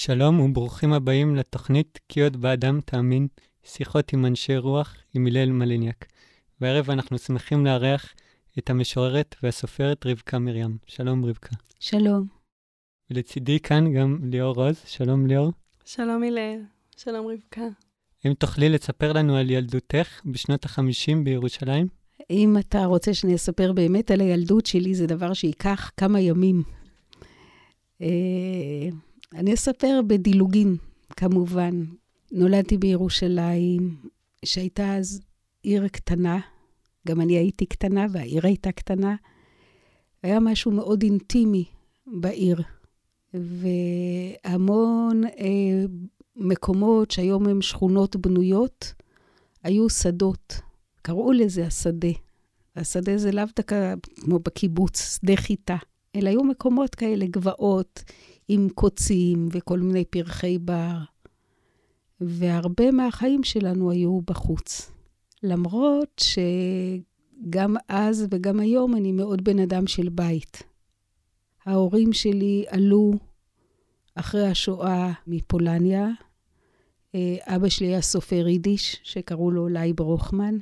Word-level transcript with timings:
שלום 0.00 0.40
וברוכים 0.40 0.92
הבאים 0.92 1.36
לתוכנית 1.36 1.98
"כי 2.08 2.22
עוד 2.22 2.36
באדם 2.36 2.80
תאמין", 2.80 3.26
שיחות 3.64 4.12
עם 4.12 4.26
אנשי 4.26 4.56
רוח 4.56 4.94
עם 5.14 5.26
הלל 5.26 5.50
מליניאק. 5.50 6.06
בערב 6.60 6.90
אנחנו 6.90 7.18
שמחים 7.18 7.66
לארח 7.66 8.14
את 8.58 8.70
המשוררת 8.70 9.34
והסופרת 9.42 10.06
רבקה 10.06 10.38
מרים. 10.38 10.78
שלום 10.86 11.24
רבקה. 11.24 11.56
שלום. 11.80 12.26
ולצידי 13.10 13.60
כאן 13.60 13.92
גם 13.92 14.18
ליאור 14.22 14.54
רוז. 14.54 14.82
שלום 14.86 15.26
ליאור. 15.26 15.52
שלום 15.84 16.22
הלל. 16.22 16.60
שלום 16.96 17.26
רבקה. 17.26 17.68
האם 18.24 18.34
תוכלי 18.34 18.68
לספר 18.68 19.12
לנו 19.12 19.36
על 19.36 19.50
ילדותך 19.50 20.20
בשנות 20.24 20.64
ה-50 20.64 21.24
בירושלים? 21.24 21.86
אם 22.30 22.56
אתה 22.58 22.84
רוצה 22.84 23.14
שאני 23.14 23.34
אספר 23.34 23.72
באמת 23.72 24.10
על 24.10 24.20
הילדות 24.20 24.66
שלי, 24.66 24.94
זה 24.94 25.06
דבר 25.06 25.32
שייקח 25.32 25.90
כמה 25.96 26.20
ימים. 26.20 26.62
אני 29.34 29.54
אספר 29.54 30.00
בדילוגים, 30.06 30.76
כמובן. 31.16 31.84
נולדתי 32.32 32.78
בירושלים, 32.78 33.96
שהייתה 34.44 34.96
אז 34.96 35.20
עיר 35.62 35.88
קטנה, 35.88 36.40
גם 37.08 37.20
אני 37.20 37.36
הייתי 37.36 37.66
קטנה 37.66 38.06
והעיר 38.12 38.46
הייתה 38.46 38.72
קטנה. 38.72 39.16
היה 40.22 40.40
משהו 40.40 40.70
מאוד 40.70 41.02
אינטימי 41.02 41.64
בעיר, 42.06 42.62
והמון 43.34 45.24
אה, 45.24 45.84
מקומות 46.36 47.10
שהיום 47.10 47.48
הם 47.48 47.62
שכונות 47.62 48.16
בנויות, 48.16 48.94
היו 49.62 49.90
שדות. 49.90 50.60
קראו 51.02 51.32
לזה 51.32 51.66
השדה. 51.66 52.12
השדה 52.76 53.18
זה 53.18 53.32
לאו 53.32 53.44
דווקא 53.56 53.94
כמו 54.16 54.38
בקיבוץ, 54.38 55.16
שדה 55.16 55.36
חיטה, 55.36 55.76
אלא 56.16 56.28
היו 56.28 56.44
מקומות 56.44 56.94
כאלה, 56.94 57.26
גבעות, 57.30 58.04
עם 58.48 58.68
קוצים 58.74 59.48
וכל 59.52 59.78
מיני 59.78 60.04
פרחי 60.04 60.58
בר. 60.58 60.98
והרבה 62.20 62.90
מהחיים 62.90 63.44
שלנו 63.44 63.90
היו 63.90 64.20
בחוץ. 64.20 64.92
למרות 65.42 66.22
שגם 66.24 67.76
אז 67.88 68.26
וגם 68.30 68.60
היום 68.60 68.96
אני 68.96 69.12
מאוד 69.12 69.44
בן 69.44 69.58
אדם 69.58 69.86
של 69.86 70.08
בית. 70.08 70.62
ההורים 71.66 72.12
שלי 72.12 72.64
עלו 72.68 73.12
אחרי 74.14 74.46
השואה 74.46 75.12
מפולניה. 75.26 76.08
אה, 77.14 77.36
אבא 77.42 77.68
שלי 77.68 77.86
היה 77.86 78.02
סופר 78.02 78.48
יידיש, 78.48 79.00
שקראו 79.02 79.50
לו 79.50 79.68
לי 79.68 79.92
ברוכמן. 79.92 80.58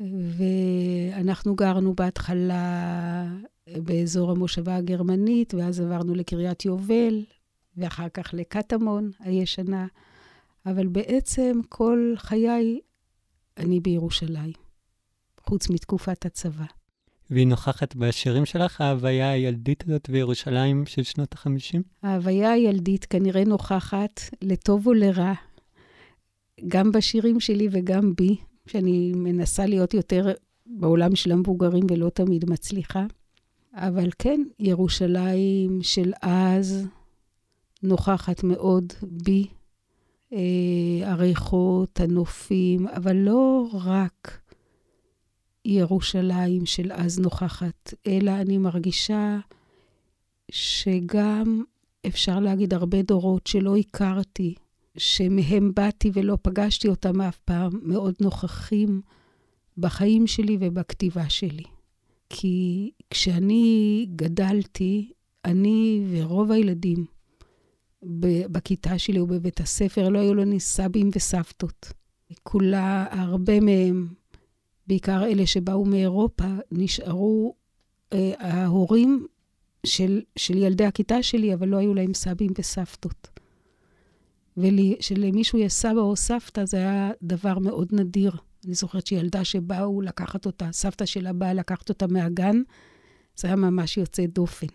ואנחנו 0.00 1.54
גרנו 1.54 1.94
בהתחלה 1.94 3.26
באזור 3.68 4.30
המושבה 4.30 4.76
הגרמנית, 4.76 5.54
ואז 5.54 5.80
עברנו 5.80 6.14
לקריית 6.14 6.64
יובל, 6.64 7.24
ואחר 7.76 8.08
כך 8.08 8.34
לקטמון 8.34 9.10
הישנה. 9.20 9.86
אבל 10.66 10.86
בעצם 10.86 11.60
כל 11.68 12.14
חיי 12.16 12.80
אני 13.56 13.80
בירושלים, 13.80 14.52
חוץ 15.40 15.70
מתקופת 15.70 16.26
הצבא. 16.26 16.64
והיא 17.30 17.46
נוכחת 17.46 17.94
בשירים 17.96 18.46
שלך, 18.46 18.80
ההוויה 18.80 19.30
הילדית 19.30 19.84
הזאת 19.86 20.10
בירושלים 20.10 20.86
של 20.86 21.02
שנות 21.02 21.32
ה-50? 21.32 21.80
ההוויה 22.02 22.52
הילדית 22.52 23.04
כנראה 23.04 23.44
נוכחת, 23.44 24.20
לטוב 24.42 24.86
ולרע, 24.86 25.32
גם 26.68 26.92
בשירים 26.92 27.40
שלי 27.40 27.68
וגם 27.70 28.14
בי, 28.14 28.36
שאני 28.66 29.12
מנסה 29.16 29.66
להיות 29.66 29.94
יותר 29.94 30.32
בעולם 30.66 31.16
של 31.16 31.32
המבוגרים 31.32 31.84
ולא 31.90 32.08
תמיד 32.08 32.50
מצליחה. 32.50 33.06
אבל 33.76 34.08
כן, 34.18 34.40
ירושלים 34.58 35.82
של 35.82 36.12
אז 36.22 36.86
נוכחת 37.82 38.44
מאוד 38.44 38.92
בי, 39.02 39.46
אה, 40.32 40.38
הריחות, 41.02 42.00
הנופים, 42.00 42.88
אבל 42.88 43.16
לא 43.16 43.68
רק 43.84 44.40
ירושלים 45.64 46.66
של 46.66 46.92
אז 46.92 47.18
נוכחת, 47.18 47.94
אלא 48.06 48.30
אני 48.30 48.58
מרגישה 48.58 49.38
שגם 50.50 51.62
אפשר 52.06 52.40
להגיד 52.40 52.74
הרבה 52.74 53.02
דורות 53.02 53.46
שלא 53.46 53.76
הכרתי, 53.76 54.54
שמהם 54.96 55.72
באתי 55.74 56.10
ולא 56.14 56.38
פגשתי 56.42 56.88
אותם 56.88 57.20
אף 57.20 57.38
פעם, 57.38 57.70
מאוד 57.82 58.14
נוכחים 58.20 59.00
בחיים 59.78 60.26
שלי 60.26 60.56
ובכתיבה 60.60 61.30
שלי. 61.30 61.75
כי 62.28 62.90
כשאני 63.10 64.06
גדלתי, 64.16 65.12
אני 65.44 66.06
ורוב 66.10 66.50
הילדים 66.52 67.04
בכיתה 68.48 68.98
שלי 68.98 69.20
ובבית 69.20 69.60
הספר, 69.60 70.08
לא 70.08 70.18
היו 70.18 70.34
לנו 70.34 70.60
סבים 70.60 71.10
וסבתות. 71.14 71.92
כולה, 72.42 73.06
הרבה 73.10 73.60
מהם, 73.60 74.08
בעיקר 74.86 75.24
אלה 75.24 75.46
שבאו 75.46 75.84
מאירופה, 75.84 76.44
נשארו 76.72 77.54
אה, 78.12 78.32
ההורים 78.38 79.26
של, 79.86 80.22
של 80.36 80.56
ילדי 80.56 80.84
הכיתה 80.84 81.22
שלי, 81.22 81.54
אבל 81.54 81.68
לא 81.68 81.76
היו 81.76 81.94
להם 81.94 82.14
סבים 82.14 82.52
וסבתות. 82.58 83.28
ושלמישהו 84.56 85.58
יש 85.58 85.72
סבא 85.72 86.00
או 86.00 86.16
סבתא 86.16 86.64
זה 86.64 86.76
היה 86.76 87.10
דבר 87.22 87.58
מאוד 87.58 87.88
נדיר. 87.92 88.32
אני 88.66 88.74
זוכרת 88.74 89.06
שילדה 89.06 89.44
שבאו 89.44 90.00
לקחת 90.00 90.46
אותה, 90.46 90.72
סבתא 90.72 91.06
שלה 91.06 91.32
באה 91.32 91.54
לקחת 91.54 91.88
אותה 91.88 92.06
מהגן, 92.06 92.62
זה 93.36 93.48
היה 93.48 93.56
ממש 93.56 93.96
יוצא 93.96 94.26
דופן. 94.26 94.66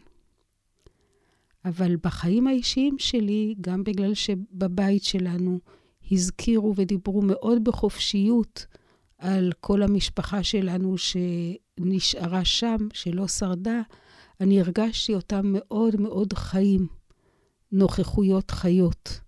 אבל 1.66 1.96
בחיים 2.03 2.47
האישיים 2.47 2.96
שלי, 3.00 3.56
גם 3.62 3.84
בגלל 3.84 4.13
שבבית 4.13 5.03
שלנו 5.03 5.59
הזכירו 6.12 6.74
ודיברו 6.75 7.22
מאוד 7.22 7.63
בחופשיות 7.63 8.66
על 9.18 9.52
כל 9.59 9.84
המשפחה 9.84 10.44
שלנו 10.44 10.96
שנשארה 10.97 12.46
שם, 12.46 12.78
שלא 12.94 13.28
שרדה, 13.28 13.81
אני 14.41 14.62
הרגשתי 14.62 15.16
אותם 15.16 15.41
מאוד 15.44 15.96
מאוד 16.02 16.34
חיים, 16.34 16.88
נוכחויות 17.72 18.52
חיות. 18.52 19.22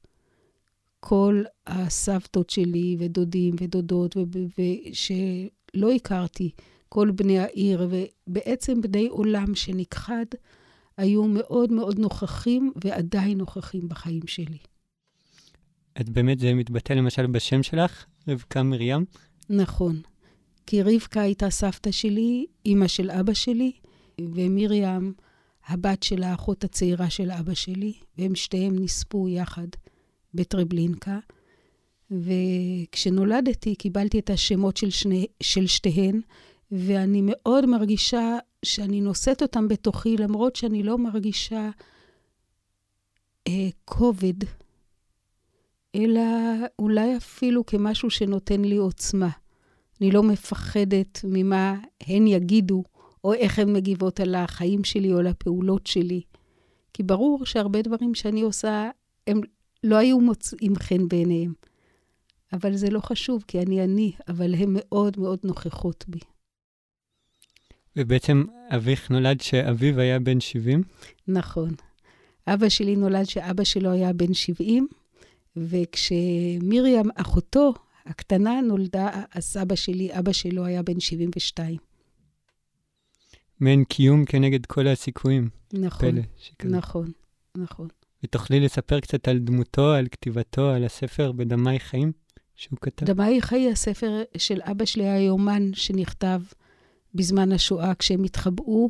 כל 1.05 1.43
הסבתות 1.67 2.49
שלי 2.49 2.95
ודודים 2.99 3.55
ודודות, 3.59 4.17
ושלא 4.17 5.91
הכרתי, 5.91 6.51
כל 6.89 7.11
בני 7.11 7.39
העיר, 7.39 7.89
ובעצם 7.89 8.81
בני 8.81 9.07
עולם 9.07 9.55
שנכחד, 9.55 10.25
היו 10.97 11.23
מאוד 11.23 11.71
מאוד 11.71 11.99
נוכחים 11.99 12.71
ועדיין 12.83 13.37
נוכחים 13.37 13.89
בחיים 13.89 14.27
שלי. 14.27 14.57
את 16.01 16.09
באמת, 16.09 16.39
זה 16.39 16.53
מתבטא 16.53 16.93
למשל 16.93 17.27
בשם 17.27 17.63
שלך, 17.63 18.05
רבקה 18.27 18.63
מרים? 18.63 19.05
נכון. 19.49 20.01
כי 20.67 20.81
רבקה 20.81 21.21
הייתה 21.21 21.49
סבתא 21.49 21.91
שלי, 21.91 22.45
אימא 22.65 22.87
של 22.87 23.11
אבא 23.11 23.33
שלי, 23.33 23.71
ומרים, 24.21 25.13
הבת 25.67 26.03
של 26.03 26.23
האחות 26.23 26.63
הצעירה 26.63 27.09
של 27.09 27.31
אבא 27.31 27.53
שלי, 27.53 27.93
והם 28.17 28.35
שתיהם 28.35 28.79
נספו 28.79 29.29
יחד 29.29 29.67
בטרבלינקה. 30.33 31.19
וכשנולדתי 32.11 33.75
קיבלתי 33.75 34.19
את 34.19 34.29
השמות 34.29 34.77
של, 34.77 34.89
שני, 34.89 35.27
של 35.43 35.67
שתיהן, 35.67 36.21
ואני 36.71 37.21
מאוד 37.23 37.65
מרגישה 37.65 38.37
שאני 38.65 39.01
נושאת 39.01 39.41
אותם 39.41 39.67
בתוכי, 39.67 40.17
למרות 40.17 40.55
שאני 40.55 40.83
לא 40.83 40.97
מרגישה 40.97 41.69
אה, 43.47 43.69
כובד, 43.85 44.33
אלא 45.95 46.21
אולי 46.79 47.17
אפילו 47.17 47.65
כמשהו 47.65 48.09
שנותן 48.09 48.61
לי 48.61 48.77
עוצמה. 48.77 49.29
אני 50.01 50.11
לא 50.11 50.23
מפחדת 50.23 51.19
ממה 51.23 51.79
הן 52.07 52.27
יגידו, 52.27 52.83
או 53.23 53.33
איך 53.33 53.59
הן 53.59 53.73
מגיבות 53.73 54.19
על 54.19 54.35
החיים 54.35 54.83
שלי 54.83 55.13
או 55.13 55.17
על 55.19 55.27
הפעולות 55.27 55.87
שלי. 55.87 56.21
כי 56.93 57.03
ברור 57.03 57.45
שהרבה 57.45 57.81
דברים 57.81 58.15
שאני 58.15 58.41
עושה, 58.41 58.89
הם 59.27 59.41
לא 59.83 59.95
היו 59.95 60.19
מוצאים 60.19 60.75
חן 60.75 61.07
בעיניהם. 61.07 61.53
אבל 62.53 62.75
זה 62.75 62.89
לא 62.89 62.99
חשוב, 62.99 63.43
כי 63.47 63.61
אני 63.61 63.83
אני, 63.83 64.11
אבל 64.27 64.55
הן 64.55 64.69
מאוד 64.69 65.19
מאוד 65.19 65.39
נוכחות 65.43 66.05
בי. 66.07 66.19
ובעצם 67.95 68.43
אביך 68.75 69.11
נולד 69.11 69.41
שאביו 69.41 69.99
היה 69.99 70.19
בן 70.19 70.39
70? 70.39 70.83
נכון. 71.27 71.69
אבא 72.47 72.69
שלי 72.69 72.95
נולד 72.95 73.25
שאבא 73.25 73.63
שלו 73.63 73.91
היה 73.91 74.13
בן 74.13 74.33
70, 74.33 74.87
וכשמרים, 75.55 77.05
אחותו 77.15 77.73
הקטנה, 78.05 78.61
נולדה, 78.61 79.09
הסבא 79.33 79.75
שלי, 79.75 80.19
אבא 80.19 80.31
שלו 80.31 80.65
היה 80.65 80.83
בן 80.83 80.99
72. 80.99 81.77
מעין 83.59 83.83
קיום 83.83 84.25
כנגד 84.25 84.65
כל 84.65 84.87
הסיכויים. 84.87 85.49
נכון, 85.73 86.11
פלא, 86.11 86.21
שכזה. 86.37 86.77
נכון, 86.77 87.11
נכון. 87.57 87.87
ותוכלי 88.23 88.59
לספר 88.59 88.99
קצת 88.99 89.27
על 89.27 89.39
דמותו, 89.39 89.91
על 89.91 90.07
כתיבתו, 90.07 90.69
על 90.69 90.83
הספר 90.83 91.31
בדמי 91.31 91.79
חיים 91.79 92.11
שהוא 92.55 92.79
כתב? 92.81 93.05
דמי 93.05 93.41
חיים, 93.41 93.71
הספר 93.71 94.21
של 94.37 94.61
אבא 94.61 94.85
שלי, 94.85 95.09
היומן 95.09 95.73
שנכתב 95.73 96.41
בזמן 97.15 97.51
השואה, 97.51 97.95
כשהם 97.95 98.23
התחבאו, 98.23 98.89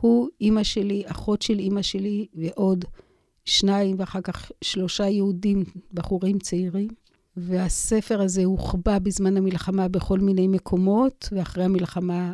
הוא, 0.00 0.28
אימא 0.40 0.62
שלי, 0.62 1.02
אחות 1.06 1.42
של 1.42 1.58
אימא 1.58 1.82
שלי 1.82 2.26
ועוד 2.34 2.84
שניים 3.44 3.96
ואחר 3.98 4.20
כך 4.20 4.52
שלושה 4.64 5.08
יהודים, 5.08 5.64
בחורים 5.92 6.38
צעירים. 6.38 6.88
והספר 7.36 8.20
הזה 8.20 8.44
הוחבא 8.44 8.98
בזמן 8.98 9.36
המלחמה 9.36 9.88
בכל 9.88 10.18
מיני 10.18 10.48
מקומות, 10.48 11.28
ואחרי 11.32 11.64
המלחמה 11.64 12.32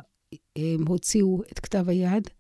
הם 0.56 0.86
הוציאו 0.88 1.42
את 1.52 1.58
כתב 1.58 1.88
היד. 1.88 2.30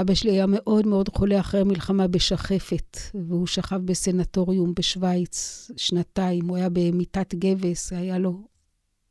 אבא 0.00 0.14
שלי 0.14 0.30
היה 0.30 0.46
מאוד 0.48 0.86
מאוד 0.86 1.08
חולה 1.08 1.40
אחרי 1.40 1.60
המלחמה 1.60 2.08
בשחפת, 2.08 2.98
והוא 3.14 3.46
שכב 3.46 3.80
בסנטוריום 3.84 4.74
בשוויץ 4.74 5.70
שנתיים. 5.76 6.48
הוא 6.48 6.56
היה 6.56 6.68
במיטת 6.72 7.34
גבס, 7.34 7.92
היה 7.92 8.18
לו 8.18 8.48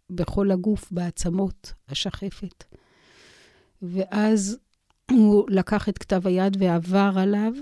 בכל 0.10 0.52
הגוף, 0.52 0.92
בעצמות, 0.92 1.74
השחפת. 1.90 2.64
ואז 3.82 4.58
הוא 5.12 5.46
לקח 5.50 5.90
את 5.90 5.98
כתב 5.98 6.28
היד 6.28 6.58
ועבר 6.60 7.12
עליו, 7.16 7.54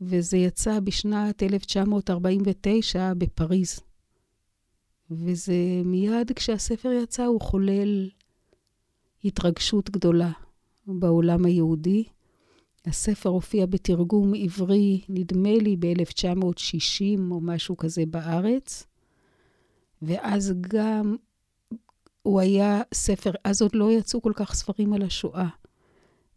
וזה 0.00 0.36
יצא 0.36 0.80
בשנת 0.80 1.42
1949 1.42 3.12
בפריז. 3.18 3.80
וזה 5.10 5.54
מיד 5.84 6.32
כשהספר 6.32 6.90
יצא, 7.02 7.24
הוא 7.24 7.40
חולל 7.40 8.08
התרגשות 9.24 9.90
גדולה 9.90 10.30
בעולם 10.86 11.44
היהודי. 11.44 12.04
הספר 12.86 13.28
הופיע 13.28 13.66
בתרגום 13.66 14.32
עברי, 14.34 15.00
נדמה 15.08 15.52
לי, 15.52 15.76
ב-1960 15.76 17.20
או 17.30 17.40
משהו 17.40 17.76
כזה 17.76 18.02
בארץ. 18.06 18.86
ואז 20.02 20.54
גם 20.60 21.16
הוא 22.22 22.40
היה 22.40 22.82
ספר, 22.94 23.30
אז 23.44 23.62
עוד 23.62 23.74
לא 23.74 23.92
יצאו 23.92 24.22
כל 24.22 24.32
כך 24.34 24.54
ספרים 24.54 24.92
על 24.92 25.02
השואה. 25.02 25.48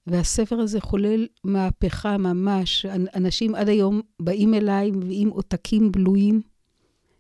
והספר 0.07 0.59
הזה 0.59 0.81
חולל 0.81 1.27
מהפכה 1.43 2.17
ממש. 2.17 2.85
אנשים 3.15 3.55
עד 3.55 3.69
היום 3.69 4.01
באים 4.19 4.53
אליי, 4.53 4.91
מביאים 4.91 5.29
עותקים 5.29 5.91
בלויים 5.91 6.41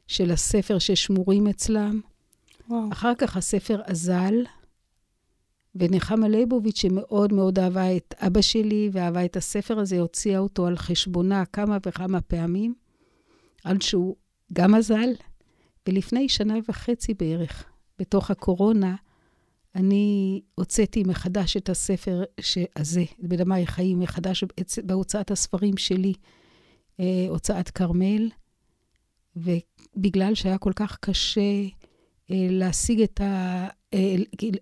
של 0.07 0.31
הספר 0.31 0.79
ששמורים 0.79 1.47
אצלם. 1.47 2.01
וואו. 2.69 2.91
אחר 2.91 3.15
כך 3.17 3.37
הספר 3.37 3.81
אזל, 3.85 4.33
ונחמה 5.79 6.27
ליבוביץ', 6.27 6.81
שמאוד 6.81 7.33
מאוד 7.33 7.59
אהבה 7.59 7.97
את 7.97 8.13
אבא 8.17 8.41
שלי 8.41 8.89
ואהבה 8.91 9.25
את 9.25 9.37
הספר 9.37 9.79
הזה, 9.79 9.99
הוציאה 9.99 10.39
אותו 10.39 10.67
על 10.67 10.77
חשבונה 10.77 11.45
כמה 11.45 11.77
וכמה 11.85 12.21
פעמים, 12.21 12.73
עד 13.63 13.81
שהוא 13.81 14.15
גם 14.53 14.75
אזל. 14.75 15.09
ולפני 15.87 16.29
שנה 16.29 16.55
וחצי 16.69 17.13
בערך, 17.13 17.65
בתוך 17.99 18.31
הקורונה, 18.31 18.95
אני 19.75 20.41
הוצאתי 20.55 21.03
מחדש 21.03 21.57
את 21.57 21.69
הספר 21.69 22.23
הזה, 22.75 23.03
בדמי 23.19 23.67
חיים, 23.67 23.99
מחדש 23.99 24.43
בהוצאת 24.83 25.31
הספרים 25.31 25.77
שלי, 25.77 26.13
אה, 26.99 27.25
הוצאת 27.29 27.69
כרמל, 27.69 28.29
ובגלל 29.35 30.35
שהיה 30.35 30.57
כל 30.57 30.71
כך 30.75 30.97
קשה 31.01 31.41
אה, 32.31 32.47
להשיג 32.49 33.01
את 33.01 33.21
ה... 33.21 33.67
אה, 33.97 34.15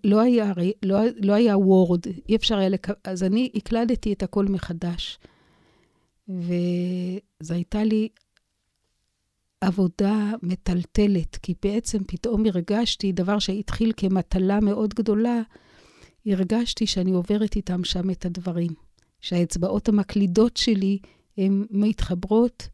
לא 0.04 0.22
היה, 0.22 0.54
לא, 0.84 0.98
לא 1.22 1.34
היה 1.34 1.58
וורד, 1.58 2.02
אי 2.30 2.36
אפשר 2.36 2.58
היה 2.58 2.70
לק... 2.70 2.88
אז 3.04 3.24
אני 3.24 3.50
הקלדתי 3.56 4.14
את 4.14 4.24
הכל 4.24 4.46
מחדש. 4.46 5.20
וזו 6.30 7.54
הייתה 7.54 7.84
לי 7.84 8.10
עבודה 9.62 10.32
מטלטלת, 10.44 11.36
כי 11.36 11.54
בעצם 11.64 12.04
פתאום 12.08 12.46
הרגשתי, 12.46 13.12
דבר 13.12 13.40
שהתחיל 13.40 13.92
כמטלה 13.98 14.60
מאוד 14.60 14.94
גדולה, 14.94 15.42
הרגשתי 16.26 16.88
שאני 16.88 17.12
עוברת 17.12 17.56
איתם 17.56 17.84
שם 17.84 18.10
את 18.10 18.26
הדברים. 18.26 18.72
שהאצבעות 19.22 19.90
המקלידות 19.90 20.58
שלי 20.58 21.00
הן 21.38 21.66
מתחברות 21.70 22.70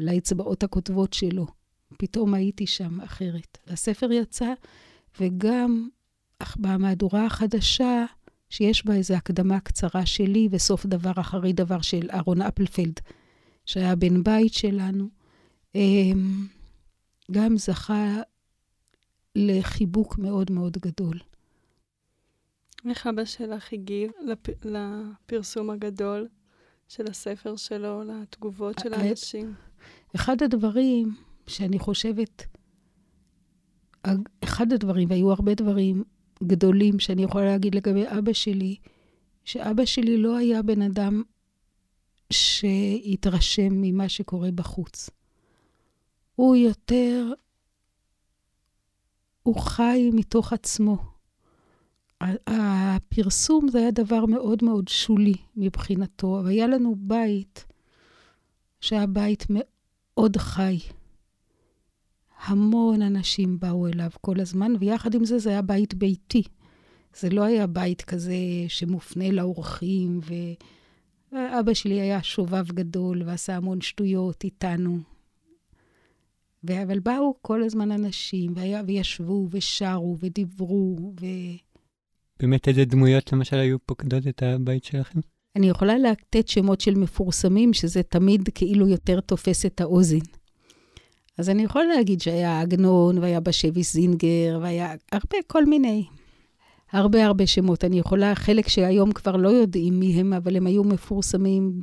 לאצבעות 0.00 0.62
הכותבות 0.62 1.12
שלו. 1.12 1.46
פתאום 1.98 2.34
הייתי 2.34 2.66
שם 2.66 3.00
אחרת. 3.00 3.58
הספר 3.66 4.12
יצא, 4.12 4.52
וגם 5.20 5.88
במהדורה 6.56 7.26
החדשה, 7.26 8.04
שיש 8.50 8.86
בה 8.86 8.94
איזו 8.94 9.14
הקדמה 9.14 9.60
קצרה 9.60 10.06
שלי 10.06 10.48
וסוף 10.50 10.86
דבר 10.86 11.12
אחרי 11.16 11.52
דבר 11.52 11.80
של 11.80 12.08
אהרון 12.12 12.42
אפלפלד, 12.42 13.00
שהיה 13.66 13.96
בן 13.96 14.22
בית 14.22 14.54
שלנו, 14.54 15.08
אמ, 15.74 16.46
גם 17.30 17.56
זכה 17.56 18.16
לחיבוק 19.36 20.18
מאוד 20.18 20.50
מאוד 20.50 20.78
גדול. 20.78 21.18
איך 22.88 23.06
אבא 23.06 23.24
שלך 23.24 23.72
הגיב 23.72 24.10
לפ... 24.26 24.64
לפרסום 24.64 25.70
הגדול 25.70 26.28
של 26.88 27.10
הספר 27.10 27.56
שלו, 27.56 28.02
לתגובות 28.02 28.78
של 28.78 28.94
האנשים? 28.94 29.54
אחד 30.14 30.42
הדברים 30.42 31.14
שאני 31.46 31.78
חושבת, 31.78 32.46
אחד 34.44 34.72
הדברים, 34.72 35.10
והיו 35.10 35.30
הרבה 35.30 35.54
דברים 35.54 36.04
גדולים 36.42 36.98
שאני 36.98 37.22
יכולה 37.22 37.44
להגיד 37.44 37.74
לגבי 37.74 38.04
אבא 38.18 38.32
שלי, 38.32 38.76
שאבא 39.44 39.84
שלי 39.84 40.16
לא 40.16 40.36
היה 40.36 40.62
בן 40.62 40.82
אדם 40.82 41.22
שהתרשם 42.32 43.68
ממה 43.70 44.08
שקורה 44.08 44.50
בחוץ. 44.50 45.10
הוא 46.34 46.56
יותר, 46.56 47.32
הוא 49.42 49.56
חי 49.56 50.10
מתוך 50.12 50.52
עצמו. 50.52 50.96
הפרסום 52.46 53.68
זה 53.68 53.78
היה 53.78 53.90
דבר 53.90 54.26
מאוד 54.26 54.64
מאוד 54.64 54.88
שולי 54.88 55.34
מבחינתו, 55.56 56.40
אבל 56.40 56.48
היה 56.48 56.66
לנו 56.66 56.94
בית 56.98 57.66
שהיה 58.80 59.06
בית 59.06 59.46
מאוד 59.50 60.36
חי. 60.36 60.78
המון 62.44 63.02
אנשים 63.02 63.58
באו 63.60 63.86
אליו 63.86 64.10
כל 64.20 64.40
הזמן, 64.40 64.72
ויחד 64.80 65.14
עם 65.14 65.24
זה, 65.24 65.38
זה 65.38 65.50
היה 65.50 65.62
בית 65.62 65.94
ביתי. 65.94 66.42
זה 67.16 67.30
לא 67.30 67.42
היה 67.42 67.66
בית 67.66 68.02
כזה 68.02 68.34
שמופנה 68.68 69.30
לאורחים, 69.30 70.20
ואבא 71.32 71.74
שלי 71.74 72.00
היה 72.00 72.22
שובב 72.22 72.72
גדול 72.72 73.22
ועשה 73.26 73.56
המון 73.56 73.80
שטויות 73.80 74.44
איתנו. 74.44 74.98
ו... 76.68 76.82
אבל 76.82 76.98
באו 76.98 77.34
כל 77.42 77.62
הזמן 77.62 77.92
אנשים, 77.92 78.52
והיה, 78.56 78.82
וישבו 78.86 79.48
ושרו 79.50 80.16
ודיברו, 80.20 81.12
ו... 81.20 81.26
באמת 82.40 82.68
איזה 82.68 82.84
דמויות 82.84 83.32
למשל 83.32 83.56
היו 83.56 83.78
פוקדות 83.86 84.26
את 84.26 84.42
הבית 84.42 84.84
שלכם? 84.84 85.20
אני 85.56 85.68
יכולה 85.68 85.98
לתת 85.98 86.48
שמות 86.48 86.80
של 86.80 86.94
מפורסמים, 86.94 87.72
שזה 87.72 88.02
תמיד 88.02 88.48
כאילו 88.54 88.88
יותר 88.88 89.20
תופס 89.20 89.66
את 89.66 89.80
האוזן. 89.80 90.18
אז 91.38 91.50
אני 91.50 91.62
יכולה 91.62 91.84
להגיד 91.84 92.20
שהיה 92.20 92.60
עגנון, 92.60 93.18
והיה 93.18 93.40
בשבי 93.40 93.82
זינגר, 93.82 94.58
והיה 94.62 94.94
הרבה, 95.12 95.36
כל 95.46 95.64
מיני. 95.64 96.06
הרבה 96.92 97.26
הרבה 97.26 97.46
שמות. 97.46 97.84
אני 97.84 97.98
יכולה, 97.98 98.34
חלק 98.34 98.68
שהיום 98.68 99.12
כבר 99.12 99.36
לא 99.36 99.48
יודעים 99.48 100.00
מי 100.00 100.20
הם, 100.20 100.32
אבל 100.32 100.56
הם 100.56 100.66
היו 100.66 100.84
מפורסמים 100.84 101.80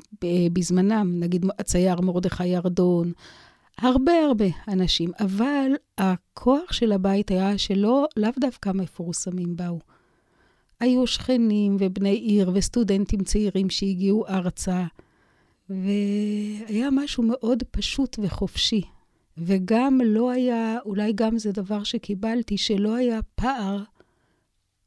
בזמנם, 0.54 1.20
נגיד 1.20 1.46
הצייר 1.60 2.02
מרדכי 2.02 2.48
ירדון, 2.48 3.12
הרבה 3.78 4.14
הרבה 4.26 4.46
אנשים. 4.68 5.12
אבל 5.20 5.72
הכוח 5.98 6.74
של 6.74 6.92
הבית 6.92 7.32
היה 7.32 7.58
שלא, 7.58 8.06
לאו 8.18 8.30
דווקא 8.40 8.70
מפורסמים 8.70 9.56
באו. 9.56 9.80
היו 10.80 11.08
שכנים 11.08 11.76
ובני 11.80 12.16
עיר 12.16 12.52
וסטודנטים 12.54 13.24
צעירים 13.24 13.70
שהגיעו 13.70 14.28
ארצה, 14.28 14.84
והיה 15.70 16.90
משהו 16.92 17.24
מאוד 17.24 17.64
פשוט 17.72 18.20
וחופשי. 18.22 18.82
וגם 19.38 20.02
לא 20.06 20.32
היה, 20.32 20.78
אולי 20.86 21.14
גם 21.14 21.38
זה 21.38 21.52
דבר 21.52 21.84
שקיבלתי, 21.84 22.58
שלא 22.58 22.96
היה 22.96 23.20
פער 23.36 23.84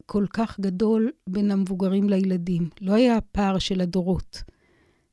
כל 0.07 0.27
כך 0.33 0.61
גדול 0.61 1.13
בין 1.27 1.51
המבוגרים 1.51 2.09
לילדים. 2.09 2.69
לא 2.81 2.93
היה 2.93 3.21
פער 3.21 3.59
של 3.59 3.81
הדורות. 3.81 4.43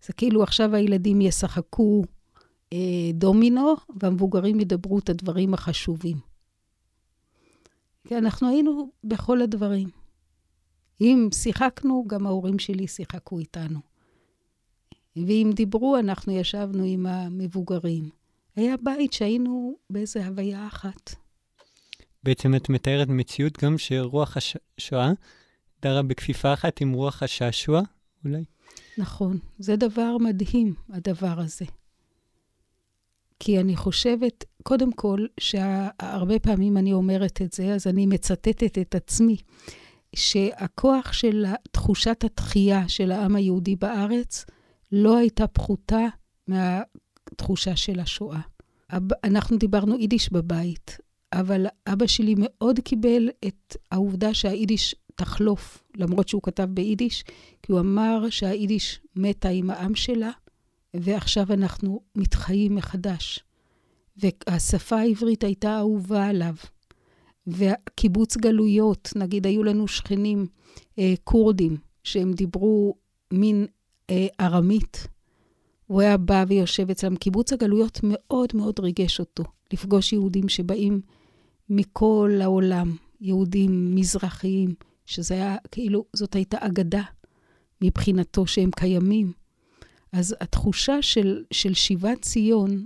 זה 0.06 0.14
כאילו 0.14 0.44
עכשיו 0.44 0.76
הילדים 0.76 1.22
ישחקו 1.22 2.04
אה, 2.74 3.12
דומינו, 3.14 3.74
והמבוגרים 4.02 4.60
ידברו 4.60 5.00
את 5.00 5.10
הדברים 5.10 5.54
החשובים. 5.54 6.18
כי 8.08 8.18
אנחנו 8.18 8.50
היינו 8.50 8.90
בכל 9.04 9.42
הדברים. 9.42 9.90
אם 11.02 11.30
שיחקנו, 11.34 12.06
גם 12.08 12.28
ההורים 12.28 12.60
שלי 12.60 12.88
שיחקו 12.88 13.40
איתנו. 13.40 13.80
ואם 15.16 15.52
דיברו, 15.56 15.98
אנחנו 15.98 16.34
ישבנו 16.34 16.84
עם 16.84 17.06
המבוגרים. 17.06 18.10
היה 18.56 18.76
בית 18.84 19.14
שהיינו 19.14 19.76
באיזו 19.90 20.20
הוויה 20.20 20.68
אחת. 20.68 21.16
בעצם 22.24 22.56
את 22.56 22.70
מתארת 22.70 23.08
מציאות 23.08 23.64
גם 23.64 23.78
שרוח 23.78 24.38
השואה 24.38 25.12
דרה 25.82 26.02
בכפיפה 26.02 26.54
אחת 26.54 26.82
עם 26.82 26.94
רוח 26.94 27.24
השעשוע, 27.24 27.82
אולי? 28.26 28.44
נכון. 28.98 29.40
זה 29.60 29.76
דבר 29.76 30.18
מדהים, 30.18 30.74
הדבר 30.90 31.40
הזה. 31.40 31.66
כי 33.40 33.60
אני 33.60 33.76
חושבת, 33.76 34.44
קודם 34.64 34.92
כל, 34.92 35.26
שהרבה 35.40 36.40
פעמים 36.40 36.78
אני 36.78 36.94
אומרת 36.94 37.42
את 37.42 37.54
זה, 37.54 37.74
אז 37.74 37.88
אני 37.88 38.06
מצטטת 38.06 38.78
את 38.78 38.96
עצמי, 38.96 39.38
שהכוח 40.16 41.14
של 41.14 41.46
תחושת 41.72 42.24
התחייה 42.24 42.90
של 42.90 43.12
העם 43.12 43.36
היהודי 43.36 43.76
בארץ 43.76 44.46
לא 44.92 45.18
הייתה 45.18 45.48
פחותה 45.48 46.08
מהתחושה 47.30 47.76
של 47.76 48.00
השואה. 48.00 48.42
אנחנו 49.24 49.58
דיברנו 49.58 50.00
יידיש 50.00 50.32
בבית, 50.32 50.98
אבל 51.34 51.66
אבא 51.88 52.08
שלי 52.08 52.36
מאוד 52.38 52.80
קיבל 52.80 53.30
את 53.48 53.78
העובדה 53.92 54.34
שהיידיש 54.34 54.96
תחלוף, 55.16 55.84
למרות 55.96 56.28
שהוא 56.28 56.42
כתב 56.42 56.68
ביידיש, 56.70 57.24
כי 57.64 57.72
הוא 57.72 57.80
אמר 57.80 58.30
שהיידיש 58.30 59.00
מתה 59.16 59.50
עם 59.50 59.70
העם 59.70 59.96
שלה, 59.96 60.32
ועכשיו 60.94 61.54
אנחנו 61.54 62.02
מתחיים 62.16 62.76
מחדש. 62.76 63.44
והשפה 64.18 64.96
העברית 64.96 65.44
הייתה 65.44 65.78
אהובה 65.78 66.26
עליו. 66.26 66.56
וקיבוץ 67.48 68.38
גלויות, 68.38 69.10
נגיד 69.16 69.46
היו 69.48 69.64
לנו 69.64 69.88
שכנים 69.88 70.48
אה, 71.00 71.14
כורדים, 71.24 71.78
שהם 72.04 72.34
דיברו 72.34 72.96
מין 73.34 73.68
אה, 74.10 74.28
ארמית. 74.40 75.08
הוא 75.88 76.02
היה 76.02 76.18
בא 76.18 76.46
ויושב 76.48 76.90
אצלם. 76.90 77.16
קיבוץ 77.16 77.54
הגלויות 77.54 78.00
מאוד 78.04 78.50
מאוד 78.54 78.80
ריגש 78.80 79.20
אותו, 79.20 79.44
לפגוש 79.74 80.14
יהודים 80.14 80.50
שבאים 80.50 81.02
מכל 81.70 82.40
העולם, 82.42 82.96
יהודים 83.22 83.96
מזרחיים, 83.96 84.76
שזה 85.06 85.34
היה, 85.34 85.56
כאילו, 85.72 86.06
זאת 86.14 86.36
הייתה 86.36 86.58
אגדה 86.60 87.04
מבחינתו 87.82 88.48
שהם 88.48 88.70
קיימים. 88.76 89.32
אז 90.12 90.36
התחושה 90.42 91.02
של, 91.02 91.44
של 91.52 91.74
שיבת 91.74 92.22
ציון 92.22 92.86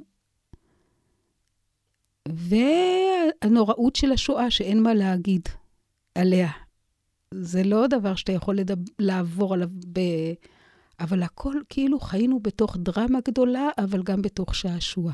והנוראות 2.27 3.96
של 3.96 4.12
השואה, 4.12 4.51
שאין 4.51 4.84
מה 4.84 4.94
להגיד 4.94 5.50
עליה. 6.15 6.50
זה 7.34 7.63
לא 7.63 7.88
דבר 7.88 8.15
שאתה 8.15 8.32
יכול 8.32 8.56
לדב... 8.56 8.77
לעבור 9.00 9.53
עליו 9.53 9.70
ב... 9.94 10.00
אבל 11.00 11.24
הכל, 11.24 11.56
כאילו 11.70 12.00
חיינו 12.00 12.39
בתוך 12.39 12.77
דרמה 12.79 13.20
גדולה, 13.27 13.70
אבל 13.77 14.03
גם 14.03 14.22
בתוך 14.22 14.56
שעשוע. 14.56 15.12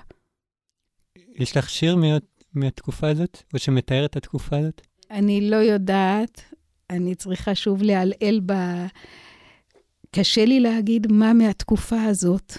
יש 1.35 1.57
לך 1.57 1.69
שיר 1.69 1.95
מה... 1.95 2.07
מהתקופה 2.53 3.09
הזאת, 3.09 3.43
או 3.53 3.59
שמתאר 3.59 4.05
את 4.05 4.15
התקופה 4.15 4.57
הזאת? 4.57 4.81
אני 5.11 5.49
לא 5.49 5.55
יודעת. 5.55 6.41
אני 6.89 7.15
צריכה 7.15 7.55
שוב 7.55 7.83
לעלעל 7.83 8.39
ב... 8.45 8.53
קשה 10.11 10.45
לי 10.45 10.59
להגיד 10.59 11.11
מה 11.11 11.33
מהתקופה 11.33 12.03
הזאת. 12.03 12.53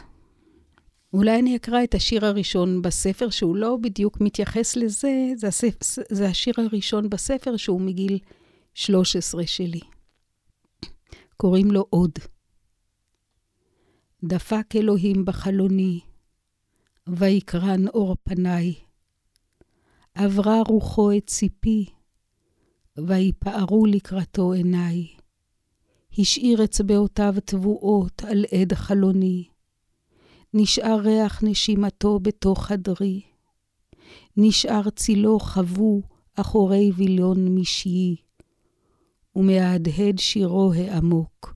אולי 1.12 1.38
אני 1.38 1.56
אקרא 1.56 1.85
את 1.85 1.95
השיר 1.95 2.26
הראשון 2.26 2.83
בספר, 2.83 3.30
שהוא 3.30 3.56
לא 3.56 3.76
בדיוק 3.80 4.21
מתייחס 4.21 4.76
לזה, 4.76 5.11
זה, 5.37 5.49
הספר, 5.49 6.02
זה 6.11 6.28
השיר 6.28 6.54
הראשון 6.59 7.11
בספר 7.11 7.56
שהוא 7.56 7.80
מגיל 7.80 8.18
13 8.75 9.47
שלי. 9.47 9.80
קוראים 11.37 11.71
לו 11.71 11.87
עוד. 11.90 12.12
דפק 14.25 14.76
אלוהים 14.76 15.25
בחלוני, 15.25 16.00
ויקרן 17.08 17.88
אור 17.88 18.16
פניי. 18.23 18.75
עברה 20.14 20.62
רוחו 20.68 21.12
את 21.16 21.26
ציפי, 21.26 21.87
ויפערו 22.99 23.87
לקראתו 23.87 24.52
עיניי. 24.52 25.06
השאיר 26.18 26.64
אצבעותיו 26.64 27.35
טבועות 27.44 28.23
על 28.25 28.44
עד 28.61 28.73
חלוני. 28.73 29.49
נשאר 30.54 31.00
ריח 31.00 31.42
נשימתו 31.44 32.18
בתוך 32.18 32.66
חדרי. 32.66 33.20
נשאר 34.37 34.90
צילו 34.90 35.40
חבו 35.40 36.02
אחורי 36.35 36.90
וילון 36.96 37.54
משי, 37.54 38.16
ומהדהד 39.37 40.18
שירו 40.18 40.73
העמוק 40.73 41.54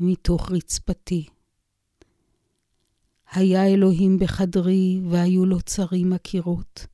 מתוך 0.00 0.52
רצפתי. 0.52 1.26
היה 3.32 3.66
אלוהים 3.66 4.18
בחדרי, 4.18 5.00
והיו 5.10 5.46
לו 5.46 5.60
צרים 5.60 6.12
הקירות, 6.12 6.86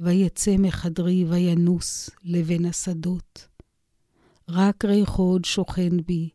ויצא 0.00 0.56
מחדרי 0.58 1.24
וינוס 1.24 2.10
לבין 2.24 2.64
השדות. 2.64 3.48
רק 4.48 4.84
ריחו 4.84 5.22
עוד 5.22 5.44
שוכן 5.44 6.00
בי, 6.06 6.28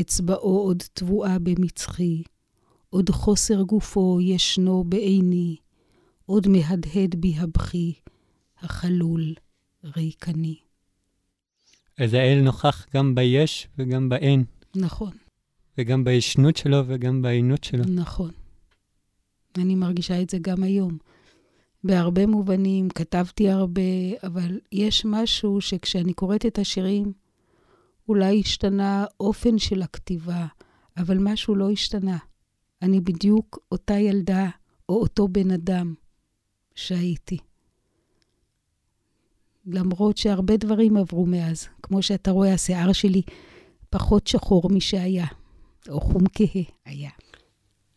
אצבעו 0.00 0.58
עוד 0.58 0.82
טבועה 0.92 1.38
במצחי, 1.38 2.22
עוד 2.90 3.10
חוסר 3.10 3.62
גופו 3.62 4.18
ישנו 4.20 4.84
בעיני, 4.84 5.56
עוד 6.26 6.48
מהדהד 6.48 7.14
בי 7.14 7.34
הבכי, 7.38 7.94
החלול, 8.58 9.34
ריקני. 9.96 10.56
אז 11.98 12.14
האל 12.14 12.40
נוכח 12.42 12.86
גם 12.94 13.14
ביש 13.14 13.68
וגם 13.78 14.08
באין. 14.08 14.44
נכון. 14.76 15.10
וגם 15.78 16.04
בישנות 16.04 16.56
שלו 16.56 16.82
וגם 16.86 17.22
בעינות 17.22 17.64
שלו. 17.64 17.84
נכון. 17.88 18.30
אני 19.58 19.74
מרגישה 19.74 20.22
את 20.22 20.30
זה 20.30 20.38
גם 20.40 20.62
היום. 20.62 20.98
בהרבה 21.84 22.26
מובנים, 22.26 22.88
כתבתי 22.88 23.50
הרבה, 23.50 23.82
אבל 24.22 24.60
יש 24.72 25.04
משהו 25.04 25.60
שכשאני 25.60 26.12
קוראת 26.12 26.46
את 26.46 26.58
השירים, 26.58 27.12
אולי 28.08 28.40
השתנה 28.40 29.04
אופן 29.20 29.58
של 29.58 29.82
הכתיבה, 29.82 30.46
אבל 30.96 31.18
משהו 31.20 31.54
לא 31.54 31.70
השתנה. 31.70 32.18
אני 32.82 33.00
בדיוק 33.00 33.58
אותה 33.72 33.94
ילדה 33.94 34.48
או 34.88 35.00
אותו 35.00 35.28
בן 35.28 35.50
אדם 35.50 35.94
שהייתי. 36.74 37.38
למרות 39.66 40.16
שהרבה 40.16 40.56
דברים 40.56 40.96
עברו 40.96 41.26
מאז. 41.26 41.68
כמו 41.82 42.02
שאתה 42.02 42.30
רואה, 42.30 42.54
השיער 42.54 42.92
שלי 42.92 43.22
פחות 43.90 44.26
שחור 44.26 44.70
משהיה, 44.70 45.26
או 45.88 46.00
חום 46.00 46.22
כהה 46.32 46.62
היה. 46.84 47.10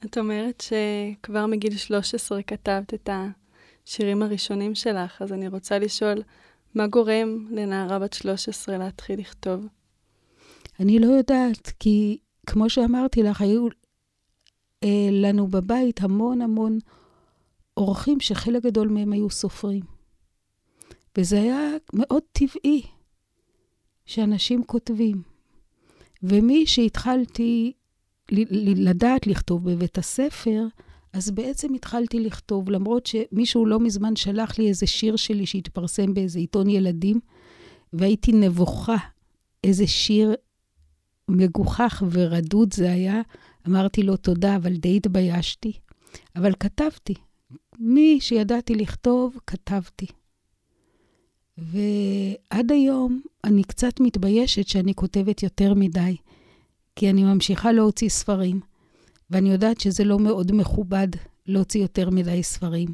את 0.05 0.17
אומרת 0.17 0.63
שכבר 0.63 1.45
מגיל 1.45 1.77
13 1.77 2.43
כתבת 2.43 2.93
את 2.93 3.09
השירים 3.85 4.23
הראשונים 4.23 4.75
שלך, 4.75 5.21
אז 5.21 5.33
אני 5.33 5.47
רוצה 5.47 5.79
לשאול, 5.79 6.23
מה 6.75 6.87
גורם 6.87 7.47
לנערה 7.51 7.99
בת 7.99 8.13
13 8.13 8.77
להתחיל 8.77 9.19
לכתוב? 9.19 9.65
אני 10.79 10.99
לא 10.99 11.05
יודעת, 11.05 11.71
כי 11.79 12.17
כמו 12.45 12.69
שאמרתי 12.69 13.23
לך, 13.23 13.41
היו 13.41 13.67
אה, 14.83 15.09
לנו 15.11 15.47
בבית 15.47 16.01
המון 16.01 16.41
המון 16.41 16.79
אורחים 17.77 18.19
שחלק 18.19 18.63
גדול 18.63 18.87
מהם 18.87 19.13
היו 19.13 19.29
סופרים. 19.29 19.83
וזה 21.17 21.41
היה 21.41 21.59
מאוד 21.93 22.23
טבעי 22.31 22.81
שאנשים 24.05 24.63
כותבים. 24.63 25.21
ומי 26.23 26.67
שהתחלתי 26.67 27.73
לדעת 28.75 29.27
לכתוב 29.27 29.71
בבית 29.71 29.97
הספר, 29.97 30.63
אז 31.13 31.31
בעצם 31.31 31.73
התחלתי 31.73 32.19
לכתוב, 32.19 32.69
למרות 32.69 33.05
שמישהו 33.05 33.65
לא 33.65 33.79
מזמן 33.79 34.15
שלח 34.15 34.59
לי 34.59 34.69
איזה 34.69 34.87
שיר 34.87 35.15
שלי 35.15 35.45
שהתפרסם 35.45 36.13
באיזה 36.13 36.39
עיתון 36.39 36.69
ילדים, 36.69 37.19
והייתי 37.93 38.31
נבוכה 38.31 38.97
איזה 39.63 39.87
שיר 39.87 40.35
מגוחך 41.29 42.03
ורדוד 42.11 42.73
זה 42.73 42.91
היה. 42.91 43.21
אמרתי 43.67 44.03
לו 44.03 44.17
תודה, 44.17 44.55
אבל 44.55 44.73
די 44.73 44.97
התביישתי. 44.97 45.71
אבל 46.35 46.53
כתבתי. 46.59 47.13
מי 47.79 48.17
שידעתי 48.21 48.75
לכתוב, 48.75 49.37
כתבתי. 49.47 50.05
ועד 51.57 52.71
היום 52.71 53.21
אני 53.43 53.63
קצת 53.63 53.99
מתביישת 53.99 54.67
שאני 54.67 54.93
כותבת 54.93 55.43
יותר 55.43 55.73
מדי, 55.73 56.15
כי 56.97 57.09
אני 57.09 57.23
ממשיכה 57.23 57.71
להוציא 57.71 58.09
ספרים, 58.09 58.59
ואני 59.29 59.51
יודעת 59.51 59.79
שזה 59.79 60.03
לא 60.03 60.19
מאוד 60.19 60.51
מכובד 60.51 61.07
להוציא 61.45 61.81
יותר 61.81 62.09
מדי 62.09 62.43
ספרים. 62.43 62.89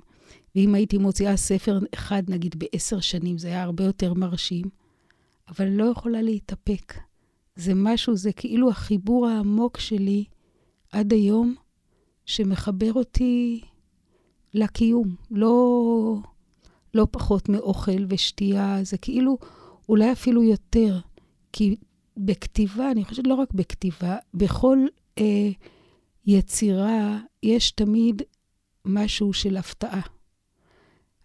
ואם 0.55 0.75
הייתי 0.75 0.97
מוציאה 0.97 1.37
ספר 1.37 1.79
אחד, 1.93 2.23
נגיד 2.27 2.55
בעשר 2.57 2.99
שנים, 2.99 3.37
זה 3.37 3.47
היה 3.47 3.63
הרבה 3.63 3.83
יותר 3.83 4.13
מרשים, 4.13 4.65
אבל 5.49 5.67
לא 5.69 5.83
יכולה 5.83 6.21
להתאפק. 6.21 6.93
זה 7.55 7.73
משהו, 7.75 8.15
זה 8.15 8.33
כאילו 8.33 8.69
החיבור 8.69 9.27
העמוק 9.27 9.79
שלי 9.79 10.23
עד 10.91 11.13
היום, 11.13 11.55
שמחבר 12.25 12.93
אותי 12.93 13.61
לקיום. 14.53 15.15
לא, 15.31 16.15
לא 16.93 17.07
פחות 17.11 17.49
מאוכל 17.49 18.05
ושתייה, 18.09 18.79
זה 18.83 18.97
כאילו, 18.97 19.37
אולי 19.89 20.11
אפילו 20.11 20.43
יותר. 20.43 20.99
כי 21.53 21.75
בכתיבה, 22.17 22.91
אני 22.91 23.05
חושבת 23.05 23.27
לא 23.27 23.33
רק 23.33 23.53
בכתיבה, 23.53 24.17
בכל 24.33 24.77
אה, 25.17 25.49
יצירה 26.25 27.19
יש 27.43 27.71
תמיד 27.71 28.21
משהו 28.85 29.33
של 29.33 29.57
הפתעה. 29.57 30.01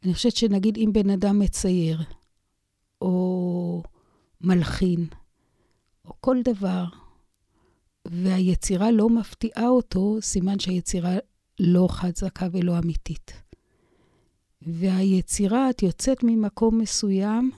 אני 0.04 0.14
חושבת 0.14 0.36
שנגיד 0.36 0.76
אם 0.76 0.90
בן 0.92 1.10
אדם 1.10 1.38
מצייר, 1.38 2.02
או 3.00 3.82
מלחין, 4.40 5.06
או 6.04 6.12
כל 6.20 6.36
דבר, 6.44 6.84
והיצירה 8.04 8.90
לא 8.90 9.08
מפתיעה 9.08 9.68
אותו, 9.68 10.16
סימן 10.20 10.58
שהיצירה 10.58 11.16
לא 11.60 11.88
חזקה 11.90 12.46
ולא 12.52 12.78
אמיתית. 12.78 13.32
והיצירה, 14.62 15.70
את 15.70 15.82
יוצאת 15.82 16.18
ממקום 16.22 16.78
מסוים, 16.78 17.50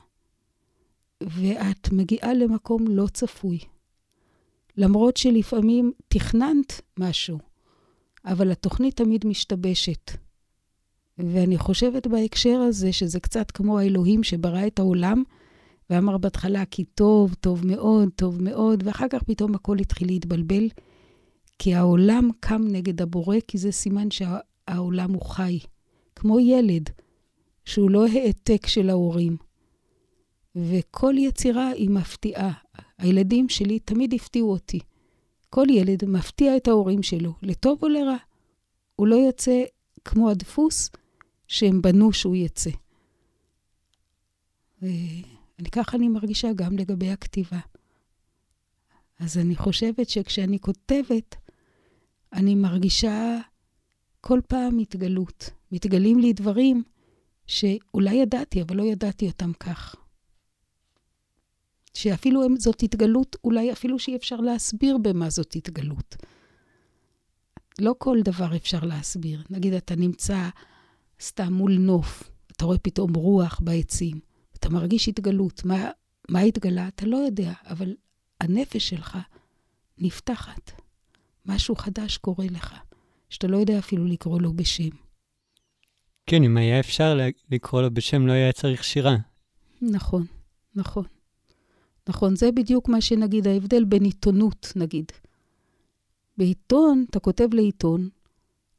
ואת 1.23 1.93
מגיעה 1.93 2.35
למקום 2.35 2.87
לא 2.89 3.07
צפוי. 3.07 3.59
למרות 4.77 5.17
שלפעמים 5.17 5.93
תכננת 6.09 6.81
משהו, 6.99 7.39
אבל 8.25 8.53
התוכנית 8.53 8.97
תמיד 8.97 9.27
משתבשת. 9.27 10.11
ואני 11.19 11.59
חושבת 11.59 12.07
בהקשר 12.07 12.59
הזה 12.59 12.93
שזה 12.93 13.21
קצת 13.21 13.51
כמו 13.51 13.79
האלוהים 13.79 14.23
שברא 14.23 14.67
את 14.67 14.79
העולם, 14.79 15.23
ואמר 15.91 16.19
בהתחלה 16.19 16.65
כי 16.65 16.85
טוב, 16.85 17.35
טוב 17.35 17.67
מאוד, 17.67 18.09
טוב 18.17 18.43
מאוד, 18.43 18.83
ואחר 18.87 19.07
כך 19.11 19.23
פתאום 19.23 19.55
הכל 19.55 19.79
התחיל 19.79 20.09
להתבלבל, 20.09 20.69
כי 21.59 21.75
העולם 21.75 22.29
קם 22.41 22.63
נגד 22.71 23.03
הבורא, 23.03 23.37
כי 23.49 23.59
זה 23.59 23.73
סימן 23.73 24.09
שהעולם 24.11 25.13
הוא 25.13 25.23
חי. 25.23 25.59
כמו 26.17 26.41
ילד, 26.41 26.91
שהוא 27.65 27.91
לא 27.91 28.07
העתק 28.07 28.67
של 28.67 28.91
ההורים. 28.91 29.37
וכל 30.57 31.15
יצירה 31.19 31.69
היא 31.69 31.91
מפתיעה. 31.91 32.53
הילדים 32.99 33.49
שלי 33.49 33.79
תמיד 33.79 34.15
הפתיעו 34.15 34.51
אותי. 34.51 34.81
כל 35.51 35.67
ילד 35.71 36.05
מפתיע 36.05 36.57
את 36.57 36.69
ההורים 36.69 37.03
שלו, 37.03 37.35
לטוב 37.43 37.79
או 37.83 37.89
לרע. 37.89 38.17
הוא 38.97 39.07
לא 39.07 39.17
יוצא 39.17 39.63
כמו 40.05 40.31
הדפוס 40.31 40.91
שהם 41.47 41.83
בנו 41.83 42.13
שהוא 42.13 42.37
יצא. 42.37 42.71
וככה 45.63 45.97
אני 45.97 46.09
מרגישה 46.09 46.53
גם 46.53 46.79
לגבי 46.79 47.11
הכתיבה. 47.11 47.59
אז 49.19 49.39
אני 49.39 49.57
חושבת 49.57 50.09
שכשאני 50.09 50.59
כותבת, 50.59 51.37
אני 52.33 52.55
מרגישה 52.55 53.39
כל 54.21 54.41
פעם 54.49 54.79
התגלות. 54.79 55.51
מתגלים 55.73 56.19
לי 56.19 56.33
דברים 56.33 56.83
שאולי 57.47 58.15
ידעתי, 58.15 58.63
אבל 58.63 58.77
לא 58.77 58.83
ידעתי 58.83 59.27
אותם 59.27 59.53
כך. 59.53 60.00
שאפילו 61.95 62.45
הם, 62.45 62.57
זאת 62.57 62.83
התגלות, 62.83 63.37
אולי 63.45 63.73
אפילו 63.73 63.99
שאי 63.99 64.17
אפשר 64.17 64.37
להסביר 64.37 64.99
במה 64.99 65.31
זאת 65.31 65.57
התגלות. 65.57 66.17
לא 67.79 67.95
כל 67.99 68.19
דבר 68.25 68.57
אפשר 68.57 68.81
להסביר. 68.81 69.43
נגיד, 69.51 69.75
אתה 69.75 69.97
נמצא 69.97 70.49
סתם 71.21 71.53
מול 71.53 71.73
נוף, 71.79 72.31
אתה 72.53 72.65
רואה 72.65 72.79
פתאום 72.79 73.15
רוח 73.15 73.61
בעצים, 73.65 74.21
אתה 74.57 74.69
מרגיש 74.69 75.09
התגלות. 75.09 75.65
מה, 75.65 75.91
מה 76.29 76.41
התגלה? 76.41 76.89
אתה 76.89 77.07
לא 77.07 77.17
יודע, 77.17 77.53
אבל 77.67 77.95
הנפש 78.41 78.89
שלך 78.89 79.19
נפתחת. 79.99 80.73
משהו 81.47 81.77
חדש 81.77 82.17
קורה 82.17 82.47
לך, 82.51 82.75
שאתה 83.31 83.47
לא 83.47 83.57
יודע 83.57 83.79
אפילו 83.79 84.05
לקרוא 84.05 84.41
לו 84.41 84.53
בשם. 84.53 84.89
כן, 86.27 86.43
אם 86.43 86.57
היה 86.57 86.81
אפשר 86.81 87.19
לקרוא 87.51 87.83
לו 87.83 87.95
בשם, 87.95 88.27
לא 88.27 88.33
היה 88.33 88.53
צריך 88.53 88.85
שירה. 88.85 89.17
נכון, 89.83 90.27
נכון. 90.75 91.05
נכון, 92.09 92.37
זה 92.37 92.53
בדיוק 92.53 92.89
מה 92.89 93.01
שנגיד, 93.01 93.47
ההבדל 93.47 93.85
בין 93.85 94.05
עיתונות, 94.05 94.73
נגיד. 94.77 95.13
בעיתון, 96.39 97.05
אתה 97.11 97.21
כותב 97.21 97.49
לעיתון, 97.53 98.09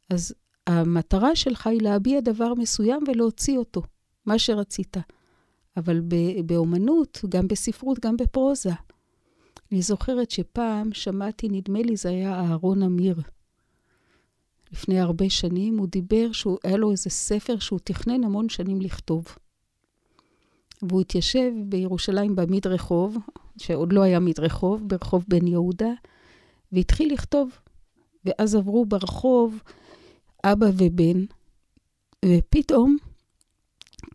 אז 0.10 0.34
המטרה 0.68 1.36
שלך 1.36 1.68
היא 1.68 1.82
להביע 1.82 2.20
דבר 2.22 2.54
מסוים 2.54 3.04
ולהוציא 3.08 3.58
אותו, 3.58 3.82
מה 4.26 4.40
שרצית. 4.40 4.98
אבל 5.78 6.02
באומנות, 6.46 7.20
גם 7.30 7.48
בספרות, 7.48 8.00
גם 8.00 8.18
בפרוזה. 8.18 8.72
אני 9.72 9.82
זוכרת 9.82 10.32
שפעם 10.32 10.94
שמעתי, 10.94 11.50
נדמה 11.50 11.82
לי 11.82 11.96
זה 11.96 12.10
היה 12.10 12.34
אהרון 12.34 12.84
אמיר. 12.84 13.16
לפני 14.72 15.00
הרבה 15.00 15.30
שנים, 15.30 15.78
הוא 15.78 15.88
דיבר 15.88 16.32
שהיה 16.32 16.78
לו 16.78 16.92
איזה 16.92 17.10
ספר 17.10 17.60
שהוא 17.60 17.80
תכנן 17.84 18.24
המון 18.24 18.50
שנים 18.50 18.82
לכתוב. 18.82 19.26
והוא 20.82 21.02
התיישב 21.02 21.52
בירושלים 21.66 22.36
במדרחוב, 22.36 23.18
שעוד 23.58 23.94
לא 23.94 24.02
היה 24.02 24.20
מדרחוב, 24.20 24.88
ברחוב 24.88 25.26
בן 25.28 25.48
יהודה, 25.48 25.92
והתחיל 26.72 27.14
לכתוב. 27.14 27.50
ואז 28.26 28.56
עברו 28.56 28.86
ברחוב 28.86 29.62
אבא 30.44 30.66
ובן, 30.78 31.26
ופתאום 32.26 32.98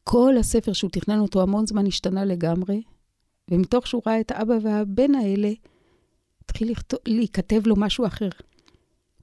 כל 0.04 0.34
הספר 0.40 0.72
שהוא 0.72 0.90
תכנן 0.90 1.18
אותו 1.18 1.42
המון 1.42 1.66
זמן 1.66 1.86
השתנה 1.86 2.24
לגמרי, 2.24 2.82
ומתוך 3.50 3.86
שהוא 3.86 4.02
ראה 4.06 4.20
את 4.20 4.30
האבא 4.30 4.54
והבן 4.62 5.14
האלה, 5.14 5.50
התחיל 6.44 6.72
להיכתב 7.06 7.66
לו 7.66 7.76
משהו 7.76 8.06
אחר. 8.06 8.28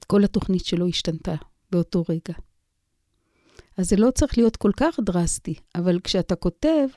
כל 0.07 0.23
התוכנית 0.23 0.65
שלו 0.65 0.87
השתנתה 0.87 1.35
באותו 1.71 2.03
רגע. 2.09 2.33
אז 3.77 3.89
זה 3.89 3.95
לא 3.95 4.11
צריך 4.11 4.37
להיות 4.37 4.55
כל 4.57 4.71
כך 4.77 4.99
דרסטי, 4.99 5.55
אבל 5.75 5.99
כשאתה 5.99 6.35
כותב, 6.35 6.87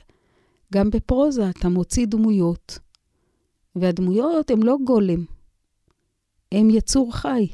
גם 0.72 0.90
בפרוזה 0.90 1.50
אתה 1.50 1.68
מוציא 1.68 2.06
דמויות, 2.06 2.78
והדמויות 3.76 4.50
הן 4.50 4.62
לא 4.62 4.76
גולם, 4.84 5.24
הן 6.52 6.70
יצור 6.70 7.16
חי. 7.16 7.48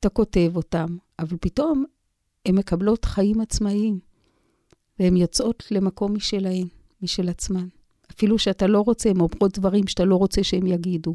אתה 0.00 0.08
כותב 0.08 0.52
אותם, 0.56 0.96
אבל 1.18 1.36
פתאום 1.40 1.84
הן 2.46 2.54
מקבלות 2.54 3.04
חיים 3.04 3.40
עצמאיים, 3.40 4.00
והן 4.98 5.16
יוצאות 5.16 5.64
למקום 5.70 6.14
משלהן, 6.14 6.66
משל 7.02 7.28
עצמן. 7.28 7.68
אפילו 8.10 8.38
שאתה 8.38 8.66
לא 8.66 8.80
רוצה, 8.80 9.10
הן 9.10 9.16
אומרות 9.16 9.58
דברים 9.58 9.86
שאתה 9.86 10.04
לא 10.04 10.16
רוצה 10.16 10.44
שהם 10.44 10.66
יגידו. 10.66 11.14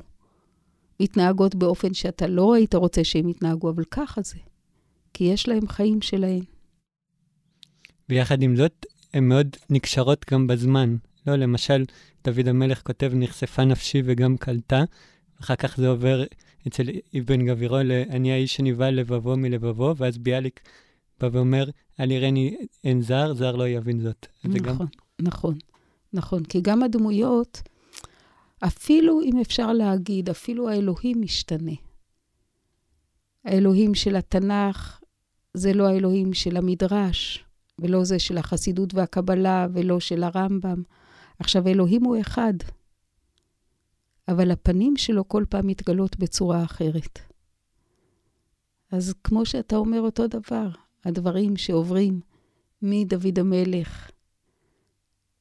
מתנהגות 1.00 1.56
באופן 1.56 1.94
שאתה 1.94 2.28
לא 2.28 2.54
היית 2.54 2.76
רוצה 2.76 3.04
שהם 3.04 3.30
יתנהגו, 3.30 3.70
אבל 3.70 3.84
ככה 3.92 4.22
זה. 4.22 4.38
כי 5.14 5.24
יש 5.24 5.48
להם 5.48 5.68
חיים 5.68 6.02
שלהם. 6.02 6.44
ויחד 8.10 8.42
עם 8.42 8.56
זאת, 8.56 8.86
הן 9.14 9.24
מאוד 9.24 9.58
נקשרות 9.70 10.26
גם 10.32 10.48
בזמן. 10.48 10.96
לא, 11.28 11.36
למשל, 11.36 11.84
דוד 12.24 12.48
המלך 12.48 12.82
כותב, 12.82 13.12
נחשפה 13.16 13.66
נפשי 13.66 14.02
וגם 14.06 14.38
קלטה, 14.38 14.84
אחר 15.42 15.56
כך 15.56 15.78
זה 15.78 15.88
עובר 15.88 16.24
אצל 16.68 16.84
אבן 17.20 17.46
גבירו, 17.46 17.78
אני 18.10 18.32
האיש 18.32 18.56
שנבהל 18.56 18.94
לבבו 18.94 19.38
מלבבו, 19.38 19.94
ואז 19.98 20.18
ביאליק 20.18 20.60
בא 21.20 21.30
ואומר, 21.32 21.70
אל 22.00 22.12
יראני 22.12 22.56
אין 22.84 23.02
זר, 23.02 23.34
זר 23.34 23.56
לא 23.56 23.68
יבין 23.68 24.00
זאת. 24.00 24.28
נכון, 24.44 24.62
גם... 24.62 24.76
נכון, 25.20 25.58
נכון. 26.14 26.44
כי 26.44 26.62
גם 26.62 26.84
הדמויות, 26.84 27.62
אפילו 28.60 29.22
אם 29.22 29.40
אפשר 29.42 29.74
להגיד, 29.74 30.30
אפילו 30.30 30.70
האלוהים 30.70 31.22
משתנה. 31.22 31.72
האלוהים 33.46 33.96
של 33.96 34.16
התנ"ך 34.16 35.00
זה 35.54 35.74
לא 35.74 35.88
האלוהים 35.88 36.34
של 36.34 36.58
המדרש, 36.58 37.46
ולא 37.80 38.04
זה 38.04 38.20
של 38.20 38.38
החסידות 38.38 38.94
והקבלה, 38.94 39.68
ולא 39.74 40.00
של 40.00 40.24
הרמב"ם. 40.24 40.84
עכשיו, 41.42 41.68
אלוהים 41.68 42.04
הוא 42.04 42.22
אחד, 42.22 42.54
אבל 44.28 44.52
הפנים 44.52 44.98
שלו 44.98 45.28
כל 45.28 45.46
פעם 45.50 45.68
מתגלות 45.68 46.20
בצורה 46.20 46.64
אחרת. 46.64 47.20
אז 48.92 49.14
כמו 49.24 49.46
שאתה 49.46 49.76
אומר 49.76 50.02
אותו 50.02 50.28
דבר, 50.28 50.70
הדברים 51.06 51.58
שעוברים 51.58 52.20
מדוד 52.82 53.40
המלך 53.40 54.12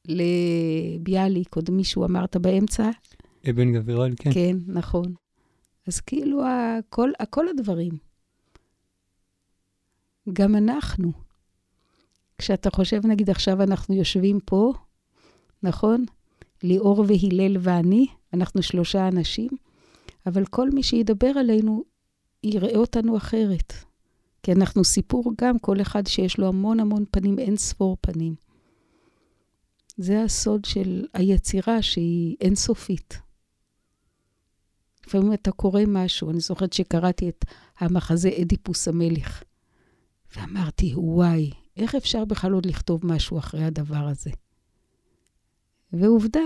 לביאליק, 0.07 1.55
עוד 1.55 1.69
מישהו 1.69 2.05
אמרת 2.05 2.37
באמצע? 2.37 2.89
אבן 3.49 3.73
גבירול, 3.73 4.13
כן. 4.17 4.33
כן, 4.33 4.57
נכון. 4.67 5.13
אז 5.87 5.99
כאילו, 5.99 6.41
הכל, 6.45 7.11
הכל 7.19 7.45
הדברים. 7.47 7.93
גם 10.33 10.55
אנחנו. 10.55 11.11
כשאתה 12.37 12.69
חושב, 12.69 13.01
נגיד, 13.07 13.29
עכשיו 13.29 13.61
אנחנו 13.63 13.95
יושבים 13.95 14.39
פה, 14.45 14.73
נכון? 15.63 16.05
ליאור 16.63 17.05
והלל 17.07 17.57
ואני, 17.59 18.07
אנחנו 18.33 18.63
שלושה 18.63 19.07
אנשים, 19.07 19.49
אבל 20.25 20.45
כל 20.45 20.69
מי 20.69 20.83
שידבר 20.83 21.27
עלינו 21.27 21.83
יראה 22.43 22.75
אותנו 22.75 23.17
אחרת. 23.17 23.73
כי 24.43 24.51
אנחנו 24.51 24.83
סיפור 24.83 25.33
גם, 25.41 25.59
כל 25.59 25.81
אחד 25.81 26.07
שיש 26.07 26.37
לו 26.37 26.47
המון 26.47 26.79
המון 26.79 27.05
פנים, 27.11 27.39
אין 27.39 27.57
ספור 27.57 27.97
פנים. 28.01 28.35
זה 29.97 30.23
הסוד 30.23 30.65
של 30.65 31.05
היצירה 31.13 31.81
שהיא 31.81 32.35
אינסופית. 32.41 33.19
לפעמים 35.07 35.33
אתה 35.33 35.51
קורא 35.51 35.81
משהו, 35.87 36.31
אני 36.31 36.39
זוכרת 36.39 36.73
שקראתי 36.73 37.29
את 37.29 37.45
המחזה 37.79 38.29
אדיפוס 38.41 38.87
המלך, 38.87 39.43
ואמרתי, 40.35 40.93
וואי, 40.95 41.51
איך 41.77 41.95
אפשר 41.95 42.25
בכלל 42.25 42.51
עוד 42.51 42.65
לכתוב 42.65 43.05
משהו 43.05 43.37
אחרי 43.37 43.63
הדבר 43.63 44.07
הזה? 44.07 44.29
ועובדה, 45.93 46.43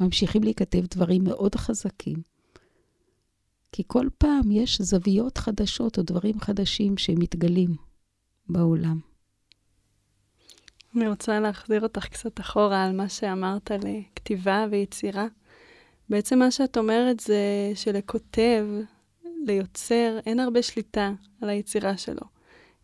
ממשיכים 0.00 0.42
להיכתב 0.42 0.86
דברים 0.94 1.24
מאוד 1.24 1.54
חזקים. 1.54 2.16
כי 3.72 3.82
כל 3.86 4.08
פעם 4.18 4.50
יש 4.50 4.80
זוויות 4.80 5.38
חדשות 5.38 5.98
או 5.98 6.02
דברים 6.02 6.40
חדשים 6.40 6.96
שמתגלים 6.96 7.70
בעולם. 8.48 9.00
אני 10.96 11.08
רוצה 11.08 11.40
להחזיר 11.40 11.82
אותך 11.82 12.06
קצת 12.06 12.40
אחורה 12.40 12.84
על 12.84 12.96
מה 12.96 13.08
שאמרת 13.08 13.70
על 13.70 13.80
כתיבה 14.16 14.66
ויצירה. 14.70 15.26
בעצם 16.08 16.38
מה 16.38 16.50
שאת 16.50 16.76
אומרת 16.76 17.20
זה 17.20 17.72
שלכותב, 17.74 18.66
ליוצר, 19.46 20.18
אין 20.26 20.40
הרבה 20.40 20.62
שליטה 20.62 21.12
על 21.40 21.48
היצירה 21.48 21.96
שלו. 21.96 22.22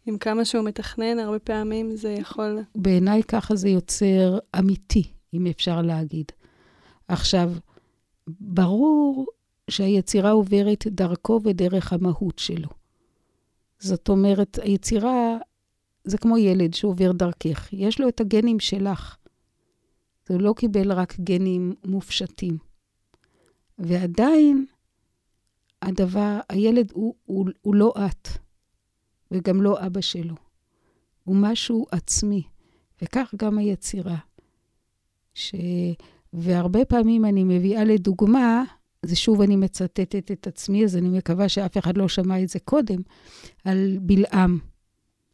עם 0.07 0.19
כמה 0.19 0.45
שהוא 0.45 0.65
מתכנן, 0.65 1.19
הרבה 1.19 1.39
פעמים 1.39 1.97
זה 1.97 2.11
יכול... 2.11 2.59
בעיניי 2.75 3.23
ככה 3.23 3.55
זה 3.55 3.69
יוצר 3.69 4.39
אמיתי, 4.59 5.13
אם 5.35 5.47
אפשר 5.47 5.83
להגיד. 5.83 6.33
עכשיו, 7.09 7.53
ברור 8.41 9.27
שהיצירה 9.71 10.31
עוברת 10.31 10.87
דרכו 10.87 11.41
ודרך 11.45 11.93
המהות 11.93 12.39
שלו. 12.39 12.69
זאת 13.79 14.09
אומרת, 14.09 14.59
היצירה 14.63 15.37
זה 16.05 16.19
כמו 16.19 16.39
ילד 16.39 16.75
שעובר 16.75 17.13
דרכך. 17.13 17.73
יש 17.73 18.01
לו 18.01 18.09
את 18.09 18.21
הגנים 18.21 18.61
שלך. 18.61 19.17
זה 20.29 20.39
לא 20.39 20.55
קיבל 20.57 20.93
רק 20.93 21.21
גנים 21.21 21.75
מופשטים. 21.85 22.59
ועדיין, 23.79 24.67
הדבר, 25.83 26.41
הילד 26.49 26.91
הוא, 26.93 27.15
הוא, 27.25 27.47
הוא 27.61 27.75
לא 27.75 27.95
את, 28.07 28.29
וגם 29.31 29.63
לא 29.63 29.87
אבא 29.87 30.01
שלו. 30.01 30.35
הוא 31.25 31.37
משהו 31.37 31.87
עצמי, 31.91 32.43
וכך 33.03 33.35
גם 33.37 33.59
היצירה. 33.59 34.17
ש... 35.35 35.55
והרבה 36.33 36.85
פעמים 36.85 37.25
אני 37.25 37.45
מביאה 37.45 37.85
לדוגמה, 37.85 38.65
זה 39.03 39.17
שוב 39.17 39.41
אני 39.41 39.57
מצטטת 39.57 40.31
את 40.33 40.47
עצמי, 40.47 40.85
אז 40.85 40.97
אני 40.97 41.09
מקווה 41.09 41.49
שאף 41.49 41.79
אחד 41.79 41.97
לא 41.97 42.09
שמע 42.09 42.43
את 42.43 42.49
זה 42.49 42.59
קודם, 42.59 43.01
על 43.65 43.99
בלעם, 44.01 44.59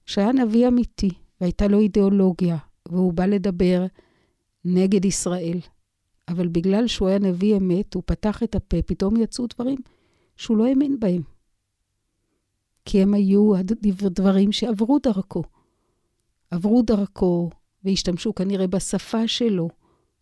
שהיה 0.07 0.33
נביא 0.33 0.69
אמיתי, 0.69 1.11
והייתה 1.41 1.67
לו 1.67 1.81
אידיאולוגיה, 1.81 2.57
והוא 2.89 3.13
בא 3.13 3.27
לדבר 3.27 3.87
נגד 4.65 5.05
ישראל. 5.05 5.59
אבל 6.29 6.49
בגלל 6.49 6.87
שהוא 6.87 7.09
היה 7.09 7.19
נביא 7.19 7.57
אמת, 7.57 7.95
הוא 7.95 8.03
פתח 8.07 8.43
את 8.43 8.55
הפה, 8.55 8.83
פתאום 8.83 9.17
יצאו 9.17 9.47
דברים 9.47 9.79
שהוא 10.37 10.57
לא 10.57 10.67
האמין 10.67 11.01
בהם. 11.01 11.23
כי 12.85 13.03
הם 13.03 13.15
היו 13.15 13.53
דברים 14.11 14.53
שעברו 14.53 14.99
דרכו. 14.99 15.43
עברו 16.51 16.83
דרכו 16.83 17.51
והשתמשו 17.85 18.35
כנראה 18.35 18.67
בשפה 18.67 19.29
שלו, 19.29 19.69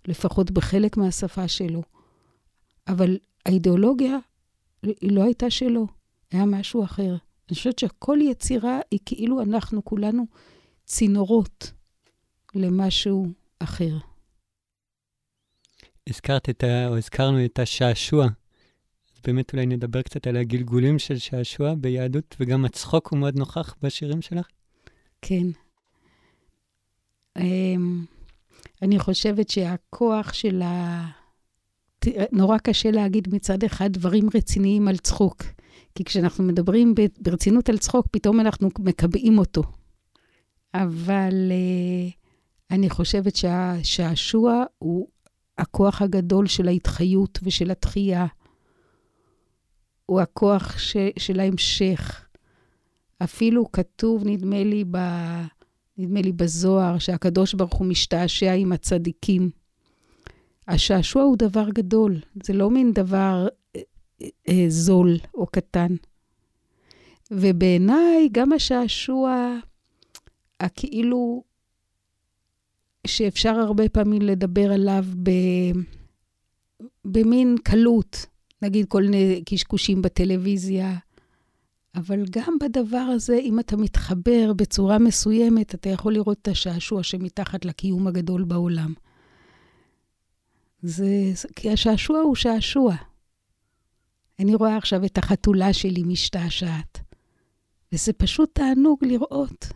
לפחות 0.08 0.50
בחלק 0.50 0.96
מהשפה 0.96 1.48
שלו. 1.48 1.82
אבל 2.88 3.18
האידיאולוגיה 3.46 4.16
היא 4.82 5.12
לא 5.12 5.24
הייתה 5.24 5.50
שלו, 5.50 5.86
היה 6.30 6.44
משהו 6.46 6.84
אחר. 6.84 7.16
אני 7.48 7.54
חושבת 7.54 7.78
שכל 7.78 8.18
יצירה 8.22 8.80
היא 8.90 9.00
כאילו 9.06 9.42
אנחנו 9.42 9.84
כולנו 9.84 10.26
צינורות 10.84 11.72
למשהו 12.54 13.26
אחר. 13.58 13.96
הזכרת 16.06 16.48
את 16.50 16.64
ה... 16.64 16.88
או 16.88 16.96
הזכרנו 16.96 17.44
את 17.44 17.58
השעשוע. 17.58 18.24
אז 19.14 19.20
באמת 19.26 19.52
אולי 19.52 19.66
נדבר 19.66 20.02
קצת 20.02 20.26
על 20.26 20.36
הגלגולים 20.36 20.98
של 20.98 21.18
שעשוע 21.18 21.74
ביהדות, 21.74 22.36
וגם 22.40 22.64
הצחוק 22.64 23.08
הוא 23.08 23.18
מאוד 23.18 23.38
נוכח 23.38 23.74
בשירים 23.82 24.22
שלך. 24.22 24.46
כן. 25.22 25.46
אמ, 27.38 28.04
אני 28.82 28.98
חושבת 28.98 29.48
שהכוח 29.48 30.32
של 30.32 30.62
ה... 30.62 31.06
נורא 32.32 32.58
קשה 32.58 32.90
להגיד 32.90 33.34
מצד 33.34 33.64
אחד 33.64 33.92
דברים 33.92 34.28
רציניים 34.34 34.88
על 34.88 34.96
צחוק. 34.96 35.42
כי 35.94 36.04
כשאנחנו 36.04 36.44
מדברים 36.44 36.94
ברצינות 37.20 37.68
על 37.68 37.78
צחוק, 37.78 38.06
פתאום 38.10 38.40
אנחנו 38.40 38.68
מקבעים 38.78 39.38
אותו. 39.38 39.62
אבל 40.74 41.52
uh, 41.52 42.12
אני 42.70 42.90
חושבת 42.90 43.36
שהשעשוע 43.36 44.64
הוא 44.78 45.08
הכוח 45.58 46.02
הגדול 46.02 46.46
של 46.46 46.68
ההתחיות 46.68 47.38
ושל 47.42 47.70
התחייה. 47.70 48.26
הוא 50.06 50.20
הכוח 50.20 50.78
ש, 50.78 50.96
של 51.18 51.40
ההמשך. 51.40 52.26
אפילו 53.22 53.72
כתוב, 53.72 54.22
נדמה 54.26 54.64
לי, 54.64 54.84
ב, 54.90 54.98
נדמה 55.98 56.20
לי 56.20 56.32
בזוהר, 56.32 56.98
שהקדוש 56.98 57.54
ברוך 57.54 57.74
הוא 57.74 57.86
משתעשע 57.86 58.52
עם 58.52 58.72
הצדיקים. 58.72 59.50
השעשוע 60.68 61.22
הוא 61.22 61.36
דבר 61.36 61.70
גדול, 61.70 62.20
זה 62.42 62.52
לא 62.52 62.70
מין 62.70 62.92
דבר 62.92 63.48
אה, 63.76 63.80
אה, 64.48 64.64
זול 64.68 65.16
או 65.34 65.46
קטן. 65.46 65.94
ובעיניי, 67.30 68.28
גם 68.32 68.52
השעשוע, 68.52 69.58
הכאילו, 70.60 71.42
שאפשר 73.06 73.50
הרבה 73.50 73.88
פעמים 73.88 74.22
לדבר 74.22 74.72
עליו 74.72 75.04
ב, 75.22 75.30
במין 77.04 77.56
קלות, 77.64 78.26
נגיד 78.62 78.86
כל 78.88 79.02
מיני 79.02 79.42
קשקושים 79.46 80.02
בטלוויזיה, 80.02 80.96
אבל 81.96 82.24
גם 82.30 82.56
בדבר 82.60 82.98
הזה, 82.98 83.38
אם 83.38 83.60
אתה 83.60 83.76
מתחבר 83.76 84.52
בצורה 84.56 84.98
מסוימת, 84.98 85.74
אתה 85.74 85.88
יכול 85.88 86.14
לראות 86.14 86.38
את 86.42 86.48
השעשוע 86.48 87.02
שמתחת 87.02 87.64
לקיום 87.64 88.06
הגדול 88.06 88.44
בעולם. 88.44 88.94
זה, 90.82 91.32
כי 91.56 91.70
השעשוע 91.70 92.18
הוא 92.18 92.34
שעשוע. 92.34 92.94
אני 94.38 94.54
רואה 94.54 94.76
עכשיו 94.76 95.04
את 95.04 95.18
החתולה 95.18 95.72
שלי 95.72 96.02
משתעשעת, 96.02 96.98
וזה 97.92 98.12
פשוט 98.12 98.50
תענוג 98.54 99.04
לראות. 99.04 99.66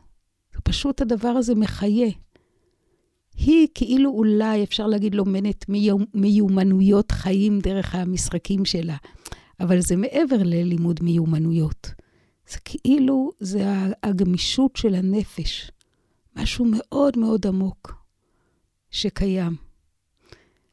זה 0.55 0.61
פשוט 0.65 1.01
הדבר 1.01 1.29
הזה 1.29 1.55
מחיה. 1.55 2.11
היא 3.35 3.69
כאילו 3.75 4.11
אולי, 4.11 4.65
אפשר 4.65 4.87
להגיד, 4.87 5.15
לומדת 5.15 5.65
מיומנויות 6.15 7.13
חיים 7.13 7.59
דרך 7.59 7.95
המשחקים 7.95 8.65
שלה, 8.65 8.97
אבל 9.61 9.81
זה 9.81 9.97
מעבר 9.97 10.37
ללימוד 10.45 11.01
מיומנויות. 11.03 11.91
זה 12.51 12.59
כאילו, 12.65 13.33
זה 13.41 13.65
הגמישות 14.03 14.77
של 14.77 14.95
הנפש, 14.95 15.71
משהו 16.37 16.65
מאוד 16.65 17.19
מאוד 17.19 17.47
עמוק 17.47 17.95
שקיים. 18.91 19.57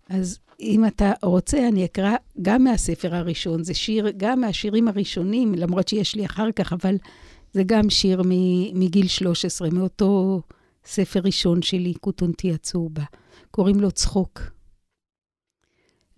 אז 0.10 0.40
אם 0.60 0.86
אתה 0.86 1.12
רוצה, 1.24 1.68
אני 1.68 1.86
אקרא 1.86 2.16
גם 2.42 2.64
מהספר 2.64 3.16
הראשון. 3.16 3.64
זה 3.64 3.74
שיר, 3.74 4.10
גם 4.18 4.42
מהשירים 4.42 4.88
הראשונים, 4.88 5.56
למרות 5.56 5.88
שיש 5.88 6.16
לי 6.16 6.26
אחר 6.26 6.52
כך, 6.52 6.74
אבל 6.74 6.96
זה 7.54 7.64
גם 7.66 7.90
שיר 7.90 8.22
מגיל 8.74 9.08
13, 9.08 9.70
מאותו 9.70 10.42
ספר 10.86 11.20
ראשון 11.24 11.62
שלי, 11.62 11.94
כותונתי 12.02 12.54
הצהובה. 12.54 13.04
קוראים 13.52 13.80
לו 13.80 13.92
צחוק. 13.92 14.42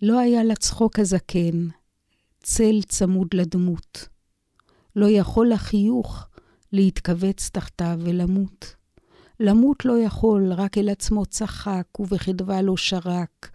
לא 0.02 0.18
היה 0.18 0.44
לצחוק 0.44 0.98
הזקן, 0.98 1.68
צל 2.42 2.82
צמוד 2.82 3.28
לדמות. 3.34 4.09
לא 5.00 5.10
יכול 5.10 5.52
החיוך 5.52 6.26
להתכווץ 6.72 7.50
תחתיו 7.52 7.98
ולמות. 8.02 8.74
למות 9.40 9.84
לא 9.84 9.98
יכול, 9.98 10.52
רק 10.52 10.78
אל 10.78 10.88
עצמו 10.88 11.26
צחק, 11.26 12.00
ובחדווה 12.00 12.62
לא 12.62 12.76
שרק, 12.76 13.50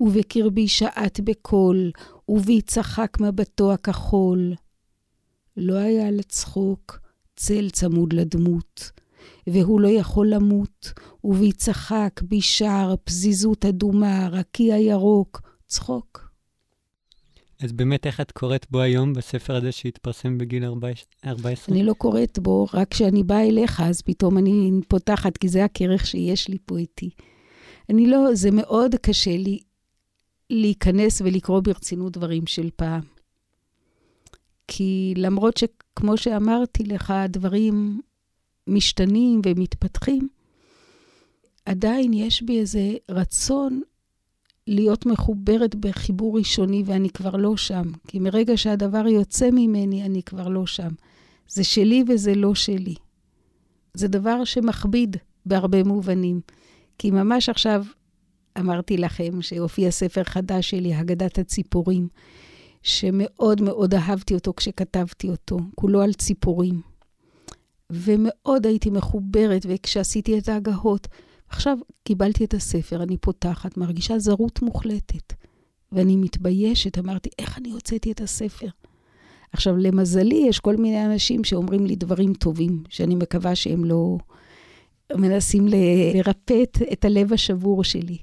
ובקרבי 0.00 0.68
שעט 0.68 1.20
בקול, 1.20 1.90
ובי 2.28 2.62
צחק 2.62 3.16
מבטו 3.20 3.72
הכחול. 3.72 4.54
לא 5.56 5.74
היה 5.74 6.10
לצחוק 6.10 6.98
צל 7.36 7.70
צמוד 7.70 8.12
לדמות, 8.12 8.90
והוא 9.46 9.80
לא 9.80 9.88
יכול 9.88 10.28
למות, 10.28 10.92
ובי 11.24 11.52
צחק, 11.52 12.20
בי 12.22 12.40
שער, 12.40 12.94
פזיזות 13.04 13.64
אדומה, 13.64 14.28
רקיע 14.28 14.76
ירוק, 14.78 15.42
צחוק. 15.66 16.27
אז 17.62 17.72
באמת, 17.72 18.06
איך 18.06 18.20
את 18.20 18.32
קוראת 18.32 18.66
בו 18.70 18.80
היום, 18.80 19.12
בספר 19.12 19.56
הזה 19.56 19.72
שהתפרסם 19.72 20.38
בגיל 20.38 20.64
14? 20.64 21.74
אני 21.74 21.84
לא 21.84 21.92
קוראת 21.92 22.38
בו, 22.38 22.66
רק 22.74 22.88
כשאני 22.90 23.22
באה 23.22 23.48
אליך, 23.48 23.80
אז 23.80 24.02
פתאום 24.02 24.38
אני 24.38 24.70
פותחת, 24.88 25.36
כי 25.36 25.48
זה 25.48 25.64
הכרך 25.64 26.06
שיש 26.06 26.48
לי 26.48 26.58
פה 26.66 26.78
איתי. 26.78 27.10
אני 27.90 28.06
לא, 28.06 28.34
זה 28.34 28.50
מאוד 28.50 28.94
קשה 28.94 29.36
לי 29.36 29.58
להיכנס 30.50 31.20
ולקרוא 31.20 31.60
ברצינות 31.60 32.12
דברים 32.12 32.46
של 32.46 32.70
פעם. 32.76 33.00
כי 34.68 35.14
למרות 35.16 35.56
שכמו 35.56 36.16
שאמרתי 36.16 36.84
לך, 36.84 37.10
הדברים 37.10 38.00
משתנים 38.66 39.40
ומתפתחים, 39.46 40.28
עדיין 41.66 42.12
יש 42.12 42.42
בי 42.42 42.60
איזה 42.60 42.92
רצון 43.10 43.82
להיות 44.68 45.06
מחוברת 45.06 45.74
בחיבור 45.74 46.38
ראשוני, 46.38 46.82
ואני 46.86 47.10
כבר 47.10 47.36
לא 47.36 47.56
שם. 47.56 47.82
כי 48.08 48.18
מרגע 48.18 48.56
שהדבר 48.56 49.06
יוצא 49.06 49.48
ממני, 49.52 50.04
אני 50.04 50.22
כבר 50.22 50.48
לא 50.48 50.66
שם. 50.66 50.88
זה 51.48 51.64
שלי 51.64 52.04
וזה 52.08 52.34
לא 52.34 52.54
שלי. 52.54 52.94
זה 53.94 54.08
דבר 54.08 54.44
שמכביד 54.44 55.16
בהרבה 55.46 55.84
מובנים. 55.84 56.40
כי 56.98 57.10
ממש 57.10 57.48
עכשיו 57.48 57.84
אמרתי 58.58 58.96
לכם 58.96 59.42
שהופיע 59.42 59.90
ספר 59.90 60.24
חדש 60.24 60.70
שלי, 60.70 60.94
הגדת 60.94 61.38
הציפורים, 61.38 62.08
שמאוד 62.82 63.62
מאוד 63.62 63.94
אהבתי 63.94 64.34
אותו 64.34 64.52
כשכתבתי 64.56 65.28
אותו, 65.28 65.58
כולו 65.74 66.02
על 66.02 66.12
ציפורים. 66.12 66.80
ומאוד 67.92 68.66
הייתי 68.66 68.90
מחוברת, 68.90 69.66
וכשעשיתי 69.68 70.38
את 70.38 70.48
ההגהות, 70.48 71.08
עכשיו 71.48 71.78
קיבלתי 72.04 72.44
את 72.44 72.54
הספר, 72.54 73.02
אני 73.02 73.16
פותחת, 73.16 73.76
מרגישה 73.76 74.18
זרות 74.18 74.62
מוחלטת. 74.62 75.32
ואני 75.92 76.16
מתביישת, 76.16 76.98
אמרתי, 76.98 77.30
איך 77.38 77.58
אני 77.58 77.70
הוצאתי 77.70 78.12
את 78.12 78.20
הספר? 78.20 78.66
עכשיו, 79.52 79.76
למזלי, 79.76 80.44
יש 80.48 80.60
כל 80.60 80.76
מיני 80.76 81.06
אנשים 81.06 81.44
שאומרים 81.44 81.86
לי 81.86 81.96
דברים 81.96 82.34
טובים, 82.34 82.82
שאני 82.88 83.14
מקווה 83.14 83.54
שהם 83.54 83.84
לא 83.84 84.18
מנסים 85.12 85.66
לרפא 85.68 86.62
את 86.92 87.04
הלב 87.04 87.32
השבור 87.32 87.84
שלי. 87.84 88.18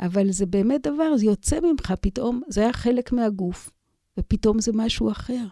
אבל 0.00 0.30
זה 0.30 0.46
באמת 0.46 0.82
דבר, 0.82 1.16
זה 1.16 1.26
יוצא 1.26 1.60
ממך 1.60 1.94
פתאום, 2.00 2.42
זה 2.48 2.60
היה 2.60 2.72
חלק 2.72 3.12
מהגוף, 3.12 3.70
ופתאום 4.18 4.60
זה 4.60 4.72
משהו 4.74 5.10
אחר. 5.10 5.44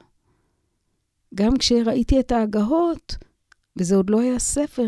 גם 1.35 1.59
כשראיתי 1.59 2.21
את 2.21 2.33
ההגהות, 2.33 3.17
וזה 3.77 3.97
עוד 3.97 4.11
לא 4.11 4.21
היה 4.21 4.39
ספר, 4.39 4.87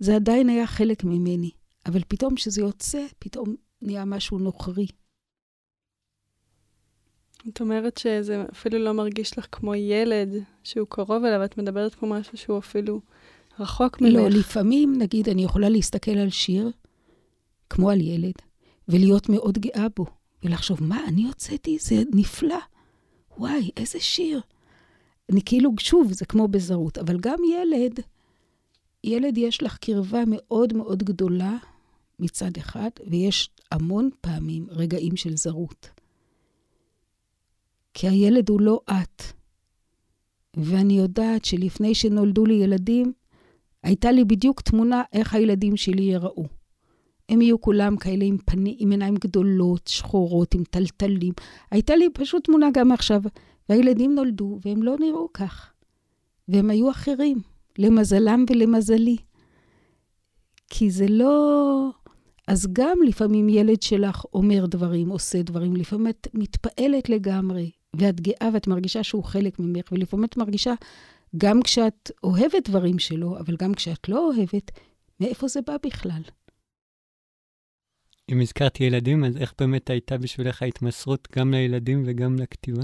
זה 0.00 0.16
עדיין 0.16 0.48
היה 0.48 0.66
חלק 0.66 1.04
ממני. 1.04 1.50
אבל 1.86 2.00
פתאום 2.08 2.34
כשזה 2.34 2.60
יוצא, 2.60 3.06
פתאום 3.18 3.54
נהיה 3.82 4.04
משהו 4.04 4.38
נוכרי. 4.38 4.86
את 7.48 7.60
אומרת 7.60 7.98
שזה 7.98 8.44
אפילו 8.52 8.78
לא 8.78 8.92
מרגיש 8.92 9.38
לך 9.38 9.46
כמו 9.52 9.74
ילד 9.74 10.28
שהוא 10.64 10.86
קרוב 10.90 11.24
אליו, 11.24 11.44
את 11.44 11.58
מדברת 11.58 11.94
כמו 11.94 12.08
משהו 12.08 12.38
שהוא 12.38 12.58
אפילו 12.58 13.00
רחוק 13.58 14.00
ממך. 14.00 14.12
לא, 14.12 14.28
לפעמים, 14.28 14.98
נגיד, 14.98 15.28
אני 15.28 15.44
יכולה 15.44 15.68
להסתכל 15.68 16.10
על 16.10 16.30
שיר, 16.30 16.70
כמו 17.70 17.90
על 17.90 18.00
ילד, 18.00 18.34
ולהיות 18.88 19.28
מאוד 19.28 19.58
גאה 19.58 19.86
בו, 19.96 20.06
ולחשוב, 20.44 20.82
מה, 20.82 21.04
אני 21.08 21.24
הוצאתי? 21.24 21.78
זה 21.80 22.02
נפלא. 22.14 22.58
וואי, 23.38 23.70
איזה 23.76 24.00
שיר. 24.00 24.40
אני 25.32 25.40
כאילו, 25.44 25.70
שוב, 25.78 26.12
זה 26.12 26.26
כמו 26.26 26.48
בזרות, 26.48 26.98
אבל 26.98 27.20
גם 27.20 27.38
ילד, 27.52 28.00
ילד 29.04 29.38
יש 29.38 29.62
לך 29.62 29.78
קרבה 29.78 30.22
מאוד 30.26 30.72
מאוד 30.72 31.02
גדולה 31.02 31.56
מצד 32.18 32.50
אחד, 32.58 32.90
ויש 33.10 33.50
המון 33.72 34.10
פעמים 34.20 34.66
רגעים 34.70 35.16
של 35.16 35.36
זרות. 35.36 35.90
כי 37.94 38.08
הילד 38.08 38.48
הוא 38.48 38.60
לא 38.60 38.80
את. 38.90 39.22
ואני 40.56 40.98
יודעת 40.98 41.44
שלפני 41.44 41.94
שנולדו 41.94 42.46
לי 42.46 42.54
ילדים, 42.54 43.12
הייתה 43.82 44.12
לי 44.12 44.24
בדיוק 44.24 44.60
תמונה 44.60 45.02
איך 45.12 45.34
הילדים 45.34 45.76
שלי 45.76 46.02
ייראו. 46.02 46.46
הם 47.28 47.40
יהיו 47.40 47.60
כולם 47.60 47.96
כאלה 47.96 48.24
עם 48.24 48.38
פנים, 48.38 48.74
עם 48.78 48.90
עיניים 48.90 49.14
גדולות, 49.14 49.86
שחורות, 49.86 50.54
עם 50.54 50.64
טלטלים. 50.64 51.32
הייתה 51.70 51.96
לי 51.96 52.08
פשוט 52.14 52.44
תמונה 52.44 52.68
גם 52.74 52.92
עכשיו, 52.92 53.22
והילדים 53.68 54.14
נולדו, 54.14 54.58
והם 54.64 54.82
לא 54.82 54.96
נראו 55.00 55.32
כך. 55.32 55.72
והם 56.48 56.70
היו 56.70 56.90
אחרים, 56.90 57.40
למזלם 57.80 58.44
ולמזלי. 58.50 59.16
כי 60.70 60.90
זה 60.90 61.06
לא... 61.08 61.90
אז 62.48 62.66
גם 62.72 62.98
לפעמים 63.06 63.48
ילד 63.48 63.82
שלך 63.82 64.24
אומר 64.34 64.66
דברים, 64.66 65.08
עושה 65.08 65.42
דברים, 65.42 65.76
לפעמים 65.76 66.08
את 66.08 66.28
מתפעלת 66.34 67.08
לגמרי, 67.08 67.70
ואת 67.96 68.20
גאה 68.20 68.48
ואת 68.54 68.66
מרגישה 68.66 69.02
שהוא 69.02 69.24
חלק 69.24 69.58
ממך, 69.58 69.92
ולפעמים 69.92 70.24
את 70.24 70.36
מרגישה, 70.36 70.74
גם 71.36 71.62
כשאת 71.62 72.10
אוהבת 72.24 72.68
דברים 72.68 72.98
שלו, 72.98 73.38
אבל 73.38 73.56
גם 73.56 73.74
כשאת 73.74 74.08
לא 74.08 74.28
אוהבת, 74.28 74.70
מאיפה 75.20 75.48
זה 75.48 75.60
בא 75.66 75.76
בכלל? 75.86 76.22
אם 78.32 78.40
הזכרתי 78.40 78.84
ילדים, 78.84 79.24
אז 79.24 79.36
איך 79.36 79.54
באמת 79.58 79.90
הייתה 79.90 80.18
בשבילך 80.18 80.62
ההתמסרות 80.62 81.28
גם 81.36 81.50
לילדים 81.54 82.02
וגם 82.06 82.36
לכתיבה? 82.36 82.82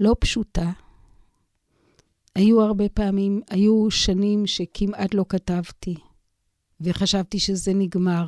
לא 0.00 0.14
פשוטה. 0.20 0.70
היו 2.34 2.60
הרבה 2.60 2.88
פעמים, 2.88 3.40
היו 3.50 3.90
שנים 3.90 4.46
שכמעט 4.46 5.14
לא 5.14 5.24
כתבתי, 5.28 5.94
וחשבתי 6.80 7.38
שזה 7.38 7.74
נגמר. 7.74 8.26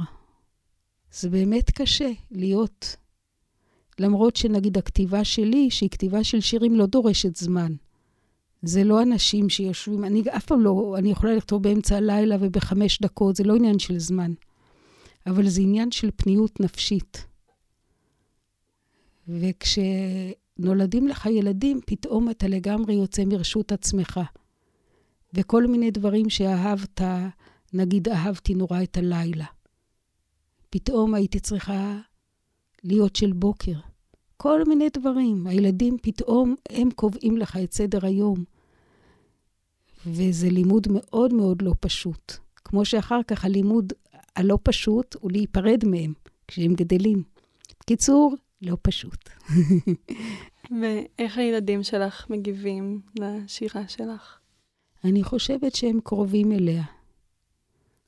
זה 1.12 1.30
באמת 1.30 1.70
קשה 1.70 2.10
להיות 2.30 2.96
למרות 3.98 4.36
שנגיד 4.36 4.78
הכתיבה 4.78 5.24
שלי, 5.24 5.70
שהיא 5.70 5.90
כתיבה 5.90 6.24
של 6.24 6.40
שירים, 6.40 6.74
לא 6.74 6.86
דורשת 6.86 7.36
זמן. 7.36 7.72
זה 8.62 8.84
לא 8.84 9.02
אנשים 9.02 9.48
שיושבים, 9.48 10.04
אני 10.04 10.22
אף 10.36 10.46
פעם 10.46 10.60
לא, 10.60 10.94
אני 10.98 11.10
יכולה 11.10 11.34
לכתוב 11.34 11.62
באמצע 11.62 11.96
הלילה 11.96 12.36
ובחמש 12.40 13.00
דקות, 13.00 13.36
זה 13.36 13.44
לא 13.44 13.56
עניין 13.56 13.78
של 13.78 13.98
זמן. 13.98 14.32
אבל 15.26 15.48
זה 15.48 15.60
עניין 15.60 15.90
של 15.90 16.10
פניות 16.16 16.60
נפשית. 16.60 17.26
וכשנולדים 20.58 21.08
לך 21.08 21.26
ילדים, 21.26 21.80
פתאום 21.86 22.30
אתה 22.30 22.48
לגמרי 22.48 22.94
יוצא 22.94 23.24
מרשות 23.24 23.72
עצמך. 23.72 24.20
וכל 25.34 25.66
מיני 25.66 25.90
דברים 25.90 26.30
שאהבת, 26.30 27.00
נגיד 27.72 28.08
אהבתי 28.08 28.54
נורא 28.54 28.82
את 28.82 28.96
הלילה. 28.96 29.44
פתאום 30.70 31.14
הייתי 31.14 31.40
צריכה 31.40 31.98
להיות 32.84 33.16
של 33.16 33.32
בוקר. 33.32 33.72
כל 34.36 34.64
מיני 34.68 34.88
דברים. 34.92 35.46
הילדים 35.46 35.96
פתאום, 36.02 36.54
הם 36.70 36.90
קובעים 36.90 37.36
לך 37.36 37.56
את 37.64 37.72
סדר 37.72 38.06
היום. 38.06 38.44
וזה 40.06 40.48
לימוד 40.50 40.86
מאוד 40.90 41.34
מאוד 41.34 41.62
לא 41.62 41.72
פשוט. 41.80 42.32
כמו 42.56 42.84
שאחר 42.84 43.20
כך 43.26 43.44
הלימוד 43.44 43.92
הלא 44.36 44.58
פשוט 44.62 45.16
הוא 45.20 45.32
להיפרד 45.32 45.84
מהם 45.84 46.12
כשהם 46.48 46.74
גדלים. 46.74 47.22
קיצור, 47.86 48.34
לא 48.62 48.76
פשוט. 48.82 49.28
ואיך 50.80 51.38
הילדים 51.38 51.82
שלך 51.82 52.30
מגיבים 52.30 53.00
לשירה 53.20 53.88
שלך? 53.88 54.38
אני 55.04 55.22
חושבת 55.22 55.74
שהם 55.74 56.00
קרובים 56.04 56.52
אליה. 56.52 56.84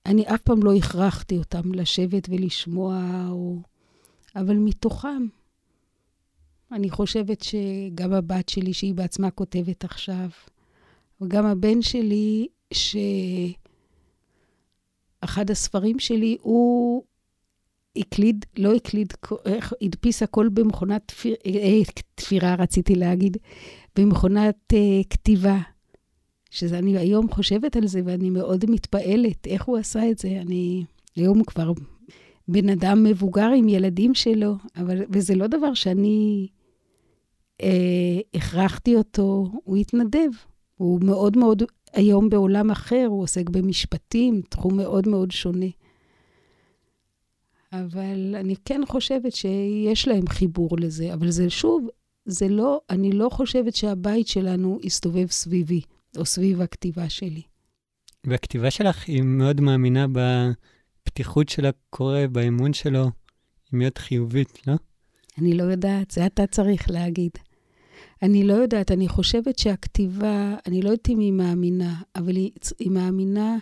אני 0.06 0.22
אף 0.34 0.42
פעם 0.42 0.62
לא 0.62 0.74
הכרחתי 0.74 1.38
אותם 1.38 1.74
לשבת 1.74 2.28
ולשמוע, 2.30 3.26
או... 3.30 3.58
אבל 4.36 4.56
מתוכם, 4.56 5.26
אני 6.72 6.90
חושבת 6.90 7.42
שגם 7.42 8.12
הבת 8.12 8.48
שלי, 8.48 8.72
שהיא 8.72 8.94
בעצמה 8.94 9.30
כותבת 9.30 9.84
עכשיו, 9.84 10.28
וגם 11.20 11.46
הבן 11.46 11.82
שלי, 11.82 12.46
שאחד 15.22 15.50
הספרים 15.50 15.98
שלי, 15.98 16.36
הוא 16.40 17.04
הקליד, 17.96 18.44
לא 18.58 18.74
הקליד, 18.74 19.12
הדפיס 19.82 20.22
הכל 20.22 20.48
במכונת 20.48 21.02
תפיר, 21.06 21.34
אה, 21.46 21.80
תפירה, 22.14 22.54
רציתי 22.54 22.94
להגיד, 22.94 23.36
במכונת 23.98 24.72
uh, 24.72 24.76
כתיבה. 25.10 25.58
שזה, 26.50 26.78
אני 26.78 26.98
היום 26.98 27.30
חושבת 27.30 27.76
על 27.76 27.86
זה 27.86 28.00
ואני 28.04 28.30
מאוד 28.30 28.64
מתפעלת 28.70 29.46
איך 29.46 29.64
הוא 29.64 29.78
עשה 29.78 30.10
את 30.10 30.18
זה. 30.18 30.28
אני, 30.28 30.84
היום 31.16 31.44
כבר 31.44 31.72
בן 32.48 32.68
אדם 32.68 33.04
מבוגר 33.04 33.50
עם 33.56 33.68
ילדים 33.68 34.14
שלו, 34.14 34.54
אבל, 34.76 35.02
וזה 35.10 35.34
לא 35.34 35.46
דבר 35.46 35.74
שאני 35.74 36.48
אה, 37.62 38.20
הכרחתי 38.34 38.96
אותו, 38.96 39.52
הוא 39.64 39.76
התנדב. 39.76 40.30
הוא 40.76 41.00
מאוד 41.04 41.38
מאוד 41.38 41.62
היום 41.92 42.28
בעולם 42.28 42.70
אחר, 42.70 43.06
הוא 43.08 43.22
עוסק 43.22 43.50
במשפטים, 43.50 44.40
תחום 44.48 44.76
מאוד 44.76 45.08
מאוד 45.08 45.30
שונה. 45.30 45.66
אבל 47.84 48.34
אני 48.40 48.54
כן 48.64 48.80
חושבת 48.88 49.32
שיש 49.34 50.08
להם 50.08 50.28
חיבור 50.28 50.76
לזה, 50.78 51.14
אבל 51.14 51.30
זה 51.30 51.50
שוב, 51.50 51.88
זה 52.26 52.48
לא, 52.48 52.80
אני 52.90 53.12
לא 53.12 53.28
חושבת 53.32 53.74
שהבית 53.74 54.28
שלנו 54.28 54.78
יסתובב 54.82 55.26
סביבי, 55.30 55.80
או 56.16 56.24
סביב 56.24 56.60
הכתיבה 56.60 57.08
שלי. 57.08 57.42
והכתיבה 58.24 58.70
שלך 58.70 59.08
היא 59.08 59.22
מאוד 59.22 59.60
מאמינה 59.60 60.06
בפתיחות 60.12 61.48
של 61.48 61.66
הקורא, 61.66 62.26
באמון 62.26 62.72
שלו, 62.72 63.04
היא 63.72 63.78
מאוד 63.78 63.98
חיובית, 63.98 64.66
לא? 64.66 64.74
אני 65.38 65.54
לא 65.54 65.62
יודעת, 65.62 66.10
זה 66.10 66.26
אתה 66.26 66.46
צריך 66.46 66.90
להגיד. 66.90 67.30
אני 68.22 68.44
לא 68.44 68.54
יודעת, 68.54 68.90
אני 68.90 69.08
חושבת 69.08 69.58
שהכתיבה, 69.58 70.54
אני 70.66 70.82
לא 70.82 70.90
יודעת 70.90 71.08
אם 71.08 71.18
היא 71.18 71.32
מאמינה, 71.32 71.94
אבל 72.16 72.36
היא, 72.36 72.50
היא 72.78 72.90
מאמינה, 72.90 73.56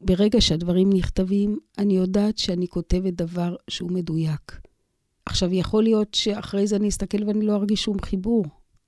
ברגע 0.00 0.40
שהדברים 0.40 0.90
נכתבים, 0.92 1.58
אני 1.78 1.96
יודעת 1.96 2.38
שאני 2.38 2.68
כותבת 2.68 3.14
דבר 3.14 3.56
שהוא 3.70 3.90
מדויק. 3.90 4.60
עכשיו, 5.26 5.52
יכול 5.52 5.82
להיות 5.82 6.14
שאחרי 6.14 6.66
זה 6.66 6.76
אני 6.76 6.88
אסתכל 6.88 7.24
ואני 7.24 7.46
לא 7.46 7.54
ארגיש 7.54 7.82
שום 7.82 8.00
חיבור, 8.00 8.44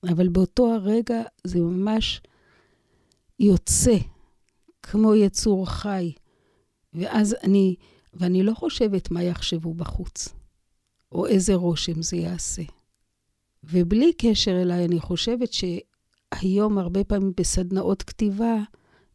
אבל 0.08 0.28
באותו 0.28 0.74
הרגע 0.74 1.22
זה 1.44 1.60
ממש 1.60 2.20
יוצא 3.38 3.96
כמו 4.82 5.14
יצור 5.14 5.70
חי. 5.70 6.12
ואז 6.94 7.36
אני, 7.42 7.76
ואני 8.14 8.42
לא 8.42 8.54
חושבת 8.54 9.10
מה 9.10 9.22
יחשבו 9.22 9.74
בחוץ, 9.74 10.28
או 11.12 11.26
איזה 11.26 11.54
רושם 11.54 12.02
זה 12.02 12.16
יעשה. 12.16 12.62
ובלי 13.64 14.12
קשר 14.12 14.62
אליי, 14.62 14.84
אני 14.84 15.00
חושבת 15.00 15.48
שהיום, 15.52 16.78
הרבה 16.78 17.04
פעמים 17.04 17.32
בסדנאות 17.36 18.02
כתיבה, 18.02 18.56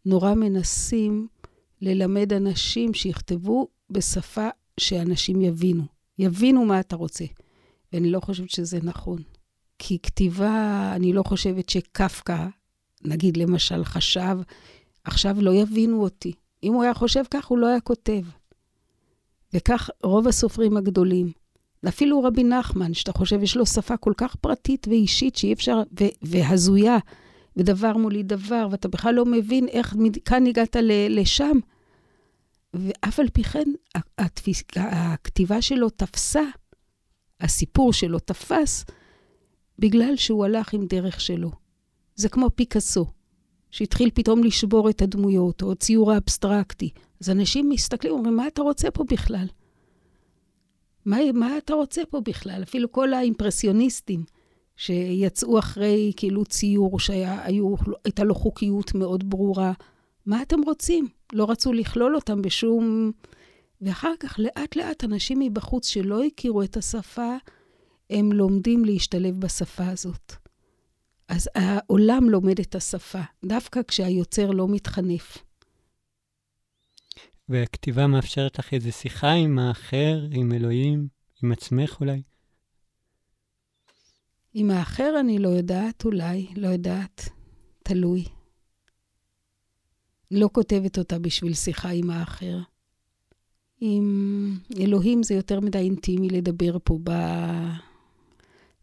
נורא 0.06 0.34
מנסים 0.34 1.28
ללמד 1.82 2.34
אנשים 2.34 2.94
שיכתבו 2.94 3.68
בשפה 3.90 4.48
שאנשים 4.80 5.42
יבינו. 5.42 5.84
יבינו 6.20 6.66
מה 6.66 6.80
אתה 6.80 6.96
רוצה. 6.96 7.26
ואני 7.94 8.12
לא 8.12 8.20
חושבת 8.20 8.50
שזה 8.50 8.80
נכון. 8.84 9.22
כי 9.80 10.00
כתיבה, 10.04 10.92
אני 10.96 11.14
לא 11.14 11.24
חושבת 11.24 11.70
שקפקא, 11.70 12.48
נגיד 13.04 13.38
למשל, 13.38 13.84
חשב, 13.84 14.38
עכשיו 15.04 15.36
לא 15.42 15.54
יבינו 15.54 16.04
אותי. 16.04 16.34
אם 16.64 16.74
הוא 16.74 16.84
היה 16.84 16.94
חושב 16.94 17.24
כך, 17.32 17.46
הוא 17.46 17.58
לא 17.58 17.68
היה 17.68 17.80
כותב. 17.80 18.22
וכך 19.54 19.90
רוב 20.04 20.28
הסופרים 20.28 20.78
הגדולים. 20.78 21.32
אפילו 21.88 22.24
רבי 22.24 22.44
נחמן, 22.44 22.94
שאתה 22.94 23.14
חושב, 23.14 23.44
יש 23.44 23.58
לו 23.58 23.66
שפה 23.66 23.98
כל 23.98 24.14
כך 24.18 24.36
פרטית 24.36 24.88
ואישית 24.88 25.36
שאי 25.36 25.54
אפשר, 25.54 25.82
והזויה, 26.22 26.98
ודבר 27.58 27.98
מולי 27.98 28.24
דבר, 28.24 28.68
ואתה 28.72 28.88
בכלל 28.88 29.14
לא 29.14 29.26
מבין 29.26 29.68
איך 29.68 29.96
מכאן 29.98 30.48
הגעת 30.48 30.76
לשם. 31.10 31.58
ואף 32.74 33.20
על 33.20 33.30
פי 33.30 33.44
כן, 33.44 33.70
התפיס, 34.18 34.64
הכתיבה 34.76 35.62
שלו 35.62 35.90
תפסה, 35.90 36.44
הסיפור 37.42 37.94
שלו 37.94 38.20
תפס, 38.20 38.86
בגלל 39.80 40.16
שהוא 40.16 40.46
הלך 40.46 40.74
עם 40.74 40.86
דרך 40.86 41.22
שלו. 41.22 41.52
זה 42.16 42.30
כמו 42.30 42.50
פיקאסו. 42.56 43.06
שהתחיל 43.76 44.10
פתאום 44.14 44.44
לשבור 44.44 44.90
את 44.90 45.02
הדמויות, 45.02 45.62
או 45.62 45.76
ציור 45.76 46.12
האבסטרקטי. 46.12 46.90
אז 47.22 47.30
אנשים 47.30 47.70
מסתכלים, 47.70 48.14
אומרים, 48.14 48.36
מה 48.36 48.48
אתה 48.48 48.62
רוצה 48.62 48.92
פה 48.92 49.04
בכלל? 49.12 49.48
מה, 51.06 51.18
מה 51.34 51.58
אתה 51.58 51.74
רוצה 51.74 52.02
פה 52.10 52.22
בכלל? 52.22 52.64
אפילו 52.64 52.92
כל 52.92 53.14
האימפרסיוניסטים 53.14 54.24
שיצאו 54.76 55.60
אחרי 55.60 56.12
כאילו 56.18 56.46
ציור 56.46 57.00
שהייתה 57.00 58.24
לו 58.24 58.36
חוקיות 58.36 58.96
מאוד 58.96 59.30
ברורה, 59.30 59.72
מה 60.26 60.42
אתם 60.42 60.62
רוצים? 60.62 61.08
לא 61.34 61.50
רצו 61.50 61.74
לכלול 61.74 62.16
אותם 62.16 62.42
בשום... 62.42 63.12
ואחר 63.82 64.14
כך, 64.20 64.40
לאט-לאט, 64.40 65.04
אנשים 65.04 65.40
מבחוץ 65.40 65.88
שלא 65.88 66.24
הכירו 66.24 66.64
את 66.64 66.78
השפה, 66.78 67.36
הם 68.10 68.32
לומדים 68.32 68.86
להשתלב 68.86 69.40
בשפה 69.40 69.88
הזאת. 69.88 70.34
אז 71.28 71.50
העולם 71.56 72.30
לומד 72.30 72.60
את 72.60 72.76
השפה, 72.76 73.22
דווקא 73.46 73.80
כשהיוצר 73.88 74.52
לא 74.52 74.68
מתחנף. 74.68 75.38
והכתיבה 77.50 78.08
מאפשרת 78.08 78.60
לך 78.60 78.74
איזו 78.74 78.92
שיחה 78.92 79.32
עם 79.32 79.60
האחר, 79.60 80.20
עם 80.32 80.52
אלוהים, 80.54 81.08
עם 81.44 81.52
עצמך 81.52 81.98
אולי? 82.00 82.22
עם 84.58 84.72
האחר 84.72 85.16
אני 85.20 85.40
לא 85.40 85.50
יודעת, 85.50 86.06
אולי, 86.06 86.48
לא 86.56 86.68
יודעת, 86.68 87.30
תלוי. 87.84 88.26
לא 90.32 90.50
כותבת 90.54 90.98
אותה 90.98 91.20
בשביל 91.20 91.54
שיחה 91.54 91.90
עם 91.90 92.10
האחר. 92.10 92.60
עם 93.82 94.58
אלוהים 94.80 95.24
זה 95.24 95.34
יותר 95.34 95.60
מדי 95.60 95.78
אינטימי 95.78 96.30
לדבר 96.30 96.78
פה 96.84 97.00
ב... 97.04 97.12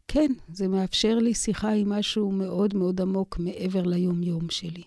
כן, 0.08 0.32
זה 0.48 0.68
מאפשר 0.68 1.18
לי 1.18 1.34
שיחה 1.34 1.70
עם 1.72 1.88
משהו 1.88 2.32
מאוד 2.32 2.74
מאוד 2.74 3.00
עמוק 3.00 3.38
מעבר 3.38 3.82
ליום-יום 3.82 4.50
שלי. 4.50 4.84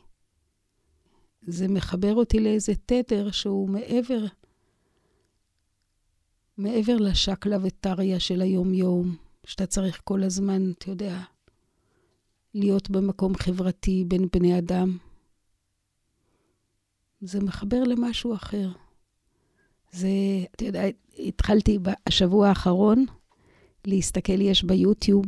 זה 1.41 1.67
מחבר 1.67 2.13
אותי 2.13 2.39
לאיזה 2.39 2.73
תדר 2.85 3.31
שהוא 3.31 3.69
מעבר, 3.69 4.25
מעבר 6.57 6.95
לשקלא 6.97 7.57
וטריא 7.61 8.19
של 8.19 8.41
היום-יום, 8.41 9.24
שאתה 9.45 9.65
צריך 9.65 10.01
כל 10.03 10.23
הזמן, 10.23 10.71
אתה 10.71 10.89
יודע, 10.89 11.19
להיות 12.53 12.89
במקום 12.89 13.35
חברתי 13.35 14.03
בין 14.07 14.27
בני 14.33 14.57
אדם. 14.57 14.97
זה 17.21 17.39
מחבר 17.39 17.83
למשהו 17.83 18.33
אחר. 18.33 18.69
זה, 19.91 20.09
אתה 20.55 20.65
יודע, 20.65 20.83
התחלתי 21.19 21.79
בשבוע 21.79 22.47
האחרון 22.49 23.05
להסתכל, 23.87 24.41
יש 24.41 24.63
ביוטיוב 24.63 25.25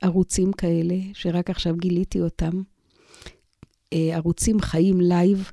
ערוצים 0.00 0.52
כאלה, 0.52 0.94
שרק 1.12 1.50
עכשיו 1.50 1.76
גיליתי 1.76 2.20
אותם, 2.20 2.62
אה, 3.92 4.10
ערוצים 4.16 4.60
חיים 4.60 5.00
לייב, 5.00 5.50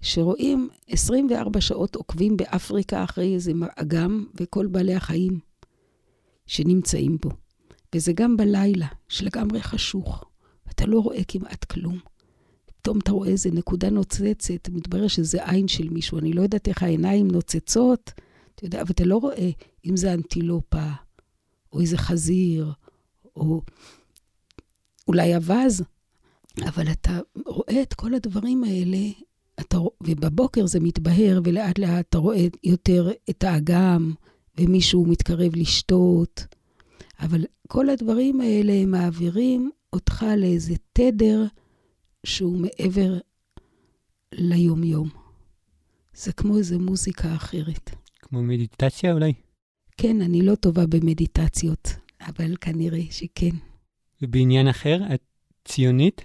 שרואים 0.00 0.68
24 0.88 1.60
שעות 1.60 1.96
עוקבים 1.96 2.36
באפריקה 2.36 3.04
אחרי 3.04 3.34
איזה 3.34 3.52
אגם 3.76 4.26
וכל 4.34 4.66
בעלי 4.66 4.94
החיים 4.94 5.51
שנמצאים 6.46 7.18
בו. 7.22 7.30
וזה 7.94 8.12
גם 8.12 8.36
בלילה, 8.36 8.86
שלגמרי 9.08 9.62
חשוך, 9.62 10.24
ואתה 10.66 10.86
לא 10.86 11.00
רואה 11.00 11.24
כמעט 11.28 11.64
כלום. 11.64 11.98
פתאום 12.66 12.98
אתה 12.98 13.12
רואה 13.12 13.28
איזה 13.28 13.50
נקודה 13.50 13.90
נוצצת, 13.90 14.68
מתברר 14.68 15.08
שזה 15.08 15.50
עין 15.50 15.68
של 15.68 15.88
מישהו. 15.88 16.18
אני 16.18 16.32
לא 16.32 16.42
יודעת 16.42 16.68
איך 16.68 16.82
העיניים 16.82 17.30
נוצצות, 17.30 18.12
אתה 18.54 18.64
יודע, 18.64 18.82
אבל 18.82 18.90
אתה 18.90 19.04
לא 19.04 19.16
רואה 19.16 19.50
אם 19.86 19.96
זה 19.96 20.14
אנטילופה, 20.14 20.86
או 21.72 21.80
איזה 21.80 21.98
חזיר, 21.98 22.72
או 23.36 23.62
אולי 25.08 25.36
אווז, 25.36 25.82
אבל 26.68 26.90
אתה 26.92 27.20
רואה 27.46 27.82
את 27.82 27.94
כל 27.94 28.14
הדברים 28.14 28.64
האלה, 28.64 28.98
אתה, 29.60 29.78
ובבוקר 30.00 30.66
זה 30.66 30.80
מתבהר, 30.80 31.40
ולאט 31.44 31.78
לאט 31.78 32.06
אתה 32.08 32.18
רואה 32.18 32.46
יותר 32.64 33.10
את 33.30 33.44
האגם, 33.44 34.14
ומישהו 34.60 35.06
מתקרב 35.06 35.56
לשתות. 35.56 36.46
אבל 37.20 37.44
כל 37.68 37.88
הדברים 37.88 38.40
האלה 38.40 38.72
הם 38.72 38.90
מעבירים 38.90 39.70
אותך 39.92 40.24
לאיזה 40.36 40.74
תדר 40.92 41.44
שהוא 42.26 42.58
מעבר 42.58 43.18
ליום-יום. 44.32 45.08
זה 46.14 46.32
כמו 46.32 46.58
איזה 46.58 46.78
מוזיקה 46.78 47.34
אחרת. 47.34 47.90
כמו 48.18 48.42
מדיטציה 48.42 49.12
אולי? 49.12 49.32
כן, 49.96 50.20
אני 50.20 50.42
לא 50.42 50.54
טובה 50.54 50.86
במדיטציות, 50.86 51.88
אבל 52.20 52.56
כנראה 52.60 53.02
שכן. 53.10 53.56
ובעניין 54.22 54.68
אחר, 54.68 55.14
את 55.14 55.22
ציונית? 55.64 56.24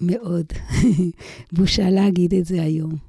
מאוד. 0.00 0.46
בושה 1.56 1.90
להגיד 1.90 2.34
את 2.34 2.44
זה 2.44 2.62
היום. 2.62 3.07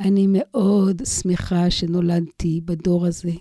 אני 0.00 0.26
מאוד 0.30 1.02
שמחה 1.04 1.70
שנולדתי 1.70 2.60
בדור 2.64 3.06
הזה 3.06 3.32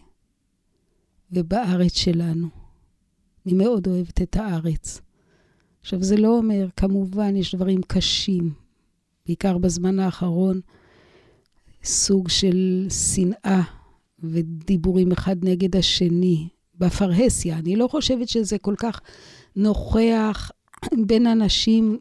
ובארץ 1.32 1.98
שלנו. 1.98 2.48
אני 3.46 3.54
מאוד 3.54 3.88
אוהבת 3.88 4.22
את 4.22 4.36
הארץ. 4.36 5.02
עכשיו, 5.82 6.04
זה 6.04 6.18
לא 6.18 6.38
אומר, 6.38 6.68
כמובן, 6.76 7.36
יש 7.36 7.56
דברים 7.56 7.82
קשים, 7.88 8.54
בעיקר 9.26 9.58
בזמן 9.58 10.00
האחרון, 10.00 10.62
סוג 11.84 12.30
של 12.30 12.88
שנאה 12.90 13.62
ודיבורים 14.20 15.12
אחד 15.12 15.36
נגד 15.46 15.76
השני, 15.76 16.48
בפרהסיה. 16.76 17.58
אני 17.58 17.76
לא 17.76 17.88
חושבת 17.88 18.30
שזה 18.30 18.58
כל 18.58 18.76
כך 18.78 19.02
נוכח 19.56 20.52
בין 21.06 21.28
אנשים 21.28 22.00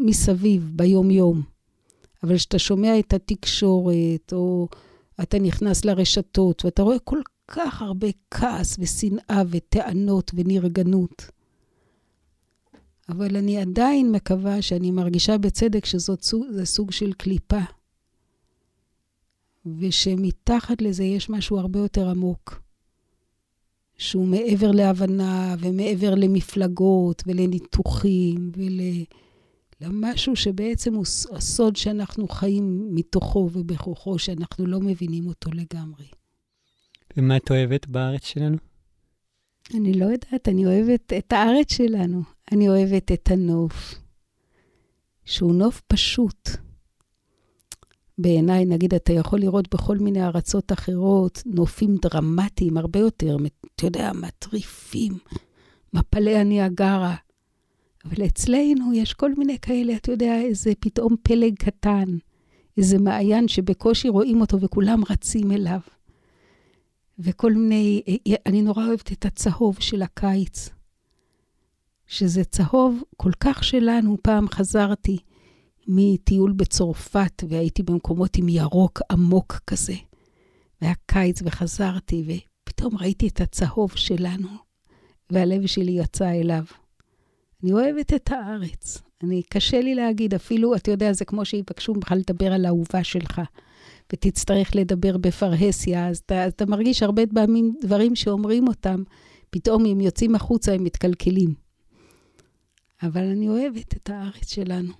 מסביב, 0.00 0.70
ביום-יום. 0.76 1.57
אבל 2.22 2.36
כשאתה 2.36 2.58
שומע 2.58 2.98
את 2.98 3.12
התקשורת, 3.12 4.32
או 4.32 4.68
אתה 5.22 5.38
נכנס 5.38 5.84
לרשתות, 5.84 6.64
ואתה 6.64 6.82
רואה 6.82 6.98
כל 6.98 7.20
כך 7.48 7.82
הרבה 7.82 8.06
כעס 8.30 8.76
ושנאה 8.78 9.42
וטענות 9.50 10.30
ונרגנות. 10.34 11.30
אבל 13.08 13.36
אני 13.36 13.58
עדיין 13.58 14.12
מקווה 14.12 14.62
שאני 14.62 14.90
מרגישה 14.90 15.38
בצדק 15.38 15.84
שזה 15.84 16.64
סוג 16.64 16.90
של 16.90 17.12
קליפה. 17.12 17.60
ושמתחת 19.78 20.82
לזה 20.82 21.04
יש 21.04 21.30
משהו 21.30 21.58
הרבה 21.58 21.78
יותר 21.78 22.08
עמוק, 22.08 22.62
שהוא 23.98 24.26
מעבר 24.26 24.70
להבנה 24.70 25.54
ומעבר 25.58 26.14
למפלגות 26.14 27.22
ולניתוחים 27.26 28.52
ולמשהו 29.80 30.36
שבעצם 30.36 30.94
הוא 30.94 31.04
הסוד 31.32 31.76
שאנחנו 31.76 32.28
חיים 32.28 32.88
מתוכו 32.94 33.50
ובכוחו, 33.52 34.18
שאנחנו 34.18 34.66
לא 34.66 34.80
מבינים 34.80 35.26
אותו 35.26 35.50
לגמרי. 35.50 36.06
ומה 37.16 37.36
את 37.36 37.50
אוהבת 37.50 37.86
בארץ 37.86 38.24
שלנו? 38.24 38.56
אני 39.74 39.92
לא 39.92 40.04
יודעת, 40.04 40.48
אני 40.48 40.66
אוהבת 40.66 41.12
את 41.18 41.32
הארץ 41.32 41.72
שלנו. 41.72 42.22
אני 42.52 42.68
אוהבת 42.68 43.12
את 43.12 43.30
הנוף, 43.30 43.94
שהוא 45.24 45.54
נוף 45.54 45.82
פשוט. 45.86 46.48
בעיניי, 48.18 48.64
נגיד, 48.64 48.94
אתה 48.94 49.12
יכול 49.12 49.40
לראות 49.40 49.74
בכל 49.74 49.98
מיני 49.98 50.24
ארצות 50.24 50.72
אחרות 50.72 51.42
נופים 51.46 51.96
דרמטיים 52.02 52.76
הרבה 52.76 52.98
יותר, 52.98 53.36
אתה 53.76 53.86
יודע, 53.86 54.12
מטריפים, 54.12 55.18
מפלי 55.92 56.36
הניאגרה. 56.36 57.14
אבל 58.08 58.26
אצלנו 58.26 58.92
יש 58.94 59.14
כל 59.14 59.34
מיני 59.34 59.58
כאלה, 59.58 59.96
אתה 59.96 60.12
יודע, 60.12 60.40
איזה 60.40 60.72
פתאום 60.80 61.16
פלג 61.22 61.54
קטן, 61.54 62.16
איזה 62.76 62.98
מעיין 62.98 63.48
שבקושי 63.48 64.08
רואים 64.08 64.40
אותו 64.40 64.60
וכולם 64.60 65.02
רצים 65.10 65.52
אליו. 65.52 65.80
וכל 67.18 67.52
מיני, 67.52 68.02
אני 68.46 68.62
נורא 68.62 68.86
אוהבת 68.86 69.12
את 69.12 69.24
הצהוב 69.24 69.76
של 69.80 70.02
הקיץ. 70.02 70.70
שזה 72.08 72.44
צהוב 72.44 73.02
כל 73.16 73.32
כך 73.40 73.64
שלנו. 73.64 74.16
פעם 74.22 74.48
חזרתי 74.48 75.18
מטיול 75.88 76.52
בצרפת, 76.52 77.44
והייתי 77.48 77.82
במקומות 77.82 78.36
עם 78.36 78.48
ירוק 78.48 79.00
עמוק 79.10 79.60
כזה. 79.66 79.94
והיה 80.80 80.94
קיץ 81.06 81.42
וחזרתי, 81.44 82.42
ופתאום 82.62 82.96
ראיתי 82.96 83.28
את 83.28 83.40
הצהוב 83.40 83.92
שלנו, 83.96 84.48
והלב 85.30 85.66
שלי 85.66 85.92
יצא 85.92 86.30
אליו. 86.30 86.64
אני 87.62 87.72
אוהבת 87.72 88.14
את 88.14 88.30
הארץ. 88.30 89.02
אני, 89.22 89.42
קשה 89.42 89.80
לי 89.80 89.94
להגיד, 89.94 90.34
אפילו, 90.34 90.74
אתה 90.74 90.90
יודע, 90.90 91.12
זה 91.12 91.24
כמו 91.24 91.44
שיבקשו 91.44 91.94
ממך 91.94 92.14
לדבר 92.16 92.52
על 92.52 92.64
האהובה 92.64 93.04
שלך, 93.04 93.40
ותצטרך 94.12 94.70
לדבר 94.74 95.16
בפרהסיה, 95.16 96.08
אז 96.08 96.18
אתה, 96.18 96.48
אתה 96.48 96.66
מרגיש 96.66 97.02
הרבה 97.02 97.22
פעמים 97.34 97.74
דברים 97.80 98.16
שאומרים 98.16 98.68
אותם, 98.68 99.02
פתאום 99.50 99.86
אם 99.86 100.00
יוצאים 100.00 100.34
החוצה 100.34 100.72
הם 100.72 100.84
מתקלקלים. 100.84 101.54
אבל 103.02 103.24
אני 103.24 103.48
אוהבת 103.48 103.96
את 103.96 104.10
הארץ 104.10 104.52
שלנו, 104.52 104.92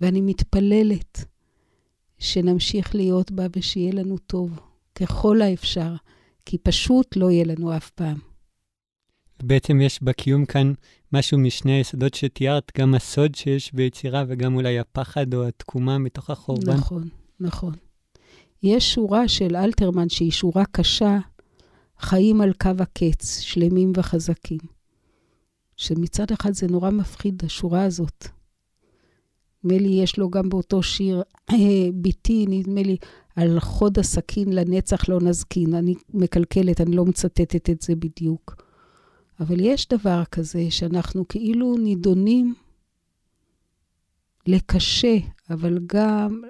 ואני 0.00 0.20
מתפללת 0.20 1.24
שנמשיך 2.18 2.94
להיות 2.94 3.30
בה 3.30 3.46
ושיהיה 3.56 3.92
לנו 3.92 4.18
טוב, 4.18 4.60
ככל 4.94 5.42
האפשר, 5.42 5.94
כי 6.46 6.58
פשוט 6.58 7.16
לא 7.16 7.30
יהיה 7.30 7.44
לנו 7.44 7.76
אף 7.76 7.90
פעם. 7.90 8.18
בעצם 9.42 9.80
יש 9.80 10.02
בקיום 10.02 10.44
כאן 10.46 10.72
משהו 11.14 11.38
משני 11.38 11.72
היסודות 11.72 12.14
שתיארת, 12.14 12.72
גם 12.78 12.94
הסוד 12.94 13.34
שיש 13.34 13.72
ביצירה 13.72 14.24
וגם 14.28 14.54
אולי 14.54 14.78
הפחד 14.78 15.34
או 15.34 15.46
התקומה 15.46 15.98
מתוך 15.98 16.30
החורבן. 16.30 16.72
נכון, 16.72 17.08
נכון. 17.40 17.72
יש 18.62 18.94
שורה 18.94 19.28
של 19.28 19.56
אלתרמן 19.56 20.08
שהיא 20.08 20.30
שורה 20.30 20.64
קשה, 20.64 21.18
חיים 22.00 22.40
על 22.40 22.52
קו 22.52 22.70
הקץ, 22.78 23.40
שלמים 23.40 23.92
וחזקים. 23.96 24.58
שמצד 25.76 26.30
אחד 26.32 26.54
זה 26.54 26.66
נורא 26.66 26.90
מפחיד, 26.90 27.42
השורה 27.44 27.84
הזאת. 27.84 28.28
נדמה 29.64 29.78
לי, 29.78 29.88
יש 29.88 30.18
לו 30.18 30.30
גם 30.30 30.48
באותו 30.48 30.82
שיר, 30.82 31.22
ביתי, 32.02 32.46
נדמה 32.48 32.82
לי, 32.82 32.96
על 33.36 33.60
חוד 33.60 33.98
הסכין 33.98 34.52
לנצח 34.52 35.08
לא 35.08 35.20
נזקין. 35.20 35.74
אני 35.74 35.94
מקלקלת, 36.14 36.80
אני 36.80 36.96
לא 36.96 37.04
מצטטת 37.04 37.70
את 37.70 37.82
זה 37.82 37.96
בדיוק. 37.96 38.63
אבל 39.40 39.60
יש 39.60 39.88
דבר 39.88 40.24
כזה 40.24 40.70
שאנחנו 40.70 41.28
כאילו 41.28 41.76
נידונים 41.78 42.54
לקשה, 44.46 45.16
אבל 45.50 45.78
גם 45.86 46.42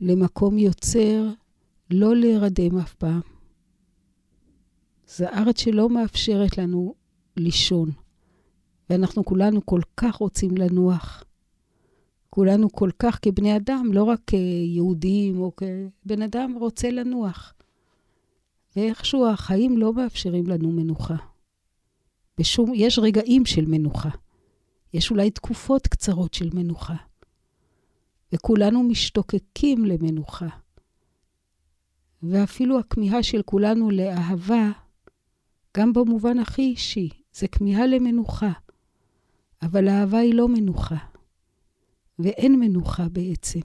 למקום 0.00 0.58
יוצר, 0.58 1.28
לא 1.90 2.16
להירדם 2.16 2.78
אף 2.78 2.94
פעם. 2.94 3.20
זו 5.08 5.24
ארץ 5.26 5.60
שלא 5.60 5.88
מאפשרת 5.88 6.58
לנו 6.58 6.94
לישון, 7.36 7.90
ואנחנו 8.90 9.24
כולנו 9.24 9.66
כל 9.66 9.80
כך 9.96 10.14
רוצים 10.14 10.56
לנוח. 10.56 11.24
כולנו 12.30 12.72
כל 12.72 12.90
כך 12.98 13.18
כבני 13.22 13.56
אדם, 13.56 13.92
לא 13.92 14.04
רק 14.04 14.20
כיהודים 14.26 15.40
או 15.40 15.52
כבן 15.56 16.22
אדם 16.22 16.54
רוצה 16.60 16.90
לנוח. 16.90 17.54
ואיכשהו 18.76 19.28
החיים 19.28 19.78
לא 19.78 19.92
מאפשרים 19.92 20.46
לנו 20.46 20.70
מנוחה. 20.70 21.16
בשום, 22.38 22.72
יש 22.74 22.98
רגעים 22.98 23.46
של 23.46 23.66
מנוחה. 23.66 24.10
יש 24.94 25.10
אולי 25.10 25.30
תקופות 25.30 25.86
קצרות 25.86 26.34
של 26.34 26.50
מנוחה. 26.54 26.94
וכולנו 28.32 28.82
משתוקקים 28.82 29.84
למנוחה. 29.84 30.48
ואפילו 32.22 32.78
הכמיהה 32.78 33.22
של 33.22 33.42
כולנו 33.42 33.90
לאהבה, 33.90 34.70
גם 35.76 35.92
במובן 35.92 36.38
הכי 36.38 36.62
אישי, 36.62 37.08
זה 37.32 37.48
כמיהה 37.48 37.86
למנוחה. 37.86 38.52
אבל 39.62 39.88
האהבה 39.88 40.18
היא 40.18 40.34
לא 40.34 40.48
מנוחה. 40.48 40.96
ואין 42.18 42.60
מנוחה 42.60 43.08
בעצם. 43.08 43.60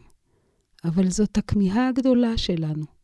אבל 0.83 1.09
זאת 1.09 1.37
הכמיהה 1.37 1.87
הגדולה 1.87 2.37
שלנו. 2.37 2.96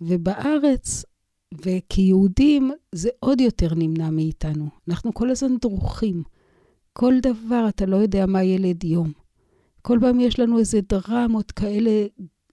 ובארץ, 0.00 1.04
וכיהודים, 1.54 2.70
זה 2.94 3.08
עוד 3.20 3.40
יותר 3.40 3.74
נמנע 3.74 4.10
מאיתנו. 4.10 4.68
אנחנו 4.88 5.14
כל 5.14 5.30
הזמן 5.30 5.56
דרוכים. 5.60 6.22
כל 6.92 7.14
דבר, 7.22 7.66
אתה 7.68 7.86
לא 7.86 7.96
יודע 7.96 8.26
מה 8.26 8.42
ילד 8.42 8.84
יום. 8.84 9.12
כל 9.82 9.98
פעם 10.00 10.20
יש 10.20 10.38
לנו 10.38 10.58
איזה 10.58 10.80
דרמות 10.80 11.52
כאלה 11.52 12.06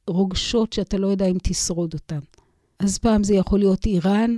רוגשות 0.08 0.74
שאתה 0.74 0.98
לא 0.98 1.08
יודע 1.08 1.26
אם 1.26 1.38
תשרוד 1.43 1.93
אותן. 1.93 2.20
אז 2.80 2.98
פעם 2.98 3.24
זה 3.24 3.36
יכול 3.36 3.60
להיות 3.60 3.86
איראן, 3.86 4.38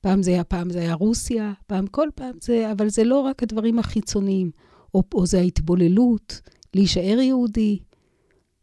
פעם 0.00 0.22
זה 0.22 0.30
היה, 0.30 0.44
פעם 0.44 0.70
זה 0.70 0.78
היה 0.78 0.94
רוסיה, 0.94 1.52
פעם, 1.66 1.86
כל 1.86 2.08
פעם 2.14 2.32
זה, 2.40 2.72
אבל 2.72 2.88
זה 2.88 3.04
לא 3.04 3.20
רק 3.20 3.42
הדברים 3.42 3.78
החיצוניים, 3.78 4.50
או, 4.94 5.02
או 5.14 5.26
זה 5.26 5.38
ההתבוללות, 5.38 6.40
להישאר 6.74 7.18
יהודי, 7.20 7.78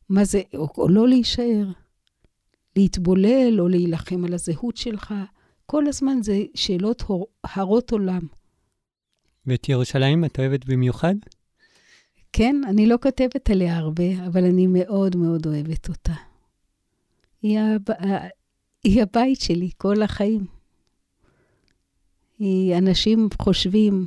מה 0.10 0.26
זה, 0.26 0.42
או, 0.56 0.68
או 0.78 0.90
לא 0.90 1.08
להישאר, 1.08 1.66
להתבולל 2.76 3.58
או 3.60 3.68
להילחם 3.68 4.26
על 4.26 4.34
הזהות 4.34 4.78
שלך, 4.78 5.14
כל 5.66 5.88
הזמן 5.88 6.18
זה 6.22 6.44
שאלות 6.56 7.04
הרות 7.44 7.92
עולם. 7.92 8.22
ואת 9.46 9.70
ירושלים 9.70 10.26
את 10.26 10.40
אוהבת 10.40 10.66
במיוחד? 10.66 11.16
כן, 12.34 12.62
אני 12.68 12.86
לא 12.86 12.96
כותבת 13.02 13.50
עליה 13.50 13.78
הרבה, 13.78 14.26
אבל 14.28 14.46
אני 14.46 14.68
מאוד 14.68 15.16
מאוד 15.16 15.48
אוהבת 15.48 15.90
אותה. 15.90 16.14
היא, 17.42 17.60
הב... 17.60 17.96
היא 18.84 19.02
הבית 19.02 19.42
שלי 19.42 19.70
כל 19.78 20.02
החיים. 20.02 20.46
היא, 22.40 22.78
אנשים 22.78 23.30
חושבים, 23.42 24.06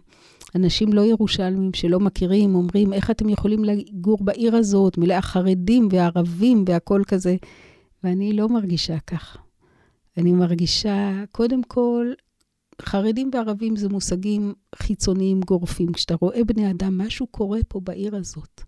אנשים 0.55 0.93
לא 0.93 1.01
ירושלמים 1.01 1.75
שלא 1.75 2.01
מכירים, 2.01 2.55
אומרים, 2.55 2.93
איך 2.93 3.11
אתם 3.11 3.29
יכולים 3.29 3.65
לגור 3.65 4.25
בעיר 4.25 4.57
הזאת, 4.57 4.99
מלאה 4.99 5.23
חרדים 5.23 5.89
וערבים 5.91 6.65
והכול 6.69 7.05
כזה? 7.05 7.37
ואני 8.05 8.33
לא 8.33 8.49
מרגישה 8.49 8.99
כך. 9.07 9.37
אני 10.17 10.33
מרגישה, 10.33 11.25
קודם 11.33 11.63
כל, 11.63 12.13
חרדים 12.83 13.31
וערבים 13.35 13.77
זה 13.77 13.89
מושגים 13.89 14.55
חיצוניים 14.75 15.41
גורפים. 15.41 15.93
כשאתה 15.93 16.15
רואה 16.21 16.45
בני 16.45 16.71
אדם, 16.71 16.99
משהו 16.99 17.27
קורה 17.27 17.59
פה 17.69 17.81
בעיר 17.81 18.17
הזאת. 18.17 18.61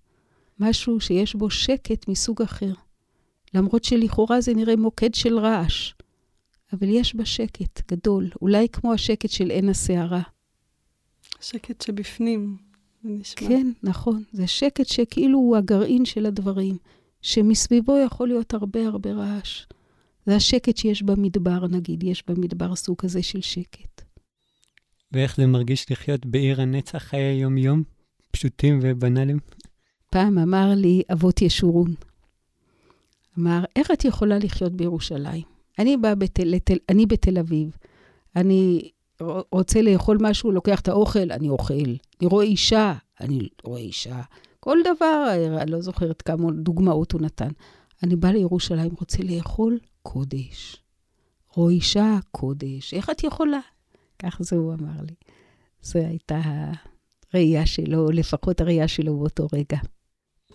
משהו 0.60 1.00
שיש 1.00 1.34
בו 1.34 1.50
שקט 1.50 2.08
מסוג 2.08 2.42
אחר. 2.42 2.72
למרות 3.54 3.84
שלכאורה 3.84 4.40
זה 4.40 4.54
נראה 4.54 4.76
מוקד 4.76 5.14
של 5.14 5.38
רעש, 5.38 5.92
אבל 6.72 6.88
יש 6.88 7.14
בה 7.14 7.24
שקט 7.24 7.92
גדול, 7.92 8.30
אולי 8.42 8.68
כמו 8.68 8.92
השקט 8.92 9.30
של 9.30 9.50
עין 9.50 9.68
הסערה. 9.68 10.22
שקט 11.40 11.80
שבפנים, 11.80 12.56
זה 13.02 13.10
נשמע. 13.10 13.48
כן, 13.48 13.72
נכון. 13.82 14.22
זה 14.32 14.46
שקט 14.46 14.86
שכאילו 14.86 15.38
הוא 15.38 15.56
הגרעין 15.56 16.04
של 16.04 16.26
הדברים, 16.26 16.76
שמסביבו 17.22 17.98
יכול 18.06 18.28
להיות 18.28 18.54
הרבה 18.54 18.86
הרבה 18.86 19.12
רעש. 19.12 19.66
זה 20.26 20.36
השקט 20.36 20.76
שיש 20.76 21.02
במדבר, 21.02 21.66
נגיד, 21.66 22.02
יש 22.02 22.24
במדבר 22.26 22.76
סוג 22.76 22.96
כזה 22.98 23.22
של 23.22 23.40
שקט. 23.40 24.02
ואיך 25.12 25.36
זה 25.36 25.46
מרגיש 25.46 25.90
לחיות 25.90 26.26
בעיר 26.26 26.60
הנצח 26.60 26.98
חיי 26.98 27.34
יום-יום, 27.34 27.82
פשוטים 28.30 28.78
ובנאליים? 28.82 29.38
פעם 30.10 30.38
אמר 30.38 30.72
לי 30.76 31.02
אבות 31.12 31.42
ישורון, 31.42 31.94
אמר, 33.38 33.64
איך 33.76 33.90
את 33.90 34.04
יכולה 34.04 34.38
לחיות 34.38 34.72
בירושלים? 34.72 35.42
אני 35.78 35.96
באה 35.96 36.14
בתל, 36.14 36.44
לתל, 36.44 36.76
אני 36.88 37.06
בתל 37.06 37.38
אביב, 37.38 37.76
אני 38.36 38.90
רוצה 39.52 39.82
לאכול 39.82 40.18
משהו, 40.20 40.52
לוקח 40.52 40.80
את 40.80 40.88
האוכל, 40.88 41.32
אני 41.32 41.48
אוכל. 41.48 41.74
אני 42.20 42.28
רואה 42.28 42.44
אישה, 42.44 42.94
אני 43.20 43.48
רואה 43.64 43.80
אישה. 43.80 44.22
כל 44.66 44.78
דבר, 44.84 45.32
אני 45.62 45.70
לא 45.70 45.80
זוכרת 45.80 46.22
כמה 46.22 46.50
דוגמאות 46.52 47.12
הוא 47.12 47.20
נתן. 47.20 47.48
אני 48.02 48.16
באה 48.16 48.32
לירושלים, 48.32 48.90
רוצה 49.00 49.18
לאכול, 49.22 49.78
קודש. 50.02 50.76
רואה 51.54 51.72
אישה, 51.72 52.18
קודש. 52.30 52.94
איך 52.94 53.10
את 53.10 53.24
יכולה? 53.24 53.58
כך 54.18 54.36
זה 54.40 54.56
הוא 54.56 54.74
אמר 54.74 55.02
לי. 55.08 55.14
זו 55.82 55.98
הייתה 55.98 56.40
הראייה 57.32 57.66
שלו, 57.66 58.10
לפחות 58.10 58.60
הראייה 58.60 58.88
שלו 58.88 59.18
באותו 59.18 59.46
רגע. 59.52 59.78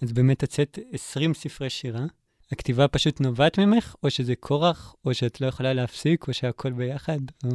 אז 0.02 0.14
באמת 0.14 0.42
הוצאת 0.42 0.80
20 0.92 1.34
ספרי 1.34 1.70
שירה. 1.70 2.06
הכתיבה 2.52 2.88
פשוט 2.88 3.22
נובעת 3.22 3.60
ממך, 3.60 3.96
או 4.04 4.12
שזה 4.12 4.36
כורח, 4.36 4.96
או 5.06 5.14
שאת 5.14 5.42
לא 5.42 5.48
יכולה 5.48 5.74
להפסיק, 5.74 6.28
או 6.28 6.34
שהכל 6.34 6.72
ביחד? 6.72 7.20
או... 7.46 7.50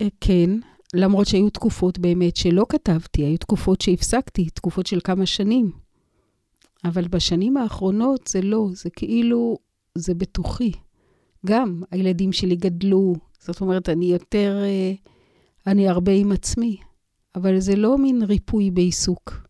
אה, 0.00 0.06
כן, 0.20 0.50
למרות 0.94 1.26
שהיו 1.26 1.50
תקופות 1.50 1.98
באמת 1.98 2.36
שלא 2.36 2.66
כתבתי, 2.68 3.22
היו 3.22 3.38
תקופות 3.38 3.80
שהפסקתי, 3.80 4.50
תקופות 4.50 4.86
של 4.86 4.98
כמה 5.04 5.26
שנים. 5.26 5.82
אבל 6.84 7.08
בשנים 7.08 7.56
האחרונות 7.56 8.26
זה 8.26 8.42
לא, 8.42 8.68
זה 8.72 8.90
כאילו, 8.90 9.58
זה 9.94 10.14
בתוכי. 10.14 10.72
גם 11.46 11.82
הילדים 11.90 12.32
שלי 12.32 12.56
גדלו, 12.56 13.14
זאת 13.40 13.60
אומרת, 13.60 13.88
אני 13.88 14.12
יותר, 14.12 14.62
אה, 14.64 14.92
אני 15.66 15.88
הרבה 15.88 16.12
עם 16.12 16.32
עצמי, 16.32 16.76
אבל 17.34 17.60
זה 17.60 17.76
לא 17.76 17.98
מין 17.98 18.22
ריפוי 18.22 18.70
בעיסוק. 18.70 19.48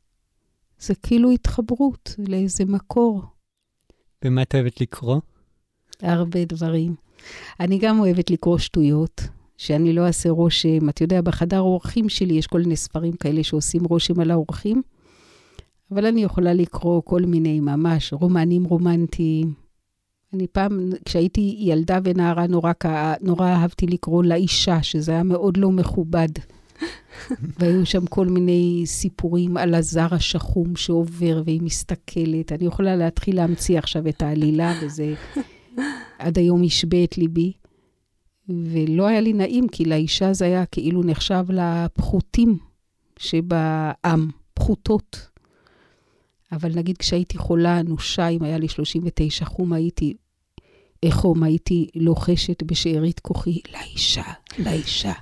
זה 0.78 0.94
כאילו 0.94 1.30
התחברות 1.30 2.14
לאיזה 2.28 2.64
מקור. 2.64 3.22
ומה 4.24 4.42
את 4.42 4.54
אוהבת 4.54 4.80
לקרוא? 4.80 5.20
הרבה 6.00 6.44
דברים. 6.44 6.94
אני 7.60 7.78
גם 7.78 8.00
אוהבת 8.00 8.30
לקרוא 8.30 8.58
שטויות, 8.58 9.20
שאני 9.56 9.92
לא 9.92 10.06
אעשה 10.06 10.30
רושם. 10.30 10.88
אתה 10.88 11.04
יודע, 11.04 11.20
בחדר 11.20 11.56
האורחים 11.56 12.08
שלי 12.08 12.34
יש 12.34 12.46
כל 12.46 12.60
מיני 12.60 12.76
ספרים 12.76 13.12
כאלה 13.12 13.44
שעושים 13.44 13.84
רושם 13.84 14.20
על 14.20 14.30
האורחים, 14.30 14.82
אבל 15.92 16.06
אני 16.06 16.22
יכולה 16.22 16.54
לקרוא 16.54 17.02
כל 17.04 17.22
מיני 17.22 17.60
ממש 17.60 18.12
רומנים 18.12 18.64
רומנטיים. 18.64 19.52
אני 20.34 20.46
פעם, 20.46 20.90
כשהייתי 21.04 21.56
ילדה 21.58 21.98
ונערה, 22.04 22.46
נורא, 22.46 22.72
נורא 23.20 23.48
אהבתי 23.48 23.86
לקרוא 23.86 24.24
לאישה, 24.24 24.82
שזה 24.82 25.12
היה 25.12 25.22
מאוד 25.22 25.56
לא 25.56 25.70
מכובד. 25.70 26.28
והיו 27.58 27.86
שם 27.86 28.06
כל 28.06 28.26
מיני 28.26 28.82
סיפורים 28.86 29.56
על 29.56 29.74
הזר 29.74 30.14
השחום 30.14 30.76
שעובר 30.76 31.42
והיא 31.44 31.62
מסתכלת. 31.62 32.52
אני 32.52 32.66
יכולה 32.66 32.96
להתחיל 32.96 33.36
להמציא 33.36 33.78
עכשיו 33.78 34.08
את 34.08 34.22
העלילה, 34.22 34.72
וזה 34.82 35.14
עד 36.18 36.38
היום 36.38 36.62
השבה 36.64 37.04
את 37.04 37.18
ליבי. 37.18 37.52
ולא 38.48 39.06
היה 39.06 39.20
לי 39.20 39.32
נעים, 39.32 39.68
כי 39.68 39.84
לאישה 39.84 40.32
זה 40.32 40.44
היה 40.44 40.66
כאילו 40.66 41.02
נחשב 41.02 41.44
לפחותים 41.48 42.58
שבעם, 43.18 44.30
פחותות. 44.54 45.31
אבל 46.52 46.72
נגיד 46.74 46.98
כשהייתי 46.98 47.38
חולה 47.38 47.80
אנושה, 47.80 48.28
אם 48.28 48.42
היה 48.42 48.58
לי 48.58 48.68
39 48.68 49.44
חום, 49.44 49.72
הייתי, 49.72 50.14
איך 51.02 51.14
חום, 51.14 51.42
הייתי 51.42 51.88
לוחשת 51.94 52.62
בשארית 52.62 53.20
כוחי, 53.20 53.60
לאישה, 53.72 54.32
לאישה. 54.58 55.12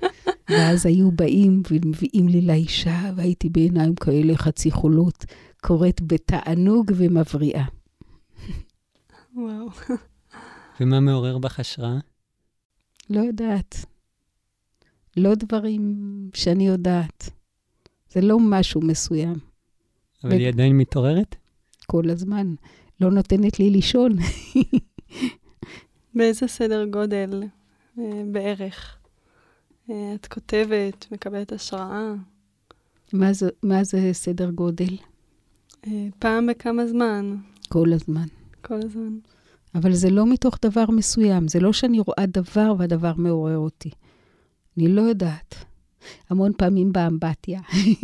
ואז 0.50 0.86
היו 0.86 1.10
באים 1.10 1.62
ומביאים 1.70 2.28
לי 2.28 2.40
לאישה, 2.40 3.10
והייתי 3.16 3.48
בעיניים 3.48 3.94
כאלה 3.94 4.36
חצי 4.36 4.70
חולות, 4.70 5.24
קוראת 5.60 6.00
בתענוג 6.06 6.92
ומבריאה. 6.96 7.64
וואו. 9.34 9.68
ומה 10.80 11.00
מעורר 11.00 11.38
בך 11.38 11.60
השראה? 11.60 11.98
לא 13.10 13.20
יודעת. 13.20 13.84
לא 15.16 15.34
דברים 15.34 16.04
שאני 16.34 16.66
יודעת. 16.66 17.30
זה 18.10 18.20
לא 18.20 18.38
משהו 18.40 18.80
מסוים. 18.80 19.51
אבל 20.24 20.32
היא 20.32 20.48
עדיין 20.48 20.78
מתעוררת? 20.78 21.36
כל 21.86 22.10
הזמן. 22.10 22.54
לא 23.00 23.10
נותנת 23.10 23.58
לי 23.58 23.70
לישון. 23.70 24.16
באיזה 26.14 26.46
סדר 26.46 26.84
גודל 26.84 27.42
אה, 27.98 28.22
בערך? 28.32 28.96
אה, 29.90 30.14
את 30.14 30.26
כותבת, 30.26 31.06
מקבלת 31.12 31.52
השראה? 31.52 32.14
מה 33.12 33.32
זה, 33.32 33.48
מה 33.62 33.84
זה 33.84 34.10
סדר 34.12 34.50
גודל? 34.50 34.96
אה, 35.86 36.06
פעם 36.18 36.46
בכמה 36.46 36.86
זמן? 36.86 37.36
כל 37.68 37.92
הזמן. 37.92 38.26
כל 38.62 38.80
הזמן. 38.84 39.18
אבל 39.74 39.92
זה 39.92 40.10
לא 40.10 40.26
מתוך 40.26 40.58
דבר 40.62 40.84
מסוים. 40.90 41.48
זה 41.48 41.60
לא 41.60 41.72
שאני 41.72 42.00
רואה 42.00 42.26
דבר 42.26 42.74
והדבר 42.78 43.12
מעורר 43.16 43.58
אותי. 43.58 43.90
אני 44.76 44.88
לא 44.88 45.02
יודעת. 45.02 45.54
המון 46.30 46.52
פעמים 46.58 46.92
באמבטיה. 46.92 47.60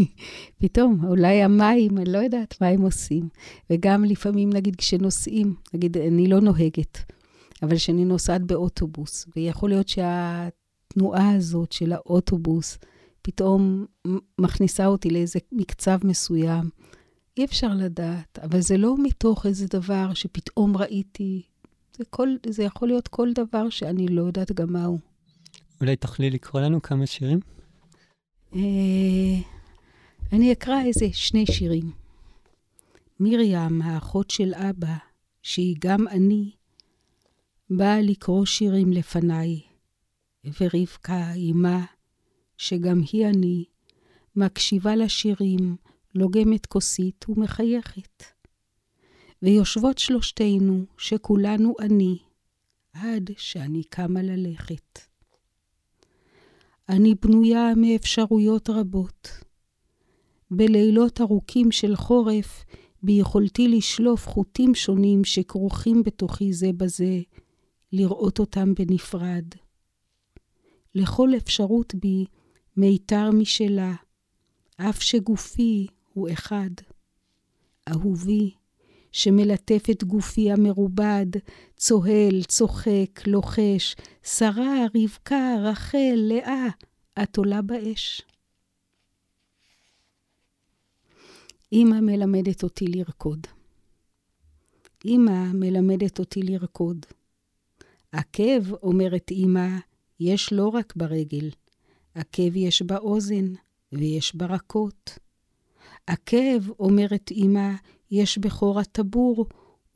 פתאום, 0.61 1.05
אולי 1.05 1.43
המים, 1.43 1.99
אני 1.99 2.13
לא 2.13 2.19
יודעת 2.19 2.55
מה 2.61 2.67
הם 2.67 2.83
עושים. 2.83 3.29
וגם 3.71 4.05
לפעמים, 4.05 4.51
נגיד, 4.53 4.77
כשנוסעים, 4.77 5.55
נגיד, 5.75 5.97
אני 5.97 6.29
לא 6.29 6.41
נוהגת, 6.41 6.99
אבל 7.63 7.77
כשאני 7.77 8.05
נוסעת 8.05 8.43
באוטובוס, 8.43 9.27
ויכול 9.37 9.71
להיות 9.71 9.89
שהתנועה 9.89 11.31
הזאת 11.31 11.73
של 11.73 11.93
האוטובוס 11.93 12.79
פתאום 13.23 13.87
מכניסה 14.39 14.87
אותי 14.87 15.11
לאיזה 15.11 15.39
מקצב 15.53 15.99
מסוים. 16.05 16.71
אי 17.37 17.45
אפשר 17.45 17.75
לדעת, 17.75 18.39
אבל 18.43 18.61
זה 18.61 18.77
לא 18.77 18.95
מתוך 19.03 19.47
איזה 19.47 19.67
דבר 19.71 20.15
שפתאום 20.15 20.77
ראיתי. 20.77 21.43
זה, 21.97 22.05
כל, 22.11 22.29
זה 22.49 22.63
יכול 22.63 22.89
להיות 22.89 23.09
כל 23.09 23.33
דבר 23.33 23.69
שאני 23.69 24.09
לא 24.09 24.23
יודעת 24.23 24.53
גם 24.53 24.73
מהו. 24.73 24.99
אולי 25.81 25.97
תוכלי 25.97 26.31
לקרוא 26.31 26.61
לנו 26.61 26.83
כמה 26.83 27.07
שירים? 27.07 27.41
אה, 28.55 29.41
אני 30.33 30.53
אקרא 30.53 30.83
איזה 30.85 31.07
שני 31.13 31.47
שירים. 31.47 31.91
מרים, 33.21 33.83
האחות 33.83 34.31
של 34.31 34.55
אבא, 34.55 34.95
שהיא 35.43 35.77
גם 35.79 36.09
אני, 36.09 36.51
באה 37.71 38.01
לקרוא 38.01 38.45
שירים 38.45 38.93
לפניי, 38.93 39.61
ורבקה, 40.45 41.33
אמה, 41.35 41.85
שגם 42.57 43.01
היא 43.13 43.27
אני, 43.27 43.65
מקשיבה 44.37 44.97
לשירים, 44.97 45.77
לוגמת 46.15 46.67
כוסית 46.67 47.25
ומחייכת. 47.29 48.25
ויושבות 49.43 49.99
שלושתנו, 49.99 50.85
שכולנו 50.99 51.75
אני, 51.81 52.19
עד 52.93 53.31
שאני 53.37 53.85
קמה 53.85 54.23
ללכת. 54.23 55.08
אני 56.89 57.15
בנויה 57.15 57.73
מאפשרויות 57.77 58.71
רבות. 58.71 59.29
בלילות 60.51 61.21
ארוכים 61.21 61.73
של 61.73 61.97
חורף, 61.97 62.65
ביכולתי 63.03 63.69
לשלוף 63.69 64.29
חוטים 64.29 64.75
שונים 64.75 65.25
שכרוכים 65.25 66.03
בתוכי 66.03 66.53
זה 66.53 66.71
בזה, 66.77 67.21
לראות 67.93 68.39
אותם 68.39 68.75
בנפרד. 68.75 69.45
לכל 70.95 71.31
אפשרות 71.37 71.95
בי 71.95 72.25
מיתר 72.77 73.31
משלה, 73.31 73.95
אף 74.77 75.03
שגופי 75.03 75.87
הוא 76.13 76.29
אחד. 76.33 76.71
אהובי, 77.89 78.55
שמלטף 79.13 79.83
את 79.91 80.05
גופי 80.05 80.53
המרובד, 80.53 81.27
צוהל, 81.77 82.43
צוחק, 82.43 83.27
לוחש, 83.27 83.97
שרה, 84.23 84.85
רבקה, 84.95 85.55
רחל, 85.63 86.15
לאה, 86.15 86.67
את 87.23 87.37
עולה 87.37 87.63
באש. 87.63 88.23
אמא 91.73 92.01
מלמדת 92.01 92.63
אותי 92.63 92.87
לרקוד. 92.87 93.47
אמא 95.05 95.53
מלמדת 95.53 96.19
אותי 96.19 96.43
לרקוד. 96.43 97.07
עקב, 98.13 98.75
אומרת 98.83 99.31
אמא, 99.31 99.69
יש 100.21 100.53
לא 100.53 100.69
רק 100.69 100.97
ברגל, 100.97 101.51
עקב 102.15 102.57
יש 102.57 102.83
באוזן 102.83 103.53
ויש 103.93 104.35
ברקות. 104.35 105.19
עקב, 106.07 106.71
אומרת 106.71 107.31
אמא, 107.33 107.73
יש 108.11 108.39
בחור 108.39 108.81
הטבור 108.81 109.47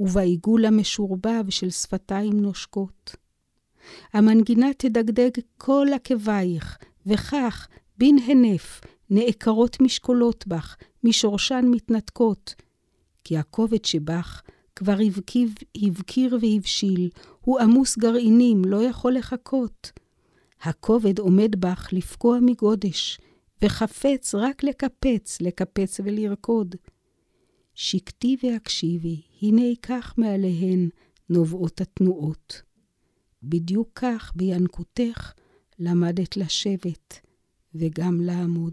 ובעיגול 0.00 0.66
המשורבב 0.66 1.50
של 1.50 1.70
שפתיים 1.70 2.40
נושקות. 2.40 3.16
המנגינה 4.12 4.66
תדגדג 4.78 5.30
כל 5.58 5.86
עקבייך, 5.94 6.78
וכך, 7.06 7.68
בן 7.98 8.18
הנף, 8.26 8.80
נעקרות 9.10 9.80
משקולות 9.80 10.46
בך, 10.46 10.76
משורשן 11.04 11.64
מתנתקות. 11.70 12.54
כי 13.24 13.38
הכובד 13.38 13.84
שבך 13.84 14.42
כבר 14.76 14.96
הבקיב, 15.06 15.54
הבקיר 15.82 16.38
והבשיל, 16.40 17.10
הוא 17.40 17.60
עמוס 17.60 17.98
גרעינים, 17.98 18.64
לא 18.64 18.82
יכול 18.82 19.14
לחכות. 19.14 19.92
הכובד 20.62 21.18
עומד 21.18 21.60
בך 21.60 21.88
לפקוע 21.92 22.38
מגודש, 22.42 23.20
וחפץ 23.62 24.34
רק 24.34 24.64
לקפץ, 24.64 25.40
לקפץ 25.40 26.00
ולרקוד. 26.04 26.76
שקטי 27.74 28.36
והקשיבי, 28.42 29.20
הנה 29.42 29.62
כך 29.82 30.14
מעליהן 30.18 30.88
נובעות 31.28 31.80
התנועות. 31.80 32.62
בדיוק 33.42 33.90
כך 33.94 34.32
בינקותך 34.36 35.32
למדת 35.78 36.36
לשבת 36.36 37.20
וגם 37.74 38.20
לעמוד. 38.20 38.72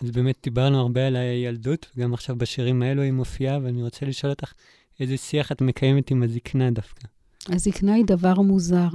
אז 0.00 0.10
באמת 0.10 0.38
דיברנו 0.42 0.80
הרבה 0.80 1.06
על 1.06 1.16
הילדות, 1.16 1.86
וגם 1.96 2.14
עכשיו 2.14 2.36
בשירים 2.36 2.82
האלו 2.82 3.02
היא 3.02 3.12
מופיעה, 3.12 3.58
ואני 3.62 3.82
רוצה 3.82 4.06
לשאול 4.06 4.32
אותך, 4.32 4.52
איזה 5.00 5.16
שיח 5.16 5.52
את 5.52 5.60
מקיימת 5.60 6.10
עם 6.10 6.22
הזקנה 6.22 6.70
דווקא? 6.70 7.08
הזקנה 7.46 7.94
היא 7.94 8.04
דבר 8.06 8.34
מוזר. 8.34 8.88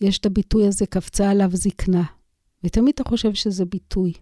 יש 0.00 0.18
את 0.18 0.26
הביטוי 0.26 0.66
הזה, 0.66 0.86
קפצה 0.86 1.30
עליו 1.30 1.50
זקנה, 1.52 2.04
ותמיד 2.64 2.94
אתה 2.94 3.04
חושב 3.04 3.34
שזה 3.34 3.64
ביטוי. 3.64 4.12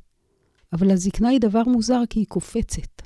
אבל 0.72 0.90
הזקנה 0.90 1.28
היא 1.28 1.40
דבר 1.40 1.62
מוזר 1.66 2.00
כי 2.10 2.18
היא 2.20 2.26
קופצת. 2.26 3.02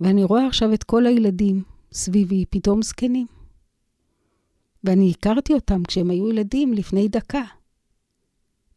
ואני 0.00 0.24
רואה 0.24 0.46
עכשיו 0.46 0.74
את 0.74 0.84
כל 0.84 1.06
הילדים 1.06 1.62
סביבי 1.92 2.44
פתאום 2.50 2.82
זקנים. 2.82 3.26
ואני 4.84 5.10
הכרתי 5.10 5.52
אותם 5.52 5.82
כשהם 5.84 6.10
היו 6.10 6.28
ילדים 6.30 6.72
לפני 6.72 7.08
דקה. 7.08 7.42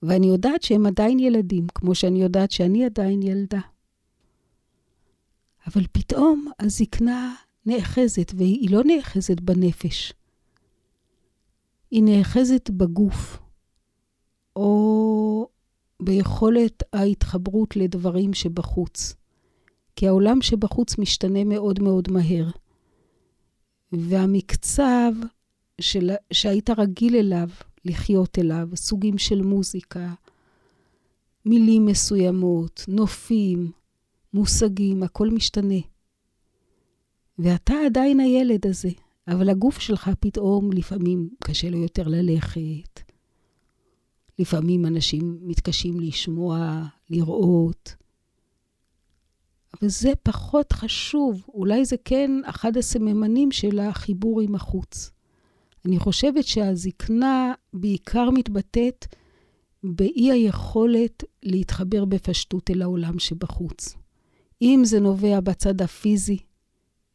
ואני 0.04 0.28
יודעת 0.28 0.64
שהם 0.64 0.86
עדיין 0.86 1.20
ילדים, 1.20 1.68
כמו 1.76 1.96
שאני 1.96 2.22
יודעת 2.22 2.52
שאני 2.52 2.86
עדיין 2.86 3.22
ילדה. 3.24 3.60
אבל 5.68 5.88
פתאום 5.92 6.52
הזקנה 6.60 7.36
נאחזת, 7.66 8.32
והיא 8.38 8.72
לא 8.72 8.84
נאחזת 8.84 9.40
בנפש. 9.40 10.14
היא 11.92 12.04
נאחזת 12.04 12.70
בגוף, 12.70 13.40
או 14.56 15.48
ביכולת 16.02 16.84
ההתחברות 16.94 17.76
לדברים 17.76 18.34
שבחוץ. 18.34 19.16
כי 19.96 20.08
העולם 20.08 20.42
שבחוץ 20.42 20.98
משתנה 20.98 21.44
מאוד 21.44 21.80
מאוד 21.80 22.12
מהר. 22.12 22.50
והמקצב 23.92 25.12
של, 25.82 26.12
שהיית 26.34 26.70
רגיל 26.70 27.16
אליו, 27.16 27.50
לחיות 27.86 28.40
אליו, 28.40 28.70
סוגים 28.76 29.18
של 29.18 29.42
מוזיקה, 29.42 30.14
מילים 31.46 31.86
מסוימות, 31.86 32.86
נופים, 32.88 33.72
מושגים, 34.34 35.04
הכל 35.04 35.30
משתנה. 35.30 35.80
ואתה 37.40 37.74
עדיין 37.86 38.20
הילד 38.20 38.68
הזה, 38.68 38.90
אבל 39.28 39.50
הגוף 39.50 39.80
שלך 39.80 40.10
פתאום 40.20 40.72
לפעמים 40.72 41.30
קשה 41.44 41.70
לו 41.70 41.78
יותר 41.78 42.08
ללכת, 42.08 43.11
לפעמים 44.42 44.86
אנשים 44.86 45.38
מתקשים 45.42 46.00
לשמוע, 46.00 46.84
לראות. 47.10 47.96
אבל 49.74 49.90
זה 49.90 50.12
פחות 50.24 50.74
חשוב. 50.74 51.46
אולי 51.54 51.86
זה 51.86 51.96
כן 52.06 52.32
אחד 52.46 52.78
הסממנים 52.78 53.52
של 53.52 53.80
החיבור 53.80 54.42
עם 54.42 54.56
החוץ. 54.56 55.12
אני 55.86 56.00
חושבת 56.00 56.46
שהזקנה 56.46 57.54
בעיקר 57.74 58.30
מתבטאת 58.30 59.16
באי 59.84 60.32
היכולת 60.32 61.24
להתחבר 61.44 62.06
בפשטות 62.06 62.72
אל 62.72 62.82
העולם 62.82 63.20
שבחוץ. 63.20 63.96
אם 64.62 64.82
זה 64.84 65.00
נובע 65.00 65.40
בצד 65.40 65.82
הפיזי, 65.82 66.38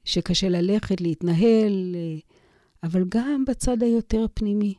שקשה 0.04 0.48
ללכת, 0.48 1.00
להתנהל, 1.00 1.96
אבל 2.82 3.04
גם 3.08 3.44
בצד 3.48 3.82
היותר 3.82 4.26
פנימי. 4.34 4.74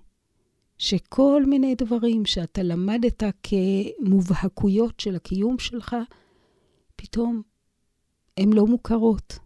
שכל 0.78 1.44
מיני 1.48 1.76
דברים 1.76 2.26
שאתה 2.26 2.64
למדת 2.64 3.24
כמובהקויות 3.44 5.00
של 5.00 5.16
הקיום 5.16 5.60
שלך, 5.60 5.96
פתאום 6.96 7.42
הן 8.38 8.54
לא 8.54 8.66
מוכרות. 8.66 9.40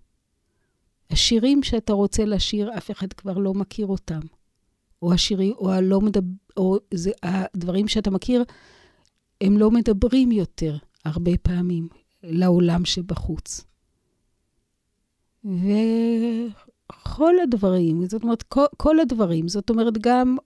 השירים 1.09 1.63
שאתה 1.63 1.93
רוצה 1.93 2.25
לשיר, 2.25 2.77
אף 2.77 2.91
אחד 2.91 3.13
כבר 3.13 3.37
לא 3.37 3.53
מכיר 3.53 3.85
אותם. 3.85 4.19
או 5.01 5.13
השירים, 5.13 5.53
או 5.57 5.71
הלא 5.71 6.01
מדבר, 6.01 6.27
או 6.57 6.77
זה, 6.93 7.11
הדברים 7.23 7.87
שאתה 7.87 8.11
מכיר, 8.11 8.43
הם 9.41 9.57
לא 9.57 9.71
מדברים 9.71 10.31
יותר 10.31 10.77
הרבה 11.05 11.31
פעמים 11.41 11.87
לעולם 12.23 12.85
שבחוץ. 12.85 13.65
וכל 15.43 17.33
הדברים, 17.43 18.05
זאת 18.07 18.23
אומרת, 18.23 18.43
כל, 18.43 18.65
כל 18.77 18.99
הדברים, 18.99 19.47
זאת 19.47 19.69
אומרת, 19.69 19.97
גם, 19.97 20.37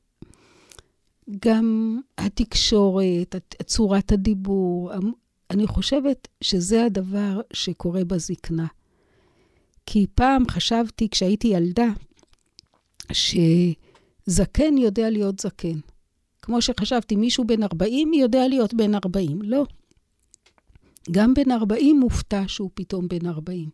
גם 1.39 1.99
התקשורת, 2.17 3.35
צורת 3.63 4.11
הדיבור, 4.11 4.91
אני 5.51 5.67
חושבת 5.67 6.27
שזה 6.41 6.85
הדבר 6.85 7.41
שקורה 7.53 8.03
בזקנה. 8.03 8.67
כי 9.85 10.05
פעם 10.15 10.49
חשבתי, 10.49 11.09
כשהייתי 11.09 11.47
ילדה, 11.47 11.87
שזקן 13.11 14.77
יודע 14.77 15.09
להיות 15.09 15.39
זקן. 15.39 15.79
כמו 16.41 16.61
שחשבתי, 16.61 17.15
מישהו 17.15 17.43
בן 17.47 17.63
40 17.63 18.13
יודע 18.13 18.47
להיות 18.47 18.73
בן 18.73 18.95
40. 18.95 19.41
לא. 19.41 19.65
גם 21.11 21.33
בן 21.33 21.51
40 21.51 21.99
מופתע 21.99 22.43
שהוא 22.47 22.69
פתאום 22.73 23.07
בן 23.07 23.25
40. 23.25 23.69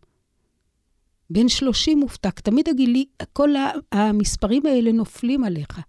בן 1.29 1.49
30 1.49 1.99
מופתע. 1.99 2.29
תמיד 2.29 2.69
הגילי, 2.69 3.05
כל 3.33 3.49
המספרים 3.91 4.65
האלה 4.65 4.91
נופלים 4.91 5.43
עליך. 5.43 5.79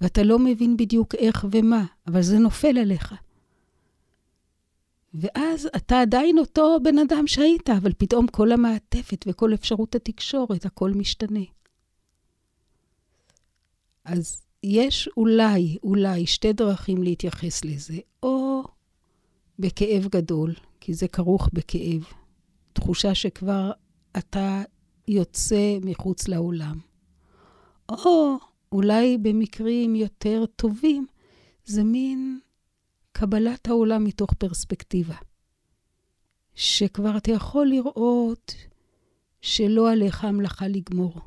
ואתה 0.00 0.22
לא 0.22 0.38
מבין 0.38 0.76
בדיוק 0.76 1.14
איך 1.14 1.46
ומה, 1.50 1.84
אבל 2.06 2.22
זה 2.22 2.38
נופל 2.38 2.78
עליך. 2.78 3.14
ואז 5.14 5.68
אתה 5.76 6.00
עדיין 6.00 6.38
אותו 6.38 6.78
בן 6.82 6.98
אדם 6.98 7.26
שהיית, 7.26 7.70
אבל 7.70 7.92
פתאום 7.98 8.26
כל 8.26 8.52
המעטפת 8.52 9.24
וכל 9.28 9.54
אפשרות 9.54 9.94
התקשורת, 9.94 10.66
הכל 10.66 10.90
משתנה. 10.90 11.44
אז 14.04 14.42
יש 14.62 15.08
אולי, 15.16 15.78
אולי 15.82 16.26
שתי 16.26 16.52
דרכים 16.52 17.02
להתייחס 17.02 17.64
לזה, 17.64 17.98
או 18.22 18.62
בכאב 19.58 20.06
גדול, 20.06 20.54
כי 20.80 20.94
זה 20.94 21.08
כרוך 21.08 21.48
בכאב, 21.52 22.04
תחושה 22.72 23.14
שכבר 23.14 23.70
אתה 24.18 24.62
יוצא 25.08 25.78
מחוץ 25.82 26.28
לעולם, 26.28 26.78
או 27.90 28.36
אולי 28.72 29.18
במקרים 29.18 29.96
יותר 29.96 30.44
טובים, 30.56 31.06
זה 31.64 31.84
מין 31.84 32.40
קבלת 33.12 33.68
העולם 33.68 34.04
מתוך 34.04 34.34
פרספקטיבה. 34.34 35.14
שכבר 36.54 37.16
אתה 37.16 37.30
יכול 37.30 37.66
לראות 37.66 38.54
שלא 39.40 39.92
עליך 39.92 40.24
המלאכה 40.24 40.68
לגמור, 40.68 41.20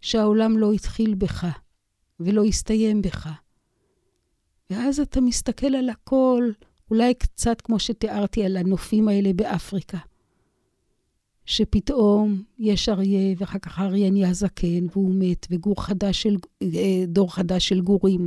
שהעולם 0.00 0.58
לא 0.58 0.72
התחיל 0.72 1.14
בך 1.14 1.46
ולא 2.20 2.44
הסתיים 2.44 3.02
בך. 3.02 3.28
ואז 4.70 5.00
אתה 5.00 5.20
מסתכל 5.20 5.74
על 5.74 5.88
הכל, 5.88 6.50
אולי 6.90 7.14
קצת 7.14 7.60
כמו 7.60 7.78
שתיארתי 7.78 8.44
על 8.44 8.56
הנופים 8.56 9.08
האלה 9.08 9.32
באפריקה. 9.32 9.98
שפתאום 11.48 12.42
יש 12.58 12.88
אריה, 12.88 13.34
ואחר 13.38 13.58
כך 13.58 13.78
האריה 13.78 14.10
נהיה 14.10 14.32
זקן, 14.32 14.86
והוא 14.92 15.14
מת, 15.14 15.46
וגור 15.50 15.84
חדש 15.84 16.22
של, 16.22 16.36
אה, 16.62 17.04
דור 17.06 17.34
חדש 17.34 17.68
של 17.68 17.80
גורים. 17.80 18.26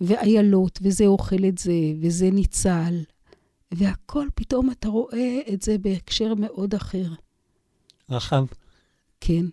ואיילות, 0.00 0.78
וזה 0.82 1.06
אוכל 1.06 1.44
את 1.48 1.58
זה, 1.58 1.72
וזה 2.00 2.30
ניצל, 2.30 3.02
והכל, 3.74 4.28
פתאום 4.34 4.70
אתה 4.70 4.88
רואה 4.88 5.40
את 5.52 5.62
זה 5.62 5.78
בהקשר 5.78 6.34
מאוד 6.34 6.74
אחר. 6.74 7.08
רחב. 8.10 8.44
כן. 9.20 9.46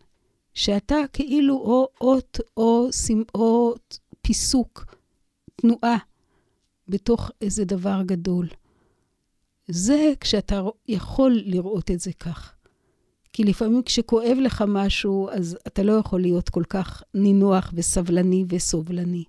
שאתה 0.54 0.98
כאילו 1.14 1.56
או 1.56 1.88
אות 2.02 2.40
או, 2.58 2.90
או 3.36 3.76
פיסוק, 4.22 4.96
תנועה, 5.56 5.98
בתוך 6.88 7.32
איזה 7.42 7.66
דבר 7.66 8.02
גדול. 8.06 8.48
זה 9.68 10.14
כשאתה 10.20 10.62
יכול 10.88 11.42
לראות 11.46 11.92
את 11.92 12.00
זה 12.00 12.12
כך. 12.14 12.56
כי 13.34 13.44
לפעמים 13.44 13.84
כשכואב 13.84 14.38
לך 14.42 14.64
משהו, 14.68 15.30
אז 15.30 15.58
אתה 15.68 15.84
לא 15.84 15.94
יכול 15.94 16.22
להיות 16.22 16.50
כל 16.50 16.64
כך 16.70 17.04
נינוח 17.14 17.72
וסבלני 17.74 18.46
וסובלני. 18.50 19.24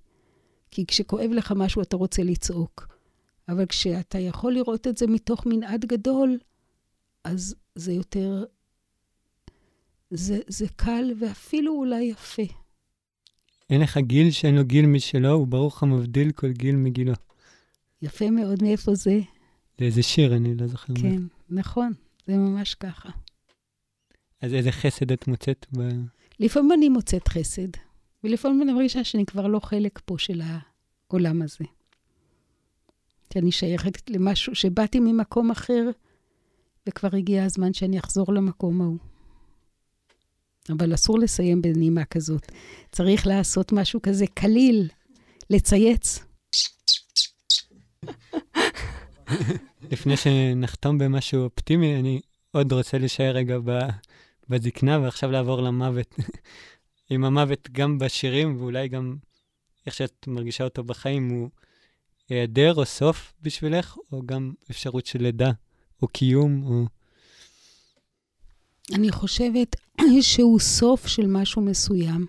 כי 0.71 0.87
כשכואב 0.87 1.31
לך 1.33 1.53
משהו 1.57 1.83
אתה 1.83 1.97
רוצה 1.97 2.23
לצעוק. 2.23 2.89
אבל 3.49 3.67
כשאתה 3.67 4.19
יכול 4.19 4.53
לראות 4.53 4.87
את 4.87 4.99
זה 4.99 5.07
מתוך 5.07 5.47
מנעד 5.47 5.85
גדול, 5.85 6.39
אז 7.25 7.55
זה 7.75 7.93
יותר... 7.93 8.45
זה, 10.11 10.39
זה 10.47 10.67
קל 10.77 11.13
ואפילו 11.21 11.73
אולי 11.73 12.03
יפה. 12.03 12.43
אין 13.71 13.81
לך 13.81 13.99
גיל 13.99 14.31
שאין 14.31 14.55
לו 14.55 14.65
גיל 14.65 14.87
משלו, 14.87 15.41
וברוך 15.41 15.83
המבדיל 15.83 16.33
כל 16.33 16.53
גיל 16.53 16.77
מגילו. 16.77 17.13
יפה 18.03 18.31
מאוד, 18.31 18.63
מאיפה 18.63 18.95
זה? 18.95 19.21
זה 19.79 19.85
איזה 19.85 20.03
שיר, 20.03 20.37
אני 20.37 20.55
לא 20.55 20.67
זוכר. 20.67 20.95
כן, 20.95 21.17
מה. 21.49 21.61
נכון, 21.61 21.93
זה 22.27 22.37
ממש 22.37 22.75
ככה. 22.75 23.09
אז 24.41 24.55
איזה 24.55 24.73
חסד 24.73 25.13
את 25.13 25.29
מוצאת 25.29 25.67
ב... 25.79 25.89
לפעמים 26.41 26.73
אני 26.73 26.89
מוצאת 26.89 27.29
חסד. 27.29 27.69
ולפעמים 28.25 28.63
אני 28.63 28.73
מרגישה 28.73 29.05
שאני 29.05 29.27
כבר 29.27 29.47
לא 29.47 29.61
חלק 29.61 30.01
פה 30.05 30.19
של 30.19 30.43
העולם 31.11 31.43
הזה. 31.43 31.65
שאני 33.33 33.53
שייכת 33.53 34.11
למשהו, 34.11 34.55
שבאתי 34.55 35.01
ממקום 35.01 35.51
אחר, 35.51 35.91
וכבר 36.89 37.09
הגיע 37.17 37.45
הזמן 37.45 37.73
שאני 37.73 37.99
אחזור 37.99 38.33
למקום 38.33 38.81
ההוא. 38.81 38.99
אבל 40.71 40.95
אסור 40.95 41.19
לסיים 41.19 41.63
בנימה 41.63 42.05
כזאת. 42.05 42.53
צריך 42.93 43.27
לעשות 43.27 43.73
משהו 43.73 44.03
כזה 44.03 44.25
קליל, 44.35 44.89
לצייץ. 45.51 46.25
לפני 49.91 50.17
שנחתום 50.17 50.99
במשהו 50.99 51.45
אופטימי, 51.45 51.99
אני 51.99 52.21
עוד 52.53 52.73
רוצה 52.73 52.99
להישאר 52.99 53.31
רגע 53.31 53.59
בזקנה 54.51 54.99
ועכשיו 54.99 55.31
לעבור 55.31 55.63
למוות. 55.63 56.15
עם 57.11 57.25
המוות 57.25 57.69
גם 57.73 57.99
בשירים, 57.99 58.57
ואולי 58.61 58.89
גם 58.89 59.17
איך 59.87 59.95
שאת 59.95 60.27
מרגישה 60.27 60.65
אותו 60.65 60.85
בחיים, 60.85 61.29
הוא 61.29 61.51
היעדר 62.29 62.75
או 62.75 62.85
סוף 62.85 63.33
בשבילך, 63.43 63.97
או 64.13 64.23
גם 64.27 64.53
אפשרות 64.71 65.07
של 65.07 65.23
לידה, 65.23 65.51
או 66.03 66.09
קיום, 66.09 66.63
או... 66.65 66.85
אני 68.95 69.13
חושבת 69.13 69.77
שהוא 70.31 70.61
סוף 70.61 71.07
של 71.07 71.27
משהו 71.27 71.63
מסוים. 71.63 72.27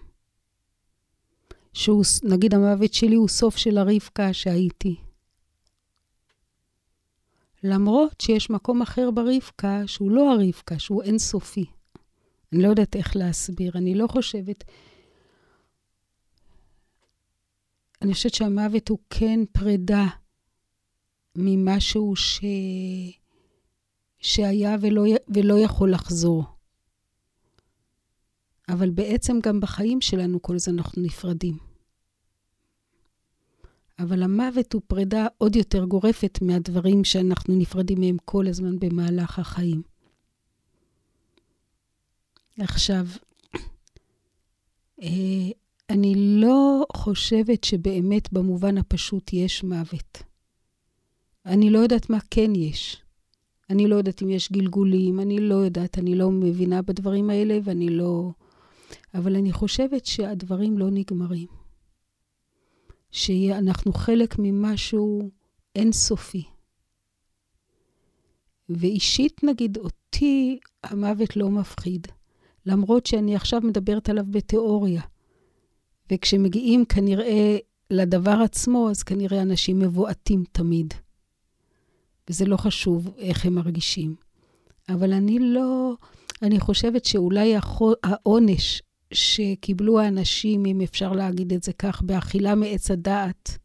שהוא, 1.73 2.03
נגיד 2.23 2.53
המוות 2.53 2.93
שלי 2.93 3.15
הוא 3.15 3.27
סוף 3.27 3.57
של 3.57 3.77
הרבקה 3.77 4.33
שהייתי. 4.33 4.95
למרות 7.63 8.21
שיש 8.21 8.49
מקום 8.49 8.81
אחר 8.81 9.11
ברבקה 9.11 9.87
שהוא 9.87 10.11
לא 10.11 10.33
הרבקה, 10.33 10.79
שהוא 10.79 11.03
אינסופי. 11.03 11.65
אני 12.53 12.61
לא 12.63 12.67
יודעת 12.67 12.95
איך 12.95 13.15
להסביר, 13.15 13.71
אני 13.75 13.95
לא 13.95 14.07
חושבת... 14.07 14.63
אני 18.01 18.13
חושבת 18.13 18.33
שהמוות 18.33 18.89
הוא 18.89 18.99
כן 19.09 19.39
פרידה 19.51 20.07
ממשהו 21.35 22.15
ש... 22.15 22.41
שהיה 24.19 24.75
ולא, 24.81 25.03
ולא 25.27 25.59
יכול 25.59 25.91
לחזור. 25.91 26.43
אבל 28.69 28.89
בעצם 28.89 29.39
גם 29.43 29.59
בחיים 29.59 30.01
שלנו 30.01 30.41
כל 30.41 30.59
זה 30.59 30.71
אנחנו 30.71 31.01
נפרדים. 31.01 31.57
אבל 33.99 34.23
המוות 34.23 34.73
הוא 34.73 34.81
פרידה 34.87 35.27
עוד 35.37 35.55
יותר 35.55 35.85
גורפת 35.85 36.39
מהדברים 36.41 37.03
שאנחנו 37.03 37.55
נפרדים 37.57 37.99
מהם 37.99 38.17
כל 38.25 38.47
הזמן 38.47 38.79
במהלך 38.79 39.39
החיים. 39.39 39.90
עכשיו, 42.59 43.05
אה, 45.01 45.49
אני 45.89 46.13
לא 46.15 46.85
חושבת 46.95 47.63
שבאמת 47.63 48.33
במובן 48.33 48.77
הפשוט 48.77 49.33
יש 49.33 49.63
מוות. 49.63 50.23
אני 51.45 51.69
לא 51.69 51.79
יודעת 51.79 52.09
מה 52.09 52.17
כן 52.31 52.55
יש. 52.55 53.01
אני 53.69 53.87
לא 53.87 53.95
יודעת 53.95 54.23
אם 54.23 54.29
יש 54.29 54.51
גלגולים, 54.51 55.19
אני 55.19 55.39
לא 55.39 55.55
יודעת, 55.55 55.97
אני 55.97 56.15
לא 56.15 56.31
מבינה 56.31 56.81
בדברים 56.81 57.29
האלה 57.29 57.59
ואני 57.63 57.89
לא... 57.89 58.31
אבל 59.13 59.35
אני 59.35 59.51
חושבת 59.51 60.05
שהדברים 60.05 60.77
לא 60.77 60.87
נגמרים. 60.91 61.47
שאנחנו 63.11 63.93
חלק 63.93 64.35
ממשהו 64.39 65.29
אינסופי. 65.75 66.43
ואישית, 68.69 69.43
נגיד, 69.43 69.77
אותי 69.77 70.59
המוות 70.83 71.35
לא 71.35 71.49
מפחיד. 71.49 72.07
למרות 72.65 73.05
שאני 73.05 73.35
עכשיו 73.35 73.61
מדברת 73.61 74.09
עליו 74.09 74.25
בתיאוריה. 74.29 75.01
וכשמגיעים 76.11 76.85
כנראה 76.85 77.57
לדבר 77.89 78.41
עצמו, 78.43 78.89
אז 78.89 79.03
כנראה 79.03 79.41
אנשים 79.41 79.79
מבועטים 79.79 80.43
תמיד. 80.51 80.93
וזה 82.29 82.45
לא 82.45 82.57
חשוב 82.57 83.13
איך 83.17 83.45
הם 83.45 83.55
מרגישים. 83.55 84.15
אבל 84.89 85.13
אני 85.13 85.39
לא, 85.39 85.93
אני 86.41 86.59
חושבת 86.59 87.05
שאולי 87.05 87.55
העונש 88.03 88.81
שקיבלו 89.13 89.99
האנשים, 89.99 90.65
אם 90.65 90.81
אפשר 90.81 91.11
להגיד 91.11 91.53
את 91.53 91.63
זה 91.63 91.73
כך, 91.73 92.01
באכילה 92.01 92.55
מעץ 92.55 92.91
הדעת, 92.91 93.57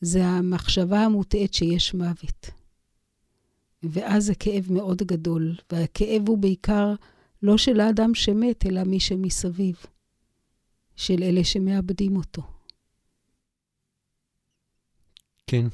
זה 0.00 0.26
המחשבה 0.26 1.00
המוטעית 1.00 1.54
שיש 1.54 1.94
מוות. 1.94 2.50
ואז 3.82 4.24
זה 4.24 4.34
כאב 4.34 4.66
מאוד 4.70 5.02
גדול, 5.02 5.54
והכאב 5.72 6.28
הוא 6.28 6.38
בעיקר 6.38 6.94
לא 7.42 7.58
של 7.58 7.80
האדם 7.80 8.14
שמת, 8.14 8.66
אלא 8.66 8.84
מי 8.84 9.00
שמסביב, 9.00 9.76
של 10.96 11.22
אלה 11.22 11.44
שמאבדים 11.44 12.16
אותו. 12.16 12.42
כן, 15.46 15.66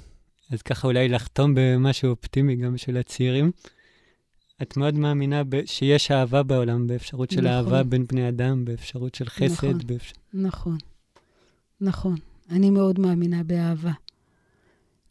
אז 0.51 0.63
ככה 0.63 0.87
אולי 0.87 1.09
לחתום 1.09 1.55
במשהו 1.57 2.11
אופטימי 2.11 2.57
גם 2.57 2.77
של 2.77 2.97
הצעירים. 2.97 3.51
את 4.63 4.77
מאוד 4.77 4.95
מאמינה 4.95 5.45
ב- 5.45 5.65
שיש 5.67 6.11
אהבה 6.11 6.43
בעולם, 6.43 6.87
באפשרות 6.87 7.31
של 7.31 7.41
נכון. 7.41 7.51
אהבה 7.51 7.83
בין 7.83 8.07
בני 8.07 8.29
אדם, 8.29 8.65
באפשרות 8.65 9.15
של 9.15 9.29
חסד. 9.29 9.53
נכון, 9.53 9.79
באפשר... 9.87 10.15
נכון, 10.35 10.79
נכון. 11.81 12.17
אני 12.51 12.71
מאוד 12.71 13.01
מאמינה 13.01 13.43
באהבה. 13.43 13.93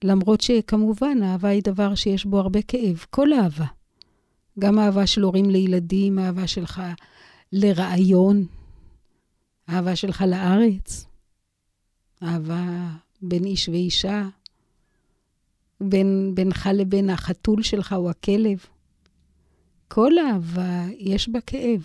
למרות 0.03 0.41
שכמובן, 0.41 1.17
אהבה 1.23 1.49
היא 1.49 1.61
דבר 1.63 1.95
שיש 1.95 2.25
בו 2.25 2.39
הרבה 2.39 2.61
כאב, 2.61 3.05
כל 3.09 3.33
אהבה. 3.33 3.65
גם 4.59 4.79
אהבה 4.79 5.07
של 5.07 5.21
הורים 5.21 5.49
לילדים, 5.49 6.19
אהבה 6.19 6.47
שלך 6.47 6.81
לרעיון, 7.51 8.45
אהבה 9.69 9.95
שלך 9.95 10.23
לארץ, 10.27 11.05
אהבה 12.23 12.89
בין 13.21 13.43
איש 13.43 13.69
ואישה, 13.69 14.29
בין, 15.81 16.31
בינך 16.35 16.69
לבין 16.73 17.09
החתול 17.09 17.63
שלך 17.63 17.93
או 17.93 18.09
הכלב. 18.09 18.65
כל 19.87 20.11
אהבה 20.19 20.85
יש 20.97 21.29
בה 21.29 21.41
כאב. 21.41 21.83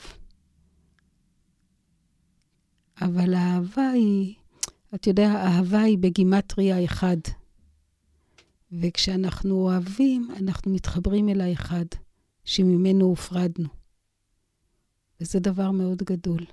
אבל 3.01 3.35
האהבה 3.35 3.89
היא, 3.89 4.35
אתה 4.95 5.11
יודע, 5.11 5.29
האהבה 5.29 5.81
היא 5.81 5.99
בגימטריה 5.99 6.85
אחד. 6.85 7.17
וכשאנחנו 8.73 9.55
אוהבים, 9.55 10.29
אנחנו 10.37 10.73
מתחברים 10.73 11.29
אל 11.29 11.41
האחד, 11.41 11.85
שממנו 12.49 13.05
הופרדנו. 13.05 13.69
וזה 15.21 15.41
דבר 15.41 15.71
מאוד 15.71 16.03
גדול. 16.03 16.45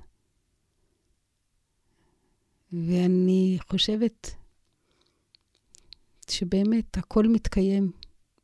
ואני 2.74 3.58
חושבת 3.70 4.32
שבאמת 6.30 6.98
הכל 6.98 7.28
מתקיים 7.28 7.92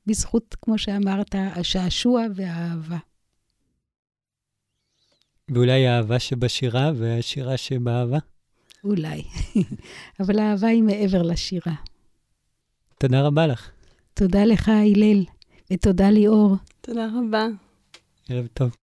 בזכות, 0.06 0.56
כמו 0.62 0.78
שאמרת, 0.78 1.36
השעשוע 1.56 2.24
והאהבה. 2.36 2.98
ואולי 5.50 5.88
האהבה 5.88 6.20
שבשירה 6.20 6.92
והשירה 6.96 7.58
שבאהבה? 7.58 8.20
אולי. 8.84 9.24
אבל 10.20 10.40
האהבה 10.40 10.68
היא 10.68 10.84
מעבר 10.84 11.22
לשירה. 11.22 11.76
תודה 12.98 13.22
רבה 13.22 13.48
לך. 13.48 13.72
תודה 14.14 14.46
לך, 14.46 14.70
הלל, 14.70 15.26
ותודה 15.74 16.10
ליאור. 16.10 16.56
תודה 16.82 17.08
רבה. 17.16 17.48
ערב 18.30 18.48
טוב. 18.54 18.76